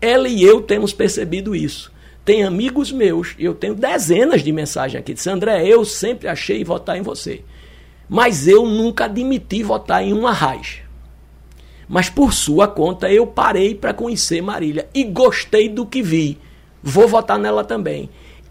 ela 0.00 0.30
e 0.30 0.42
eu 0.42 0.62
temos 0.62 0.94
percebido 0.94 1.54
isso. 1.54 1.92
Tem 2.24 2.42
amigos 2.42 2.90
meus, 2.90 3.34
eu 3.38 3.54
tenho 3.54 3.74
dezenas 3.74 4.42
de 4.42 4.50
mensagens 4.50 4.98
aqui, 4.98 5.12
disse, 5.12 5.28
André, 5.28 5.66
eu 5.66 5.84
sempre 5.84 6.26
achei 6.26 6.64
votar 6.64 6.96
em 6.96 7.02
você. 7.02 7.42
Mas 8.08 8.48
eu 8.48 8.64
nunca 8.64 9.04
admiti 9.04 9.62
votar 9.62 10.02
em 10.02 10.14
uma 10.14 10.32
raiz. 10.32 10.78
Mas 11.86 12.08
por 12.08 12.32
sua 12.32 12.66
conta 12.66 13.12
eu 13.12 13.26
parei 13.26 13.74
para 13.74 13.92
conhecer 13.92 14.40
Marília 14.40 14.88
e 14.94 15.04
gostei 15.04 15.68
do 15.68 15.84
que 15.84 16.00
vi. 16.00 16.38
Vou 16.82 17.06
votar 17.06 17.38
nela 17.38 17.62
também 17.62 18.08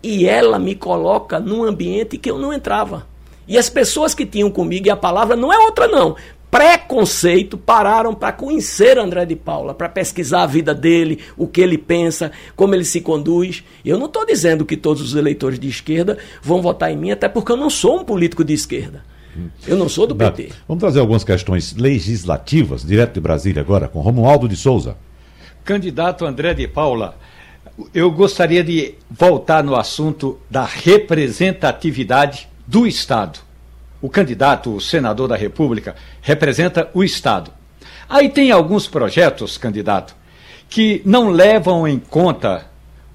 e 0.08 0.26
ela 0.26 0.58
me 0.58 0.74
coloca 0.74 1.38
num 1.38 1.66
ambiente 1.66 2.18
que 2.18 2.32
eu 2.32 2.40
não 2.40 2.54
entrava. 2.54 3.06
E 3.46 3.58
as 3.58 3.70
pessoas 3.70 4.16
que 4.16 4.26
tinham 4.26 4.50
comigo, 4.50 4.88
e 4.88 4.90
a 4.90 4.96
palavra 4.96 5.36
não 5.36 5.52
é 5.52 5.58
outra 5.60 5.86
não, 5.86 6.16
preconceito, 6.50 7.58
pararam 7.58 8.16
para 8.16 8.32
conhecer 8.32 8.98
André 8.98 9.26
de 9.26 9.36
Paula, 9.36 9.74
para 9.74 9.90
pesquisar 9.90 10.44
a 10.44 10.48
vida 10.48 10.74
dele, 10.74 11.20
o 11.36 11.46
que 11.46 11.60
ele 11.60 11.78
pensa, 11.78 12.32
como 12.56 12.74
ele 12.74 12.86
se 12.86 13.02
conduz. 13.02 13.66
Eu 13.84 14.00
não 14.00 14.06
estou 14.06 14.26
dizendo 14.26 14.66
que 14.66 14.78
todos 14.78 15.02
os 15.02 15.14
eleitores 15.14 15.60
de 15.60 15.68
esquerda 15.68 16.18
vão 16.42 16.62
votar 16.62 16.90
em 16.90 16.96
mim, 16.96 17.12
até 17.12 17.28
porque 17.28 17.52
eu 17.52 17.58
não 17.58 17.70
sou 17.70 18.00
um 18.00 18.06
político 18.06 18.46
de 18.46 18.54
esquerda. 18.54 19.04
Eu 19.68 19.76
não 19.76 19.90
sou 19.90 20.08
do 20.08 20.16
PT. 20.16 20.54
Vamos 20.70 20.80
trazer 20.80 21.02
algumas 21.02 21.26
questões 21.26 21.76
legislativas, 21.76 22.84
direto 22.84 23.16
de 23.16 23.20
Brasília 23.20 23.62
agora, 23.62 23.90
com 23.90 24.00
Romualdo 24.00 24.48
de 24.48 24.56
Souza. 24.56 24.96
Candidato 25.66 26.26
André 26.26 26.54
de 26.54 26.66
Paula, 26.66 27.18
eu 27.94 28.12
gostaria 28.12 28.64
de 28.64 28.96
voltar 29.10 29.64
no 29.64 29.76
assunto 29.76 30.40
da 30.50 30.66
representatividade 30.66 32.50
do 32.66 32.88
Estado. 32.88 33.40
O 34.02 34.10
candidato, 34.10 34.76
o 34.76 34.82
senador 34.82 35.28
da 35.28 35.36
República, 35.36 35.96
representa 36.22 36.90
o 36.94 37.04
Estado. 37.04 37.52
Aí 38.10 38.30
tem 38.30 38.52
alguns 38.52 38.88
projetos, 38.88 39.58
candidato, 39.58 40.16
que 40.70 41.02
não 41.06 41.30
levam 41.30 41.88
em 41.88 42.00
conta 42.00 42.66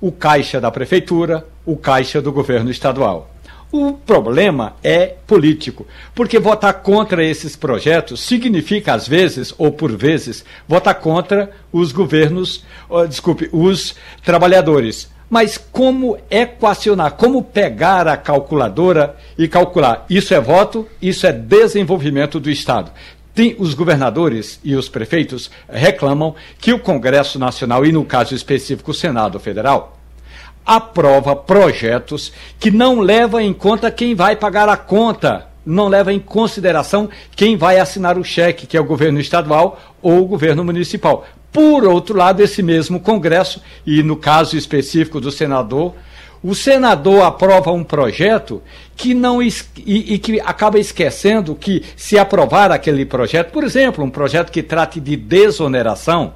o 0.00 0.10
caixa 0.10 0.60
da 0.60 0.70
prefeitura, 0.70 1.46
o 1.64 1.76
caixa 1.76 2.20
do 2.20 2.32
governo 2.32 2.70
estadual. 2.70 3.30
O 3.74 3.94
problema 3.94 4.76
é 4.84 5.14
político, 5.26 5.86
porque 6.14 6.38
votar 6.38 6.74
contra 6.82 7.24
esses 7.24 7.56
projetos 7.56 8.20
significa, 8.20 8.92
às 8.92 9.08
vezes, 9.08 9.54
ou 9.56 9.72
por 9.72 9.96
vezes, 9.96 10.44
votar 10.68 10.94
contra 10.96 11.50
os 11.72 11.90
governos, 11.90 12.62
desculpe, 13.08 13.48
os 13.50 13.96
trabalhadores. 14.22 15.10
Mas 15.30 15.56
como 15.56 16.18
equacionar, 16.28 17.12
como 17.12 17.42
pegar 17.42 18.06
a 18.06 18.18
calculadora 18.18 19.16
e 19.38 19.48
calcular? 19.48 20.04
Isso 20.10 20.34
é 20.34 20.40
voto, 20.40 20.86
isso 21.00 21.26
é 21.26 21.32
desenvolvimento 21.32 22.38
do 22.38 22.50
Estado. 22.50 22.92
Tem, 23.34 23.56
os 23.58 23.72
governadores 23.72 24.60
e 24.62 24.76
os 24.76 24.90
prefeitos 24.90 25.50
reclamam 25.66 26.34
que 26.58 26.74
o 26.74 26.78
Congresso 26.78 27.38
Nacional, 27.38 27.86
e 27.86 27.90
no 27.90 28.04
caso 28.04 28.34
específico 28.34 28.90
o 28.90 28.94
Senado 28.94 29.40
Federal, 29.40 29.98
aprova 30.64 31.34
projetos 31.34 32.32
que 32.58 32.70
não 32.70 33.00
levam 33.00 33.40
em 33.40 33.52
conta 33.52 33.90
quem 33.90 34.14
vai 34.14 34.36
pagar 34.36 34.68
a 34.68 34.76
conta, 34.76 35.48
não 35.64 35.88
leva 35.88 36.12
em 36.12 36.18
consideração 36.18 37.08
quem 37.36 37.56
vai 37.56 37.78
assinar 37.78 38.18
o 38.18 38.24
cheque, 38.24 38.66
que 38.66 38.76
é 38.76 38.80
o 38.80 38.84
governo 38.84 39.20
estadual 39.20 39.80
ou 40.00 40.20
o 40.20 40.26
governo 40.26 40.64
municipal. 40.64 41.26
Por 41.52 41.84
outro 41.84 42.16
lado, 42.16 42.42
esse 42.42 42.62
mesmo 42.62 42.98
Congresso, 42.98 43.62
e 43.86 44.02
no 44.02 44.16
caso 44.16 44.56
específico 44.56 45.20
do 45.20 45.30
senador, 45.30 45.94
o 46.42 46.54
senador 46.54 47.22
aprova 47.22 47.70
um 47.70 47.84
projeto 47.84 48.62
que 48.96 49.14
não 49.14 49.40
e, 49.40 49.52
e, 49.86 50.18
que 50.18 50.40
acaba 50.40 50.78
esquecendo 50.78 51.54
que 51.54 51.84
se 51.96 52.18
aprovar 52.18 52.72
aquele 52.72 53.04
projeto, 53.04 53.52
por 53.52 53.62
exemplo, 53.62 54.04
um 54.04 54.10
projeto 54.10 54.50
que 54.50 54.62
trate 54.62 54.98
de 54.98 55.16
desoneração, 55.16 56.34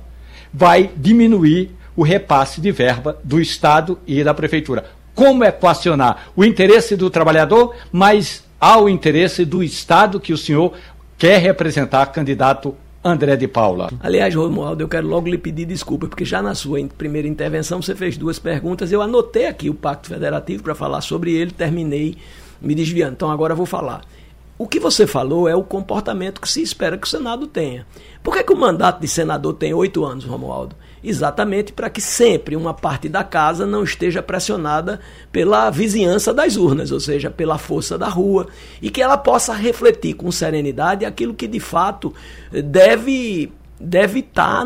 vai 0.52 0.90
diminuir 0.96 1.75
o 1.96 2.02
repasse 2.02 2.60
de 2.60 2.70
verba 2.70 3.18
do 3.24 3.40
Estado 3.40 3.98
e 4.06 4.22
da 4.22 4.34
Prefeitura. 4.34 4.84
Como 5.14 5.42
equacionar 5.42 6.28
o 6.36 6.44
interesse 6.44 6.94
do 6.94 7.08
trabalhador, 7.08 7.74
mas 7.90 8.44
ao 8.60 8.88
interesse 8.88 9.44
do 9.44 9.62
Estado 9.62 10.20
que 10.20 10.32
o 10.32 10.38
senhor 10.38 10.74
quer 11.16 11.38
representar, 11.38 12.06
candidato 12.06 12.74
André 13.02 13.36
de 13.36 13.46
Paula. 13.46 13.88
Aliás, 14.00 14.34
Romualdo, 14.34 14.82
eu 14.82 14.88
quero 14.88 15.06
logo 15.06 15.28
lhe 15.28 15.38
pedir 15.38 15.64
desculpa, 15.64 16.08
porque 16.08 16.24
já 16.24 16.42
na 16.42 16.54
sua 16.54 16.84
primeira 16.98 17.28
intervenção 17.28 17.80
você 17.80 17.94
fez 17.94 18.18
duas 18.18 18.38
perguntas. 18.38 18.90
Eu 18.90 19.00
anotei 19.00 19.46
aqui 19.46 19.70
o 19.70 19.74
Pacto 19.74 20.08
Federativo 20.08 20.62
para 20.62 20.74
falar 20.74 21.00
sobre 21.00 21.32
ele, 21.32 21.52
terminei 21.52 22.16
me 22.60 22.74
desviando. 22.74 23.12
Então 23.12 23.30
agora 23.30 23.54
vou 23.54 23.64
falar. 23.64 24.02
O 24.58 24.66
que 24.66 24.80
você 24.80 25.06
falou 25.06 25.48
é 25.48 25.54
o 25.54 25.62
comportamento 25.62 26.40
que 26.40 26.48
se 26.48 26.62
espera 26.62 26.98
que 26.98 27.06
o 27.06 27.10
Senado 27.10 27.46
tenha. 27.46 27.86
Por 28.22 28.34
que, 28.34 28.42
que 28.42 28.52
o 28.52 28.56
mandato 28.56 29.00
de 29.00 29.06
senador 29.06 29.54
tem 29.54 29.72
oito 29.72 30.04
anos, 30.04 30.24
Romualdo? 30.24 30.74
Exatamente 31.08 31.72
para 31.72 31.88
que 31.88 32.00
sempre 32.00 32.56
uma 32.56 32.74
parte 32.74 33.08
da 33.08 33.22
casa 33.22 33.64
não 33.64 33.84
esteja 33.84 34.22
pressionada 34.22 35.00
pela 35.30 35.70
vizinhança 35.70 36.34
das 36.34 36.56
urnas, 36.56 36.90
ou 36.90 37.00
seja, 37.00 37.30
pela 37.30 37.58
força 37.58 37.96
da 37.96 38.08
rua, 38.08 38.48
e 38.82 38.90
que 38.90 39.00
ela 39.00 39.16
possa 39.16 39.54
refletir 39.54 40.14
com 40.14 40.30
serenidade 40.32 41.04
aquilo 41.04 41.34
que 41.34 41.46
de 41.46 41.60
fato 41.60 42.12
deve 42.50 43.52
deve 43.78 44.20
estar 44.20 44.64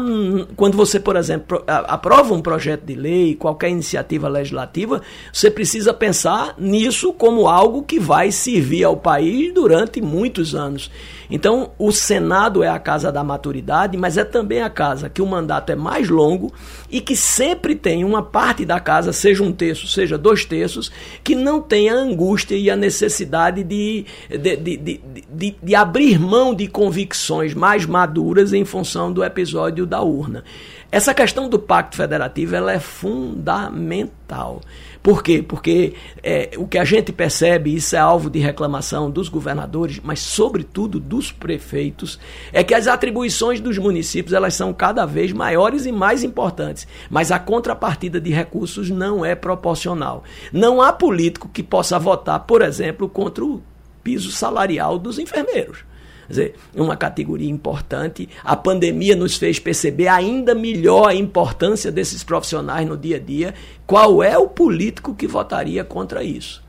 quando 0.57 0.77
você, 0.77 1.01
por 1.01 1.17
exemplo, 1.17 1.63
aprova 1.67 2.33
um 2.33 2.41
projeto 2.41 2.85
de 2.85 2.95
lei, 2.95 3.35
qualquer 3.35 3.71
iniciativa 3.71 4.29
legislativa, 4.29 5.03
você 5.33 5.51
precisa 5.51 5.93
pensar 5.93 6.55
nisso 6.59 7.13
como 7.13 7.49
algo 7.49 7.83
que 7.83 7.99
vai 7.99 8.31
servir 8.31 8.85
ao 8.85 8.97
país 8.97 9.53
durante 9.53 10.01
muitos 10.01 10.55
anos. 10.55 10.91
Então, 11.31 11.71
o 11.79 11.93
Senado 11.93 12.63
é 12.63 12.69
a 12.69 12.79
casa 12.79 13.13
da 13.13 13.23
maturidade, 13.23 13.97
mas 13.97 14.17
é 14.17 14.25
também 14.25 14.63
a 14.63 14.71
casa 14.71 15.09
que 15.09 15.23
o 15.23 15.27
mandato 15.27 15.71
é 15.71 15.77
mais 15.77 16.09
longo 16.09 16.53
e 16.91 17.01
que 17.01 17.15
sempre 17.15 17.77
tem 17.77 18.05
uma 18.05 18.21
parte 18.21 18.65
da 18.65 18.81
casa, 18.81 19.13
seja 19.13 19.45
um 19.45 19.53
terço, 19.53 19.87
seja 19.87 20.19
dois 20.19 20.45
terços, 20.45 20.91
que 21.23 21.37
não 21.37 21.61
tem 21.61 21.89
a 21.89 21.95
angústia 21.95 22.57
e 22.57 22.69
a 22.69 22.75
necessidade 22.75 23.63
de, 23.63 24.05
de, 24.29 24.57
de, 24.57 25.01
de, 25.31 25.57
de 25.63 25.75
abrir 25.75 26.19
mão 26.19 26.53
de 26.53 26.67
convicções 26.67 27.55
mais 27.55 27.87
maduras 27.87 28.53
em 28.53 28.65
função 28.65 29.00
do 29.09 29.23
episódio 29.23 29.87
da 29.87 30.03
urna. 30.03 30.43
Essa 30.91 31.15
questão 31.15 31.49
do 31.49 31.57
pacto 31.57 31.97
federativo 31.97 32.57
ela 32.57 32.73
é 32.73 32.81
fundamental. 32.81 34.61
Por 35.01 35.23
quê? 35.23 35.41
Porque 35.47 35.95
é, 36.23 36.51
o 36.57 36.67
que 36.67 36.77
a 36.77 36.85
gente 36.85 37.13
percebe, 37.13 37.73
isso 37.73 37.95
é 37.95 37.99
alvo 38.01 38.29
de 38.29 38.41
reclamação 38.41 39.09
dos 39.09 39.29
governadores, 39.29 40.01
mas 40.03 40.19
sobretudo 40.19 40.99
dos 40.99 41.31
prefeitos, 41.31 42.19
é 42.53 42.65
que 42.65 42.75
as 42.75 42.89
atribuições 42.89 43.61
dos 43.61 43.79
municípios 43.79 44.33
elas 44.33 44.55
são 44.55 44.73
cada 44.73 45.07
vez 45.07 45.33
maiores 45.33 45.87
e 45.87 45.93
mais 45.93 46.25
importantes, 46.25 46.89
mas 47.09 47.31
a 47.31 47.39
contrapartida 47.39 48.21
de 48.21 48.31
recursos 48.31 48.91
não 48.91 49.25
é 49.25 49.37
proporcional. 49.37 50.25
Não 50.53 50.83
há 50.83 50.93
político 50.93 51.49
que 51.49 51.63
possa 51.63 51.99
votar, 51.99 52.41
por 52.41 52.63
exemplo, 52.63 53.09
contra 53.09 53.45
o 53.45 53.63
piso 54.03 54.33
salarial 54.33 54.99
dos 54.99 55.19
enfermeiros. 55.19 55.85
Dizer, 56.31 56.55
uma 56.77 56.97
categoria 56.97 57.51
importante. 57.51 58.29
A 58.45 58.55
pandemia 58.55 59.17
nos 59.17 59.37
fez 59.37 59.59
perceber 59.59 60.07
ainda 60.07 60.55
melhor 60.55 61.09
a 61.09 61.15
importância 61.15 61.91
desses 61.91 62.23
profissionais 62.23 62.87
no 62.87 62.97
dia 62.97 63.17
a 63.17 63.19
dia. 63.19 63.53
Qual 63.85 64.23
é 64.23 64.39
o 64.39 64.47
político 64.47 65.13
que 65.13 65.27
votaria 65.27 65.83
contra 65.83 66.23
isso? 66.23 66.63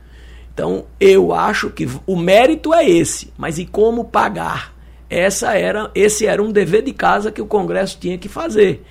Então, 0.52 0.84
eu 0.98 1.32
acho 1.32 1.70
que 1.70 1.88
o 2.04 2.16
mérito 2.16 2.74
é 2.74 2.84
esse, 2.84 3.32
mas 3.38 3.56
e 3.56 3.64
como 3.64 4.04
pagar? 4.04 4.74
Essa 5.08 5.54
era, 5.54 5.88
esse 5.94 6.26
era 6.26 6.42
um 6.42 6.50
dever 6.50 6.82
de 6.82 6.92
casa 6.92 7.30
que 7.30 7.40
o 7.40 7.46
Congresso 7.46 7.98
tinha 8.00 8.18
que 8.18 8.28
fazer. 8.28 8.84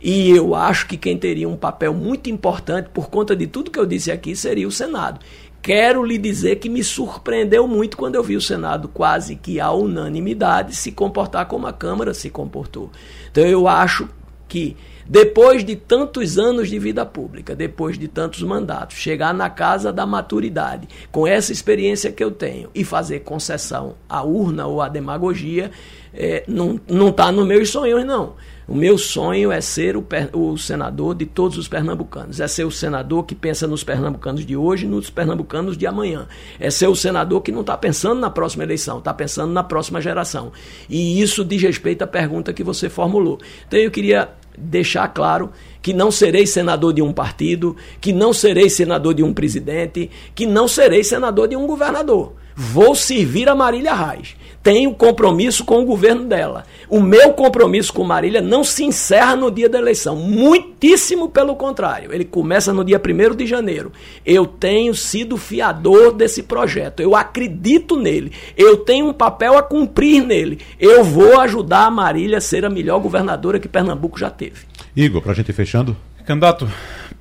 E 0.00 0.30
eu 0.30 0.54
acho 0.54 0.86
que 0.86 0.96
quem 0.96 1.16
teria 1.16 1.48
um 1.48 1.56
papel 1.56 1.94
muito 1.94 2.30
importante, 2.30 2.90
por 2.92 3.08
conta 3.08 3.34
de 3.34 3.46
tudo 3.46 3.70
que 3.70 3.78
eu 3.78 3.86
disse 3.86 4.10
aqui, 4.10 4.36
seria 4.36 4.68
o 4.68 4.72
Senado. 4.72 5.20
Quero 5.62 6.02
lhe 6.02 6.18
dizer 6.18 6.56
que 6.56 6.68
me 6.68 6.82
surpreendeu 6.82 7.68
muito 7.68 7.96
quando 7.96 8.16
eu 8.16 8.22
vi 8.22 8.34
o 8.34 8.40
Senado 8.40 8.88
quase 8.88 9.36
que 9.36 9.60
à 9.60 9.70
unanimidade 9.70 10.74
se 10.74 10.90
comportar 10.90 11.46
como 11.46 11.68
a 11.68 11.72
Câmara 11.72 12.12
se 12.12 12.28
comportou. 12.28 12.90
Então 13.30 13.44
eu 13.44 13.68
acho 13.68 14.08
que 14.48 14.76
depois 15.06 15.64
de 15.64 15.76
tantos 15.76 16.36
anos 16.38 16.68
de 16.68 16.78
vida 16.78 17.06
pública, 17.06 17.54
depois 17.54 17.96
de 17.96 18.08
tantos 18.08 18.42
mandatos, 18.42 18.96
chegar 18.96 19.32
na 19.32 19.48
casa 19.48 19.92
da 19.92 20.04
maturidade, 20.04 20.88
com 21.10 21.26
essa 21.26 21.52
experiência 21.52 22.10
que 22.10 22.22
eu 22.22 22.30
tenho, 22.30 22.68
e 22.74 22.84
fazer 22.84 23.20
concessão 23.20 23.94
à 24.08 24.22
urna 24.22 24.66
ou 24.66 24.80
à 24.80 24.88
demagogia, 24.88 25.70
é, 26.14 26.44
não 26.46 27.08
está 27.08 27.32
nos 27.32 27.46
meus 27.46 27.70
sonhos, 27.70 28.04
não. 28.04 28.34
O 28.66 28.74
meu 28.74 28.96
sonho 28.96 29.50
é 29.50 29.60
ser 29.60 29.96
o, 29.96 30.06
o, 30.32 30.56
senador 30.56 31.14
de 31.14 31.26
todos 31.26 31.58
os 31.58 31.66
pernambucanos. 31.66 32.40
É 32.40 32.46
ser 32.46 32.64
o 32.64 32.70
senador 32.70 33.24
que 33.24 33.34
pensa 33.34 33.66
nos 33.66 33.82
pernambucanos 33.82 34.46
de 34.46 34.56
hoje 34.56 34.86
e 34.86 34.88
nos 34.88 35.10
pernambucanos 35.10 35.76
de 35.76 35.86
amanhã. 35.86 36.28
É 36.60 36.70
ser 36.70 36.86
o 36.86 36.94
senador 36.94 37.40
que 37.42 37.50
não 37.50 37.62
está 37.62 37.76
pensando 37.76 38.20
na 38.20 38.30
próxima 38.30 38.62
eleição, 38.62 38.98
está 38.98 39.12
pensando 39.12 39.52
na 39.52 39.64
próxima 39.64 40.00
geração. 40.00 40.52
E 40.88 41.20
isso 41.20 41.44
diz 41.44 41.60
respeito 41.60 42.02
à 42.02 42.06
pergunta 42.06 42.52
que 42.52 42.62
você 42.62 42.88
formulou. 42.88 43.38
Então 43.66 43.80
eu 43.80 43.90
queria 43.90 44.30
deixar 44.56 45.08
claro 45.08 45.50
que 45.80 45.92
não 45.92 46.10
serei 46.10 46.46
senador 46.46 46.92
de 46.92 47.02
um 47.02 47.12
partido, 47.12 47.76
que 48.00 48.12
não 48.12 48.32
serei 48.32 48.70
senador 48.70 49.12
de 49.12 49.22
um 49.22 49.34
presidente, 49.34 50.08
que 50.34 50.46
não 50.46 50.68
serei 50.68 51.02
senador 51.02 51.48
de 51.48 51.56
um 51.56 51.66
governador. 51.66 52.34
Vou 52.54 52.94
servir 52.94 53.48
a 53.48 53.54
Marília 53.54 53.94
Reis 53.94 54.36
tenho 54.62 54.94
compromisso 54.94 55.64
com 55.64 55.82
o 55.82 55.84
governo 55.84 56.24
dela. 56.24 56.64
O 56.88 57.00
meu 57.00 57.32
compromisso 57.32 57.92
com 57.92 58.04
Marília 58.04 58.40
não 58.40 58.62
se 58.62 58.84
encerra 58.84 59.34
no 59.34 59.50
dia 59.50 59.68
da 59.68 59.78
eleição, 59.78 60.14
muitíssimo 60.14 61.28
pelo 61.28 61.56
contrário. 61.56 62.12
Ele 62.12 62.24
começa 62.24 62.72
no 62.72 62.84
dia 62.84 63.00
1 63.00 63.34
de 63.34 63.46
janeiro. 63.46 63.90
Eu 64.24 64.46
tenho 64.46 64.94
sido 64.94 65.36
fiador 65.36 66.12
desse 66.12 66.44
projeto, 66.44 67.00
eu 67.00 67.16
acredito 67.16 67.96
nele, 67.96 68.32
eu 68.56 68.76
tenho 68.76 69.08
um 69.08 69.12
papel 69.12 69.58
a 69.58 69.62
cumprir 69.62 70.24
nele. 70.24 70.60
Eu 70.78 71.02
vou 71.02 71.40
ajudar 71.40 71.86
a 71.86 71.90
Marília 71.90 72.38
a 72.38 72.40
ser 72.40 72.64
a 72.64 72.70
melhor 72.70 73.00
governadora 73.00 73.58
que 73.58 73.68
Pernambuco 73.68 74.18
já 74.18 74.30
teve. 74.30 74.62
Igor, 74.94 75.22
para 75.22 75.32
a 75.32 75.34
gente 75.34 75.48
ir 75.48 75.54
fechando. 75.54 75.96
Candidato, 76.24 76.68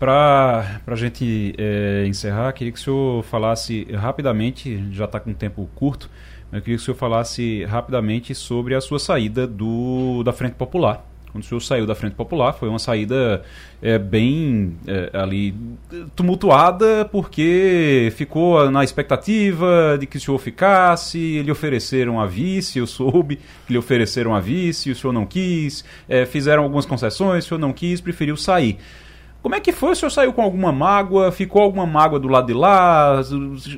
para 0.02 0.82
a 0.88 0.96
gente 0.96 1.54
é, 1.60 2.06
encerrar, 2.08 2.52
queria 2.54 2.74
que 2.74 2.80
o 2.80 2.82
senhor 2.82 3.24
falasse 3.24 3.84
rapidamente, 3.94 4.84
já 4.92 5.06
está 5.06 5.20
com 5.20 5.30
um 5.30 5.34
tempo 5.36 5.70
curto, 5.76 6.10
eu 6.52 6.60
queria 6.60 6.76
que 6.76 6.82
o 6.82 6.84
senhor 6.84 6.98
falasse 6.98 7.64
rapidamente 7.66 8.34
sobre 8.34 8.74
a 8.74 8.82
sua 8.82 8.98
saída 8.98 9.46
do, 9.46 10.24
da 10.24 10.34
Frente 10.34 10.54
Popular. 10.56 11.06
Quando 11.32 11.44
o 11.44 11.46
senhor 11.46 11.62
saiu 11.62 11.86
da 11.86 11.94
Frente 11.94 12.16
Popular, 12.16 12.54
foi 12.54 12.68
uma 12.68 12.80
saída 12.80 13.44
é, 13.80 14.00
bem 14.00 14.76
é, 14.88 15.12
ali 15.14 15.54
tumultuada, 16.16 17.06
porque 17.06 18.12
ficou 18.16 18.72
na 18.72 18.84
expectativa 18.84 19.98
de 20.00 20.08
que 20.08 20.18
o 20.18 20.20
senhor 20.20 20.40
ficasse, 20.40 21.44
lhe 21.44 21.52
ofereceram 21.52 22.20
a 22.20 22.26
vice, 22.26 22.80
eu 22.80 22.88
soube 22.88 23.38
que 23.68 23.72
lhe 23.74 23.78
ofereceram 23.78 24.34
a 24.34 24.40
vice, 24.40 24.90
o 24.90 24.96
senhor 24.96 25.14
não 25.14 25.28
quis, 25.28 25.86
é, 26.10 26.26
fizeram 26.26 26.64
algumas 26.64 26.88
concessões, 26.88 27.46
o 27.46 27.48
senhor 27.48 27.60
não 27.60 27.72
quis, 27.72 28.02
preferiu 28.02 28.36
sair. 28.36 28.80
Como 29.42 29.56
é 29.56 29.60
que 29.60 29.72
foi? 29.72 29.94
O 29.94 29.96
senhor 29.96 30.12
saiu 30.12 30.32
com 30.32 30.42
alguma 30.42 30.72
mágoa? 30.72 31.32
Ficou 31.32 31.64
alguma 31.64 31.86
mágoa 31.86 32.20
do 32.20 32.28
lado 32.28 32.46
de 32.46 32.54
lá? 32.54 33.22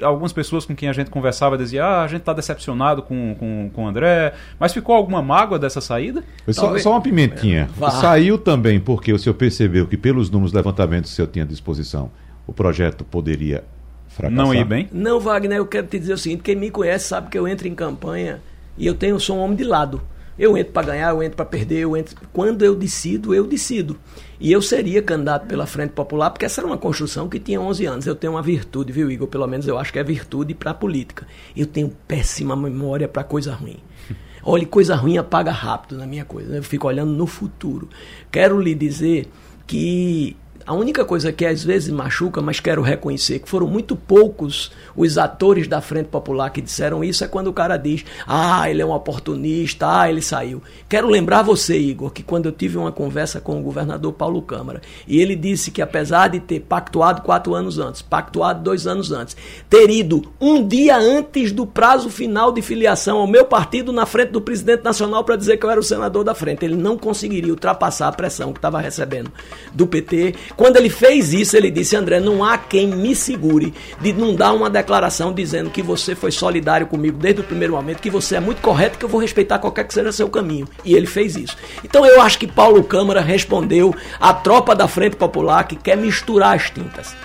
Algumas 0.02 0.34
pessoas 0.34 0.66
com 0.66 0.76
quem 0.76 0.90
a 0.90 0.94
gente 0.94 1.10
conversava 1.10 1.58
diziam: 1.58 1.86
ah, 1.86 2.04
a 2.04 2.08
gente 2.08 2.20
está 2.20 2.34
decepcionado 2.34 3.02
com, 3.02 3.34
com, 3.40 3.72
com 3.74 3.86
o 3.86 3.88
André. 3.88 4.34
Mas 4.60 4.74
ficou 4.74 4.94
alguma 4.94 5.22
mágoa 5.22 5.58
dessa 5.58 5.80
saída? 5.80 6.22
Só, 6.50 6.78
só, 6.80 6.92
uma 6.92 7.02
pimentinha. 7.02 7.70
É, 7.82 7.90
saiu 7.92 8.38
também 8.38 8.78
porque 8.78 9.14
o 9.14 9.18
senhor 9.18 9.36
percebeu 9.36 9.88
que, 9.88 9.96
pelos 9.96 10.30
números 10.30 10.52
de 10.52 10.58
levantamentos 10.58 11.12
que 11.12 11.14
o 11.14 11.16
senhor 11.16 11.28
tinha 11.30 11.46
à 11.46 11.48
disposição, 11.48 12.12
o 12.46 12.52
projeto 12.52 13.06
poderia 13.06 13.64
fracassar? 14.10 14.46
Não 14.46 14.54
ir 14.54 14.66
bem? 14.66 14.90
Não, 14.92 15.18
Wagner, 15.18 15.60
eu 15.60 15.66
quero 15.66 15.88
te 15.88 15.98
dizer 15.98 16.14
o 16.14 16.18
seguinte: 16.18 16.44
quem 16.44 16.58
me 16.58 16.70
conhece 16.70 17.08
sabe 17.08 17.30
que 17.30 17.40
eu 17.40 17.48
entro 17.48 17.70
em 17.70 17.76
campanha 17.76 18.42
e 18.78 18.86
eu 18.86 18.96
tenho, 18.96 19.18
sou 19.18 19.38
um 19.38 19.40
homem 19.40 19.56
de 19.56 19.64
lado. 19.64 20.02
Eu 20.38 20.58
entro 20.58 20.74
para 20.74 20.88
ganhar, 20.88 21.10
eu 21.10 21.22
entro 21.22 21.36
para 21.38 21.46
perder, 21.46 21.80
eu 21.80 21.96
entro. 21.96 22.16
Quando 22.32 22.64
eu 22.66 22.76
decido, 22.76 23.34
eu 23.34 23.46
decido. 23.46 23.98
E 24.40 24.52
eu 24.52 24.62
seria 24.62 25.02
candidato 25.02 25.48
pela 25.48 25.66
Frente 25.66 25.92
Popular, 25.92 26.32
porque 26.32 26.46
essa 26.46 26.62
era 26.62 26.68
uma 26.68 26.78
construção 26.78 27.30
que 27.30 27.40
tinha 27.40 27.62
11 27.62 27.86
anos. 27.86 28.08
Eu 28.08 28.16
tenho 28.16 28.34
uma 28.34 28.42
virtude, 28.42 28.92
viu, 28.92 29.12
Igor? 29.12 29.28
Pelo 29.28 29.48
menos 29.48 29.68
eu 29.68 29.78
acho 29.78 29.94
que 29.94 30.00
é 30.00 30.04
virtude 30.04 30.54
para 30.54 30.72
a 30.72 30.74
política. 30.74 31.28
Eu 31.56 31.68
tenho 31.68 31.90
péssima 32.08 32.56
memória 32.56 33.08
para 33.08 33.24
coisa 33.24 33.54
ruim. 33.54 33.78
Olha, 34.44 34.66
coisa 34.66 34.96
ruim 34.96 35.18
apaga 35.18 35.52
rápido 35.52 35.98
na 35.98 36.06
minha 36.06 36.26
coisa. 36.26 36.56
Eu 36.56 36.64
fico 36.64 36.88
olhando 36.88 37.12
no 37.12 37.28
futuro. 37.28 37.88
Quero 38.32 38.60
lhe 38.60 38.74
dizer 38.74 39.30
que 39.66 40.36
a 40.66 40.74
única 40.74 41.04
coisa 41.04 41.32
que 41.32 41.46
às 41.46 41.64
vezes 41.64 41.90
machuca, 41.90 42.42
mas 42.42 42.60
quero 42.60 42.82
reconhecer 42.82 43.40
que 43.40 43.50
foram 43.50 43.68
muito 43.68 43.96
poucos 43.96 44.72
os 44.96 45.18
atores 45.18 45.68
da 45.68 45.82
Frente 45.82 46.08
Popular 46.08 46.50
que 46.50 46.62
disseram 46.62 47.04
isso, 47.04 47.24
é 47.24 47.28
quando 47.28 47.48
o 47.48 47.54
cara 47.54 47.78
diz: 47.78 48.06
ah, 48.26 48.70
ele 48.70 48.82
é 48.82 48.86
um 48.86 48.94
oportunista, 48.94 50.02
ah, 50.02 50.10
ele 50.10 50.22
saiu. 50.22 50.62
Quero 50.88 51.08
lembrar 51.10 51.42
você, 51.42 51.78
Igor, 51.78 52.12
que 52.12 52.24
quando 52.24 52.46
eu 52.46 52.52
tive 52.52 52.78
uma 52.78 52.92
conversa 52.92 53.42
com 53.42 53.60
o 53.60 53.64
governador 53.64 54.14
Paulo 54.14 54.42
Câmara, 54.42 54.82
e 55.08 55.20
ele 55.20 55.36
disse 55.36 55.72
que 55.72 55.82
apesar 55.82 56.30
de 56.30 56.40
ter 56.40 56.62
pactuado 56.62 57.22
quatro 57.22 57.54
anos 57.54 57.80
antes, 57.80 58.02
pactuado 58.02 58.64
dois 58.64 58.88
anos 58.88 59.12
antes, 59.12 59.36
ter 59.70 59.90
ido 59.90 60.22
um 60.40 60.66
dia 60.66 60.98
antes 60.98 61.52
do 61.52 61.66
prazo 61.66 62.10
final 62.10 62.52
de 62.52 62.62
filiação 62.62 63.18
ao 63.18 63.28
meu 63.28 63.46
partido 63.46 63.92
na 63.92 64.06
frente 64.06 64.32
do 64.32 64.42
presidente 64.42 64.84
nacional 64.84 65.24
para 65.24 65.36
dizer 65.36 65.58
que 65.58 65.66
eu 65.66 65.70
era 65.70 65.80
o 65.80 65.84
senador 65.84 66.24
da 66.24 66.34
frente, 66.34 66.64
ele 66.64 66.76
não 66.76 66.98
conseguiria 66.98 67.52
ultrapassar 67.52 68.08
a 68.08 68.12
pressão 68.12 68.54
que 68.54 68.60
estava 68.60 68.80
recebendo 68.80 69.32
do 69.74 69.86
PT 69.88 70.36
quando 70.56 70.78
ele 70.78 70.90
fez 70.90 71.34
isso, 71.34 71.56
ele 71.58 71.72
disse: 71.72 71.96
André, 71.96 72.20
não 72.20 72.44
há 72.44 72.58
quem 72.58 72.88
me 72.88 73.16
segure 73.16 73.74
de 74.00 74.14
não 74.14 74.36
dar 74.36 74.54
uma 74.54 74.70
declaração 74.70 75.34
dizendo 75.34 75.70
que 75.70 75.82
você 75.82 76.16
foi 76.16 76.32
solidário 76.32 76.88
comigo 76.88 77.18
desde 77.18 77.42
o 77.42 77.44
primeiro 77.44 77.74
momento, 77.74 78.02
que 78.02 78.10
você 78.10 78.36
é 78.36 78.40
muito 78.40 78.62
correto, 78.62 78.98
que 78.98 79.06
eu 79.06 79.10
vou 79.10 79.22
respeitar 79.22 79.60
qualquer 79.60 79.86
que 79.86 79.94
seja 79.94 80.12
seu 80.12 80.30
caminho. 80.30 80.68
E 80.84 80.94
ele 80.96 81.08
fez 81.08 81.36
isso. 81.36 81.58
Então 81.84 82.06
eu 82.06 82.22
acho 82.22 82.38
que 82.38 82.48
Paulo 82.48 82.84
Câmara 82.84 83.22
respondeu 83.22 83.96
à 84.20 84.34
tropa 84.34 84.76
da 84.76 84.88
Frente 84.88 85.16
Popular 85.16 85.68
que 85.68 85.76
quer 85.76 85.98
misturar 85.98 86.56
as 86.56 86.70
tintas. 86.70 87.16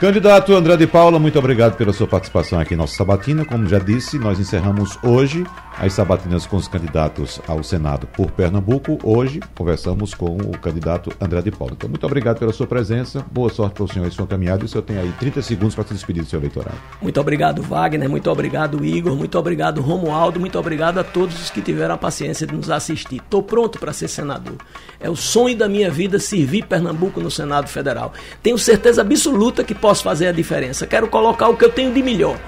Candidato 0.00 0.54
André 0.54 0.78
de 0.78 0.86
Paula, 0.86 1.18
muito 1.18 1.38
obrigado 1.38 1.76
pela 1.76 1.92
sua 1.92 2.06
participação 2.06 2.58
aqui 2.58 2.72
em 2.72 2.76
nossa 2.76 2.96
sabatina. 2.96 3.44
Como 3.44 3.68
já 3.68 3.78
disse, 3.78 4.18
nós 4.18 4.40
encerramos 4.40 4.98
hoje 5.02 5.44
as 5.80 5.94
sabatinas 5.94 6.46
com 6.46 6.58
os 6.58 6.68
candidatos 6.68 7.40
ao 7.48 7.64
Senado 7.64 8.06
por 8.08 8.30
Pernambuco. 8.30 8.98
Hoje 9.02 9.40
conversamos 9.56 10.12
com 10.12 10.36
o 10.36 10.58
candidato 10.58 11.10
André 11.18 11.40
de 11.40 11.50
Paula. 11.50 11.72
Então, 11.72 11.88
muito 11.88 12.04
obrigado 12.04 12.38
pela 12.38 12.52
sua 12.52 12.66
presença. 12.66 13.24
Boa 13.30 13.48
sorte 13.48 13.76
para 13.76 13.84
o 13.84 13.88
senhor 13.88 14.06
e 14.06 14.10
sua 14.10 14.26
caminhada. 14.26 14.62
E 14.62 14.66
o 14.66 14.68
senhor 14.68 14.82
tem 14.82 14.98
aí 14.98 15.10
30 15.18 15.40
segundos 15.40 15.74
para 15.74 15.84
se 15.84 15.94
despedir 15.94 16.22
do 16.22 16.28
seu 16.28 16.38
eleitorado. 16.38 16.76
Muito 17.00 17.18
obrigado, 17.18 17.62
Wagner. 17.62 18.10
Muito 18.10 18.30
obrigado, 18.30 18.84
Igor. 18.84 19.16
Muito 19.16 19.38
obrigado, 19.38 19.80
Romualdo. 19.80 20.38
Muito 20.38 20.58
obrigado 20.58 20.98
a 20.98 21.04
todos 21.04 21.40
os 21.40 21.48
que 21.48 21.62
tiveram 21.62 21.94
a 21.94 21.98
paciência 21.98 22.46
de 22.46 22.54
nos 22.54 22.68
assistir. 22.68 23.16
Estou 23.16 23.42
pronto 23.42 23.78
para 23.78 23.94
ser 23.94 24.08
senador. 24.08 24.56
É 25.00 25.08
o 25.08 25.16
sonho 25.16 25.56
da 25.56 25.66
minha 25.66 25.90
vida 25.90 26.18
servir 26.18 26.66
Pernambuco 26.66 27.22
no 27.22 27.30
Senado 27.30 27.68
Federal. 27.68 28.12
Tenho 28.42 28.58
certeza 28.58 29.00
absoluta 29.00 29.64
que 29.64 29.74
posso 29.74 30.02
fazer 30.02 30.26
a 30.26 30.32
diferença. 30.32 30.86
Quero 30.86 31.08
colocar 31.08 31.48
o 31.48 31.56
que 31.56 31.64
eu 31.64 31.72
tenho 31.72 31.90
de 31.90 32.02
melhor 32.02 32.38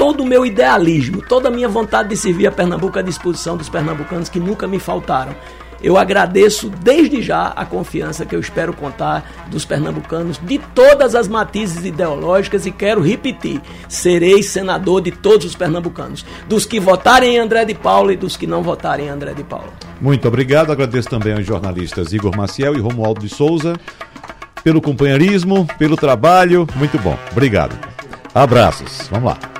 todo 0.00 0.22
o 0.22 0.26
meu 0.26 0.46
idealismo, 0.46 1.20
toda 1.20 1.48
a 1.48 1.50
minha 1.50 1.68
vontade 1.68 2.08
de 2.08 2.16
servir 2.16 2.46
a 2.46 2.50
Pernambuco 2.50 2.98
à 2.98 3.02
disposição 3.02 3.54
dos 3.54 3.68
pernambucanos 3.68 4.30
que 4.30 4.40
nunca 4.40 4.66
me 4.66 4.78
faltaram. 4.78 5.36
Eu 5.82 5.98
agradeço 5.98 6.70
desde 6.70 7.20
já 7.20 7.48
a 7.48 7.66
confiança 7.66 8.24
que 8.24 8.34
eu 8.34 8.40
espero 8.40 8.72
contar 8.72 9.30
dos 9.48 9.66
pernambucanos 9.66 10.40
de 10.42 10.58
todas 10.74 11.14
as 11.14 11.28
matizes 11.28 11.84
ideológicas 11.84 12.64
e 12.64 12.70
quero 12.70 13.02
repetir: 13.02 13.60
serei 13.90 14.42
senador 14.42 15.02
de 15.02 15.10
todos 15.10 15.44
os 15.44 15.54
pernambucanos, 15.54 16.24
dos 16.48 16.64
que 16.64 16.80
votarem 16.80 17.34
em 17.34 17.38
André 17.38 17.66
de 17.66 17.74
Paula 17.74 18.14
e 18.14 18.16
dos 18.16 18.38
que 18.38 18.46
não 18.46 18.62
votarem 18.62 19.08
em 19.08 19.10
André 19.10 19.34
de 19.34 19.44
Paula. 19.44 19.68
Muito 20.00 20.26
obrigado, 20.26 20.72
agradeço 20.72 21.10
também 21.10 21.34
aos 21.34 21.44
jornalistas 21.44 22.14
Igor 22.14 22.34
Maciel 22.34 22.74
e 22.74 22.80
Romualdo 22.80 23.20
de 23.20 23.28
Souza 23.28 23.74
pelo 24.64 24.80
companheirismo, 24.80 25.66
pelo 25.78 25.96
trabalho, 25.96 26.66
muito 26.76 26.98
bom. 26.98 27.18
Obrigado. 27.32 27.78
Abraços. 28.34 29.08
Vamos 29.10 29.30
lá. 29.30 29.59